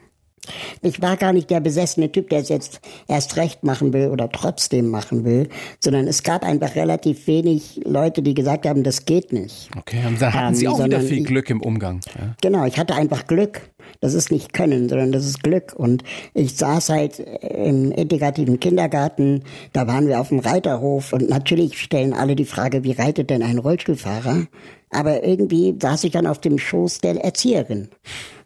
Ich 0.81 1.01
war 1.01 1.17
gar 1.17 1.33
nicht 1.33 1.49
der 1.49 1.59
besessene 1.59 2.11
Typ, 2.11 2.29
der 2.29 2.39
es 2.39 2.49
jetzt 2.49 2.79
erst 3.07 3.37
recht 3.37 3.63
machen 3.63 3.93
will 3.93 4.09
oder 4.09 4.29
trotzdem 4.31 4.89
machen 4.89 5.25
will, 5.25 5.49
sondern 5.79 6.07
es 6.07 6.23
gab 6.23 6.43
einfach 6.43 6.75
relativ 6.75 7.27
wenig 7.27 7.81
Leute, 7.85 8.21
die 8.21 8.33
gesagt 8.33 8.65
haben, 8.65 8.83
das 8.83 9.05
geht 9.05 9.33
nicht. 9.33 9.69
Okay, 9.77 9.99
und 10.07 10.21
da 10.21 10.33
hatten 10.33 10.55
Sie 10.55 10.65
ähm, 10.65 10.71
auch 10.71 10.83
wieder 10.83 11.01
viel 11.01 11.23
Glück 11.23 11.49
im 11.49 11.61
Umgang. 11.61 12.01
Ja. 12.17 12.35
Genau, 12.41 12.65
ich 12.65 12.77
hatte 12.77 12.95
einfach 12.95 13.27
Glück. 13.27 13.61
Das 14.01 14.13
ist 14.13 14.31
nicht 14.31 14.53
Können, 14.53 14.89
sondern 14.89 15.11
das 15.11 15.25
ist 15.25 15.43
Glück. 15.43 15.73
Und 15.75 16.03
ich 16.33 16.55
saß 16.55 16.89
halt 16.89 17.19
im 17.19 17.91
integrativen 17.91 18.59
Kindergarten, 18.59 19.43
da 19.73 19.87
waren 19.87 20.07
wir 20.07 20.19
auf 20.19 20.29
dem 20.29 20.39
Reiterhof 20.39 21.13
und 21.13 21.29
natürlich 21.29 21.79
stellen 21.79 22.13
alle 22.13 22.35
die 22.35 22.45
Frage, 22.45 22.83
wie 22.83 22.93
reitet 22.93 23.29
denn 23.29 23.43
ein 23.43 23.59
Rollstuhlfahrer? 23.59 24.47
Aber 24.91 25.23
irgendwie 25.23 25.75
saß 25.79 26.03
ich 26.05 26.11
dann 26.11 26.27
auf 26.27 26.39
dem 26.39 26.57
Schoß 26.57 26.99
der 26.99 27.23
Erzieherin. 27.23 27.89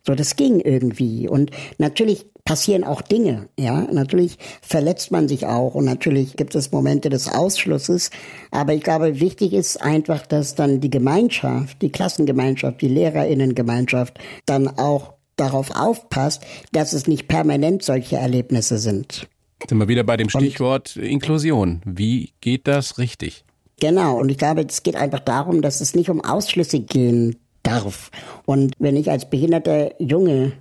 So, 0.05 0.15
das 0.15 0.35
ging 0.35 0.59
irgendwie. 0.59 1.27
Und 1.27 1.51
natürlich 1.77 2.25
passieren 2.45 2.83
auch 2.83 3.01
Dinge, 3.01 3.49
ja. 3.59 3.87
Natürlich 3.91 4.37
verletzt 4.61 5.11
man 5.11 5.27
sich 5.27 5.45
auch 5.45 5.75
und 5.75 5.85
natürlich 5.85 6.35
gibt 6.35 6.55
es 6.55 6.71
Momente 6.71 7.09
des 7.09 7.31
Ausschlusses. 7.31 8.09
Aber 8.49 8.73
ich 8.73 8.81
glaube, 8.81 9.19
wichtig 9.19 9.53
ist 9.53 9.77
einfach, 9.77 10.25
dass 10.25 10.55
dann 10.55 10.79
die 10.79 10.89
Gemeinschaft, 10.89 11.81
die 11.81 11.91
Klassengemeinschaft, 11.91 12.81
die 12.81 12.87
Lehrerinnengemeinschaft 12.87 14.17
dann 14.47 14.67
auch 14.67 15.13
darauf 15.39 15.71
aufpasst, 15.75 16.43
dass 16.71 16.93
es 16.93 17.07
nicht 17.07 17.27
permanent 17.27 17.83
solche 17.83 18.17
Erlebnisse 18.17 18.77
sind. 18.77 19.27
Sind 19.67 19.77
wir 19.77 19.87
wieder 19.87 20.03
bei 20.03 20.17
dem 20.17 20.29
Stichwort 20.29 20.95
und, 20.95 21.03
Inklusion. 21.03 21.81
Wie 21.85 22.33
geht 22.41 22.67
das 22.67 22.97
richtig? 22.97 23.43
Genau, 23.79 24.17
und 24.17 24.29
ich 24.29 24.37
glaube, 24.37 24.65
es 24.67 24.83
geht 24.83 24.95
einfach 24.95 25.19
darum, 25.19 25.61
dass 25.61 25.81
es 25.81 25.95
nicht 25.95 26.09
um 26.09 26.23
Ausschlüsse 26.23 26.79
gehen 26.79 27.37
darf. 27.63 28.11
Und 28.45 28.73
wenn 28.79 28.95
ich 28.95 29.09
als 29.09 29.29
behinderter 29.29 29.91
Junge 30.01 30.53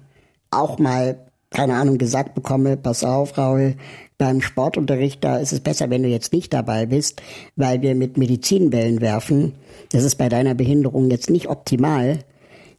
auch 0.50 0.78
mal 0.78 1.28
keine 1.50 1.74
Ahnung, 1.76 1.98
gesagt 1.98 2.34
bekomme, 2.34 2.76
pass 2.76 3.04
auf, 3.04 3.38
Raul, 3.38 3.76
beim 4.18 4.40
Sportunterricht, 4.40 5.22
da 5.24 5.38
ist 5.38 5.52
es 5.52 5.60
besser, 5.60 5.90
wenn 5.90 6.02
du 6.02 6.08
jetzt 6.08 6.32
nicht 6.32 6.52
dabei 6.52 6.86
bist, 6.86 7.22
weil 7.56 7.82
wir 7.82 7.94
mit 7.94 8.18
Medizinbällen 8.18 9.00
werfen. 9.00 9.54
Das 9.92 10.02
ist 10.04 10.16
bei 10.16 10.28
deiner 10.28 10.54
Behinderung 10.54 11.10
jetzt 11.10 11.30
nicht 11.30 11.48
optimal. 11.48 12.18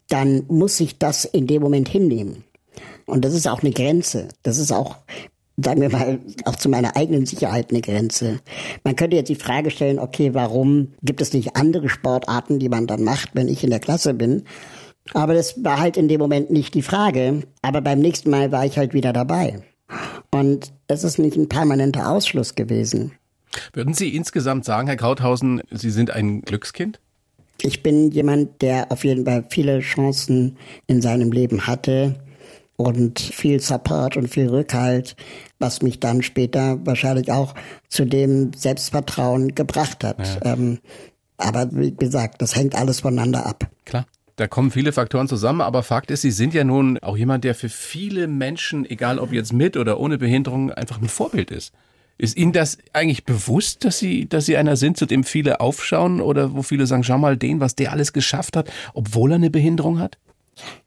Dann 0.10 0.43
muss 0.47 0.80
ich 0.80 0.97
das 0.97 1.26
in 1.26 1.47
dem 1.47 1.62
Moment 1.62 1.88
hinnehmen. 1.88 2.43
Und 3.05 3.26
das 3.26 3.34
ist 3.34 3.47
auch 3.47 3.62
eine 3.62 3.72
Grenze. 3.72 4.28
Das 4.43 4.57
ist 4.57 4.72
auch, 4.72 4.97
sagen 5.57 5.82
wir 5.82 5.89
mal, 5.89 6.20
auch 6.45 6.55
zu 6.55 6.70
meiner 6.70 6.95
eigenen 6.95 7.26
Sicherheit 7.26 7.72
eine 7.72 7.82
Grenze. 7.82 8.39
Man 8.84 8.95
könnte 8.95 9.16
jetzt 9.16 9.30
die 9.30 9.36
Frage 9.36 9.72
stellen, 9.72 9.99
okay, 9.99 10.34
warum 10.34 10.93
gibt 11.01 11.22
es 11.22 11.34
nicht 11.34 11.55
andere 11.55 11.89
Sportarten, 11.89 12.60
die 12.60 12.70
man 12.70 12.88
dann 12.88 13.03
macht, 13.03 13.30
wenn 13.34 13.47
ich 13.47 13.64
in 13.64 13.70
der 13.70 13.80
Klasse 13.80 14.14
bin? 14.14 14.43
Aber 15.14 15.34
das 15.34 15.64
war 15.64 15.80
halt 15.80 15.97
in 15.97 16.07
dem 16.07 16.20
Moment 16.20 16.51
nicht 16.51 16.74
die 16.74 16.82
Frage. 16.82 17.41
Aber 17.62 17.82
beim 17.82 17.99
nächsten 17.99 18.30
Mal 18.30 18.51
war 18.51 18.66
ich 18.66 18.78
halt 18.78 18.93
wieder 18.93 19.14
dabei. 19.14 19.64
Und 20.32 20.72
es 20.88 21.03
ist 21.03 21.18
nicht 21.18 21.36
ein 21.36 21.49
permanenter 21.49 22.10
Ausschluss 22.10 22.55
gewesen. 22.55 23.14
Würden 23.74 23.95
Sie 23.95 24.16
insgesamt 24.16 24.66
sagen, 24.66 24.88
Herr 24.88 24.97
Krauthausen, 24.97 25.62
Sie 25.72 25.89
sind 25.89 26.12
ein 26.12 26.41
Glückskind? 26.41 26.99
Ich 27.62 27.84
bin 27.84 28.12
jemand, 28.12 28.62
der 28.62 28.91
auf 28.91 29.03
jeden 29.03 29.26
Fall 29.26 29.45
viele 29.49 29.80
Chancen 29.80 30.57
in 30.88 31.01
seinem 31.01 31.32
Leben 31.32 31.68
hatte 31.68 32.16
und 32.78 33.20
viel 33.20 33.60
Support 33.60 34.16
und 34.16 34.30
viel 34.30 34.47
Rückhalt, 34.47 35.16
was 35.60 35.82
mich 35.82 35.99
dann 35.99 36.22
später 36.22 36.80
wahrscheinlich 36.86 37.32
auch 37.32 37.53
zu 37.89 38.05
dem 38.05 38.53
Selbstvertrauen 38.53 39.53
gebracht 39.53 40.03
hat. 40.03 40.39
Ja. 40.43 40.53
Ähm, 40.53 40.80
aber 41.38 41.70
wie 41.72 41.91
gesagt, 41.91 42.41
das 42.41 42.55
hängt 42.55 42.76
alles 42.76 43.01
voneinander 43.01 43.45
ab. 43.45 43.70
Klar. 43.86 44.05
Da 44.38 44.47
kommen 44.47 44.72
viele 44.72 44.93
Faktoren 44.93 45.28
zusammen, 45.28 45.60
aber 45.60 45.84
Fakt 45.84 46.12
ist, 46.12 46.22
Sie 46.22 46.32
sind 46.32 46.53
ja 46.53 46.64
nun 46.64 46.97
auch 46.99 47.18
jemand, 47.18 47.43
der 47.43 47.53
für 47.53 47.68
viele 47.68 48.28
Menschen, 48.28 48.89
egal 48.89 49.20
ob 49.20 49.34
jetzt 49.34 49.51
mit 49.51 49.76
oder 49.76 49.99
ohne 49.99 50.18
Behinderung, 50.18 50.72
einfach 50.72 51.01
ein 51.01 51.10
Vorbild 51.10 51.51
ist. 51.51 51.74
Ist 52.22 52.36
Ihnen 52.36 52.52
das 52.52 52.78
eigentlich 52.92 53.24
bewusst, 53.24 53.86
dass 53.86 53.98
Sie, 53.98 54.28
dass 54.28 54.46
Sie 54.46 54.58
einer 54.58 54.76
sind, 54.76 54.98
zu 54.98 55.06
dem 55.06 55.24
viele 55.24 55.62
aufschauen 55.62 56.20
oder 56.20 56.54
wo 56.54 56.62
viele 56.64 56.86
sagen, 56.86 57.04
schau 57.04 57.18
mal 57.18 57.38
den, 57.38 57.62
was 57.62 57.76
der 57.76 57.94
alles 57.94 58.12
geschafft 58.12 58.58
hat, 58.58 58.70
obwohl 58.94 59.32
er 59.32 59.36
eine 59.36 59.50
Behinderung 59.50 60.00
hat? 60.00 60.18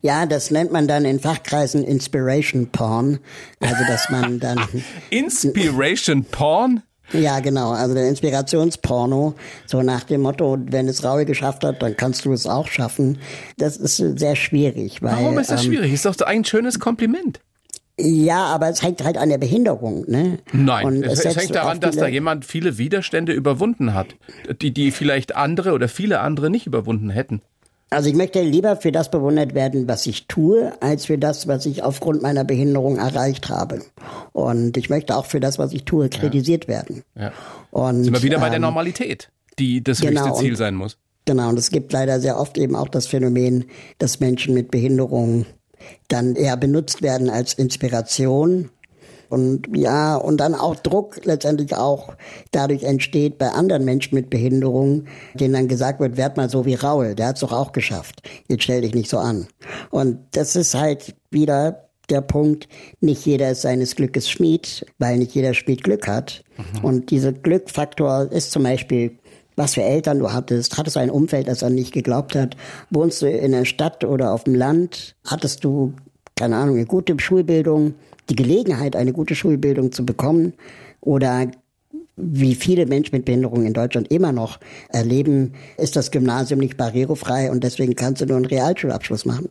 Ja, 0.02 0.26
das 0.26 0.50
nennt 0.50 0.72
man 0.72 0.86
dann 0.86 1.06
in 1.06 1.20
Fachkreisen 1.20 1.84
Inspiration 1.84 2.68
Porn. 2.68 3.18
Also, 3.60 3.82
dass 3.88 4.10
man 4.10 4.40
dann. 4.40 4.60
Inspiration 5.10 6.24
Porn? 6.24 6.82
Ja, 7.14 7.40
genau. 7.40 7.72
Also 7.72 7.94
der 7.94 8.08
Inspirationsporno, 8.08 9.34
so 9.66 9.82
nach 9.82 10.04
dem 10.04 10.22
Motto, 10.22 10.58
wenn 10.66 10.88
es 10.88 11.04
Raul 11.04 11.24
geschafft 11.24 11.64
hat, 11.64 11.82
dann 11.82 11.96
kannst 11.96 12.24
du 12.24 12.32
es 12.32 12.46
auch 12.46 12.68
schaffen. 12.68 13.18
Das 13.58 13.76
ist 13.76 13.96
sehr 13.96 14.36
schwierig. 14.36 15.02
Weil, 15.02 15.16
Warum 15.16 15.38
ist 15.38 15.50
das 15.50 15.64
ähm, 15.64 15.72
schwierig? 15.72 15.92
Ist 15.92 16.06
doch 16.06 16.18
ein 16.20 16.44
schönes 16.44 16.78
Kompliment. 16.78 17.40
Ja, 18.00 18.46
aber 18.46 18.68
es 18.68 18.82
hängt 18.82 19.04
halt 19.04 19.18
an 19.18 19.28
der 19.28 19.38
Behinderung. 19.38 20.04
Ne? 20.08 20.38
Nein, 20.52 21.02
es, 21.02 21.24
es 21.24 21.36
hängt 21.36 21.54
daran, 21.54 21.78
dass 21.78 21.96
da 21.96 22.06
jemand 22.06 22.44
viele 22.44 22.78
Widerstände 22.78 23.32
überwunden 23.32 23.92
hat, 23.92 24.16
die, 24.62 24.72
die 24.72 24.90
vielleicht 24.90 25.36
andere 25.36 25.72
oder 25.72 25.88
viele 25.88 26.20
andere 26.20 26.50
nicht 26.50 26.66
überwunden 26.66 27.10
hätten. 27.10 27.42
Also 27.90 28.08
ich 28.08 28.14
möchte 28.14 28.40
lieber 28.40 28.76
für 28.76 28.90
das 28.90 29.10
bewundert 29.10 29.54
werden, 29.54 29.86
was 29.86 30.06
ich 30.06 30.26
tue, 30.26 30.72
als 30.80 31.04
für 31.04 31.18
das, 31.18 31.46
was 31.46 31.66
ich 31.66 31.82
aufgrund 31.82 32.22
meiner 32.22 32.42
Behinderung 32.42 32.96
erreicht 32.96 33.50
habe. 33.50 33.82
Und 34.32 34.78
ich 34.78 34.88
möchte 34.88 35.14
auch 35.14 35.26
für 35.26 35.40
das, 35.40 35.58
was 35.58 35.74
ich 35.74 35.84
tue, 35.84 36.08
kritisiert 36.08 36.64
ja. 36.64 36.68
werden. 36.68 37.02
Ja. 37.14 37.32
Und, 37.70 38.04
Sind 38.04 38.14
wir 38.14 38.22
wieder 38.22 38.38
bei 38.38 38.48
der 38.48 38.56
ähm, 38.56 38.62
Normalität, 38.62 39.28
die 39.58 39.84
das 39.84 40.00
genau, 40.00 40.24
höchste 40.24 40.40
Ziel 40.40 40.52
und, 40.52 40.56
sein 40.56 40.74
muss. 40.74 40.96
Genau, 41.26 41.50
und 41.50 41.58
es 41.58 41.70
gibt 41.70 41.92
leider 41.92 42.18
sehr 42.18 42.40
oft 42.40 42.56
eben 42.56 42.76
auch 42.76 42.88
das 42.88 43.06
Phänomen, 43.06 43.66
dass 43.98 44.20
Menschen 44.20 44.54
mit 44.54 44.70
Behinderung 44.70 45.44
dann 46.08 46.34
eher 46.36 46.56
benutzt 46.56 47.02
werden 47.02 47.30
als 47.30 47.54
Inspiration 47.54 48.70
und 49.32 49.66
ja, 49.74 50.16
und 50.16 50.36
dann 50.36 50.54
auch 50.54 50.76
Druck 50.76 51.24
letztendlich 51.24 51.74
auch 51.74 52.14
dadurch 52.50 52.82
entsteht 52.82 53.38
bei 53.38 53.48
anderen 53.48 53.82
Menschen 53.82 54.14
mit 54.14 54.28
Behinderung, 54.28 55.06
denen 55.32 55.54
dann 55.54 55.68
gesagt 55.68 56.00
wird, 56.00 56.18
werd 56.18 56.36
mal 56.36 56.50
so 56.50 56.66
wie 56.66 56.74
Raul, 56.74 57.14
der 57.14 57.28
hat's 57.28 57.40
doch 57.40 57.52
auch 57.52 57.72
geschafft. 57.72 58.28
Jetzt 58.48 58.64
stell 58.64 58.82
dich 58.82 58.94
nicht 58.94 59.08
so 59.08 59.16
an. 59.16 59.46
Und 59.90 60.18
das 60.32 60.54
ist 60.54 60.74
halt 60.74 61.14
wieder 61.30 61.88
der 62.10 62.20
Punkt, 62.20 62.68
nicht 63.00 63.24
jeder 63.24 63.52
ist 63.52 63.62
seines 63.62 63.96
Glückes 63.96 64.28
Schmied, 64.28 64.84
weil 64.98 65.16
nicht 65.16 65.34
jeder 65.34 65.54
Schmied 65.54 65.82
Glück 65.82 66.06
hat. 66.06 66.44
Mhm. 66.58 66.84
Und 66.84 67.10
dieser 67.10 67.32
Glückfaktor 67.32 68.30
ist 68.30 68.52
zum 68.52 68.64
Beispiel 68.64 69.16
was 69.62 69.74
für 69.74 69.82
Eltern 69.82 70.18
du 70.18 70.32
hattest. 70.32 70.76
Hattest 70.76 70.96
du 70.96 71.00
ein 71.00 71.10
Umfeld, 71.10 71.48
das 71.48 71.62
an 71.62 71.76
dich 71.76 71.92
geglaubt 71.92 72.34
hat? 72.34 72.56
Wohnst 72.90 73.22
du 73.22 73.28
in 73.28 73.52
der 73.52 73.64
Stadt 73.64 74.04
oder 74.04 74.32
auf 74.32 74.44
dem 74.44 74.54
Land? 74.54 75.14
Hattest 75.24 75.64
du, 75.64 75.94
keine 76.36 76.56
Ahnung, 76.56 76.76
eine 76.76 76.86
gute 76.86 77.18
Schulbildung? 77.18 77.94
die 78.28 78.36
Gelegenheit, 78.36 78.96
eine 78.96 79.12
gute 79.12 79.34
Schulbildung 79.34 79.92
zu 79.92 80.04
bekommen 80.06 80.54
oder 81.00 81.50
wie 82.16 82.54
viele 82.54 82.86
Menschen 82.86 83.16
mit 83.16 83.24
Behinderung 83.24 83.64
in 83.64 83.72
Deutschland 83.72 84.10
immer 84.10 84.32
noch 84.32 84.60
erleben, 84.88 85.54
ist 85.76 85.96
das 85.96 86.10
Gymnasium 86.10 86.60
nicht 86.60 86.76
barrierefrei 86.76 87.50
und 87.50 87.64
deswegen 87.64 87.96
kannst 87.96 88.20
du 88.20 88.26
nur 88.26 88.36
einen 88.36 88.46
Realschulabschluss 88.46 89.24
machen. 89.24 89.48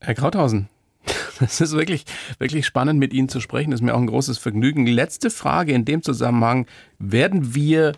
Herr 0.00 0.14
Krauthausen, 0.14 0.68
das 1.40 1.60
ist 1.60 1.72
wirklich, 1.72 2.04
wirklich 2.38 2.66
spannend, 2.66 2.98
mit 2.98 3.12
Ihnen 3.12 3.28
zu 3.28 3.40
sprechen. 3.40 3.72
Das 3.72 3.80
ist 3.80 3.84
mir 3.84 3.94
auch 3.94 4.00
ein 4.00 4.06
großes 4.06 4.38
Vergnügen. 4.38 4.86
Letzte 4.86 5.30
Frage 5.30 5.72
in 5.72 5.84
dem 5.84 6.02
Zusammenhang. 6.02 6.66
Werden 6.98 7.54
wir 7.54 7.92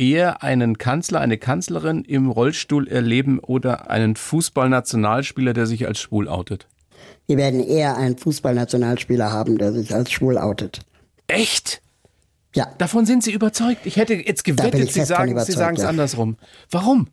eher 0.00 0.42
einen 0.42 0.78
Kanzler, 0.78 1.20
eine 1.20 1.36
Kanzlerin 1.36 2.02
im 2.04 2.30
Rollstuhl 2.30 2.88
erleben 2.88 3.38
oder 3.38 3.90
einen 3.90 4.16
Fußballnationalspieler, 4.16 5.52
der 5.52 5.66
sich 5.66 5.86
als 5.86 6.00
schwul 6.00 6.26
outet? 6.26 6.66
Wir 7.26 7.36
werden 7.36 7.62
eher 7.62 7.96
einen 7.96 8.16
Fußballnationalspieler 8.16 9.30
haben, 9.30 9.58
der 9.58 9.72
sich 9.72 9.94
als 9.94 10.10
schwul 10.10 10.38
outet. 10.38 10.80
Echt? 11.28 11.82
Ja. 12.54 12.68
Davon 12.78 13.06
sind 13.06 13.22
Sie 13.22 13.32
überzeugt? 13.32 13.86
Ich 13.86 13.96
hätte 13.96 14.14
jetzt 14.14 14.42
gewettet, 14.42 14.90
Sie 14.90 15.04
sagen 15.04 15.38
Sie 15.38 15.52
sagen 15.52 15.76
es 15.76 15.82
ja. 15.82 15.88
andersrum. 15.88 16.36
Warum? 16.70 17.08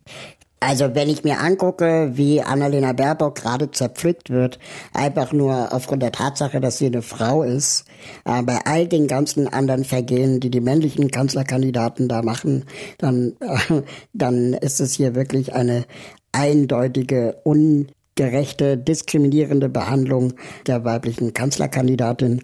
Also 0.60 0.94
wenn 0.94 1.08
ich 1.08 1.22
mir 1.22 1.38
angucke, 1.38 2.10
wie 2.14 2.42
Annalena 2.42 2.92
Baerbock 2.92 3.36
gerade 3.36 3.70
zerpflückt 3.70 4.30
wird, 4.30 4.58
einfach 4.92 5.32
nur 5.32 5.72
aufgrund 5.72 6.02
der 6.02 6.10
Tatsache, 6.10 6.60
dass 6.60 6.78
sie 6.78 6.86
eine 6.86 7.02
Frau 7.02 7.44
ist, 7.44 7.84
äh, 8.24 8.42
bei 8.42 8.58
all 8.64 8.88
den 8.88 9.06
ganzen 9.06 9.46
anderen 9.46 9.84
Vergehen, 9.84 10.40
die 10.40 10.50
die 10.50 10.60
männlichen 10.60 11.10
Kanzlerkandidaten 11.12 12.08
da 12.08 12.22
machen, 12.22 12.64
dann, 12.98 13.36
äh, 13.40 13.82
dann 14.12 14.54
ist 14.54 14.80
es 14.80 14.94
hier 14.94 15.14
wirklich 15.14 15.54
eine 15.54 15.84
eindeutige, 16.32 17.36
un 17.44 17.88
gerechte, 18.16 18.76
diskriminierende 18.76 19.68
Behandlung 19.68 20.32
der 20.66 20.84
weiblichen 20.84 21.34
Kanzlerkandidatin. 21.34 22.42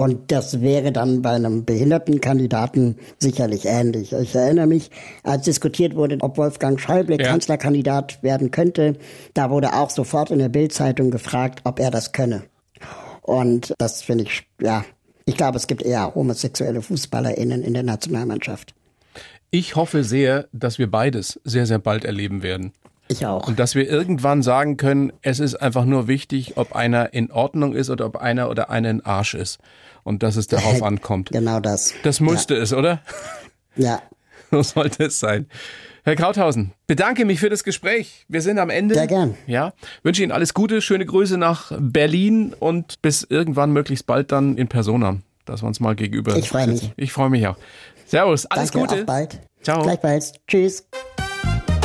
Und 0.00 0.32
das 0.32 0.62
wäre 0.62 0.92
dann 0.92 1.20
bei 1.20 1.32
einem 1.32 1.66
Behindertenkandidaten 1.66 2.96
sicherlich 3.18 3.66
ähnlich. 3.66 4.14
Ich 4.14 4.34
erinnere 4.34 4.66
mich, 4.66 4.90
als 5.24 5.44
diskutiert 5.44 5.94
wurde, 5.94 6.16
ob 6.20 6.38
Wolfgang 6.38 6.80
Schäuble 6.80 7.18
ja. 7.20 7.28
Kanzlerkandidat 7.28 8.22
werden 8.22 8.50
könnte, 8.50 8.96
da 9.34 9.50
wurde 9.50 9.74
auch 9.74 9.90
sofort 9.90 10.30
in 10.30 10.38
der 10.38 10.48
Bildzeitung 10.48 11.10
gefragt, 11.10 11.60
ob 11.64 11.78
er 11.78 11.90
das 11.90 12.12
könne. 12.12 12.44
Und 13.20 13.74
das 13.76 14.00
finde 14.00 14.24
ich, 14.24 14.48
ja, 14.62 14.86
ich 15.26 15.36
glaube, 15.36 15.58
es 15.58 15.66
gibt 15.66 15.82
eher 15.82 16.14
homosexuelle 16.14 16.80
FußballerInnen 16.80 17.62
in 17.62 17.74
der 17.74 17.82
Nationalmannschaft. 17.82 18.74
Ich 19.50 19.76
hoffe 19.76 20.02
sehr, 20.02 20.48
dass 20.50 20.78
wir 20.78 20.90
beides 20.90 21.38
sehr, 21.44 21.66
sehr 21.66 21.78
bald 21.78 22.06
erleben 22.06 22.42
werden. 22.42 22.72
Ich 23.10 23.26
auch. 23.26 23.48
Und 23.48 23.58
dass 23.58 23.74
wir 23.74 23.88
irgendwann 23.88 24.40
sagen 24.42 24.76
können, 24.76 25.12
es 25.20 25.40
ist 25.40 25.56
einfach 25.56 25.84
nur 25.84 26.06
wichtig, 26.06 26.56
ob 26.56 26.76
einer 26.76 27.12
in 27.12 27.32
Ordnung 27.32 27.74
ist 27.74 27.90
oder 27.90 28.06
ob 28.06 28.16
einer 28.16 28.48
oder 28.48 28.70
eine 28.70 28.88
ein 28.88 29.04
Arsch 29.04 29.34
ist. 29.34 29.58
Und 30.04 30.22
dass 30.22 30.36
es 30.36 30.46
darauf 30.46 30.80
ankommt. 30.84 31.30
Genau 31.32 31.58
das. 31.58 31.92
Das 32.04 32.20
müsste 32.20 32.54
ja. 32.54 32.62
es, 32.62 32.72
oder? 32.72 33.00
Ja. 33.76 34.00
So 34.52 34.64
sollte 34.64 35.04
es 35.04 35.20
sein. 35.20 35.46
Herr 36.02 36.16
Krauthausen, 36.16 36.72
bedanke 36.88 37.24
mich 37.24 37.38
für 37.38 37.50
das 37.50 37.62
Gespräch. 37.62 38.24
Wir 38.26 38.42
sind 38.42 38.58
am 38.58 38.68
Ende. 38.68 38.96
Sehr 38.96 39.06
gern. 39.06 39.36
Ja, 39.46 39.74
wünsche 40.02 40.24
Ihnen 40.24 40.32
alles 40.32 40.54
Gute, 40.54 40.82
schöne 40.82 41.06
Grüße 41.06 41.38
nach 41.38 41.70
Berlin 41.78 42.52
und 42.58 43.00
bis 43.00 43.22
irgendwann 43.22 43.72
möglichst 43.72 44.06
bald 44.08 44.32
dann 44.32 44.56
in 44.56 44.66
Persona, 44.66 45.18
dass 45.44 45.62
wir 45.62 45.68
uns 45.68 45.78
mal 45.78 45.94
gegenüber. 45.94 46.34
Ich 46.34 46.48
freue 46.48 46.66
mich. 46.66 46.92
Ich 46.96 47.12
freue 47.12 47.30
mich 47.30 47.46
auch. 47.46 47.58
Servus, 48.06 48.46
alles 48.46 48.72
Danke, 48.72 48.88
Gute. 48.88 49.00
Auf 49.02 49.06
bald. 49.06 49.40
Ciao. 49.62 49.82
Gleichfalls. 49.82 50.32
Tschüss. 50.48 50.84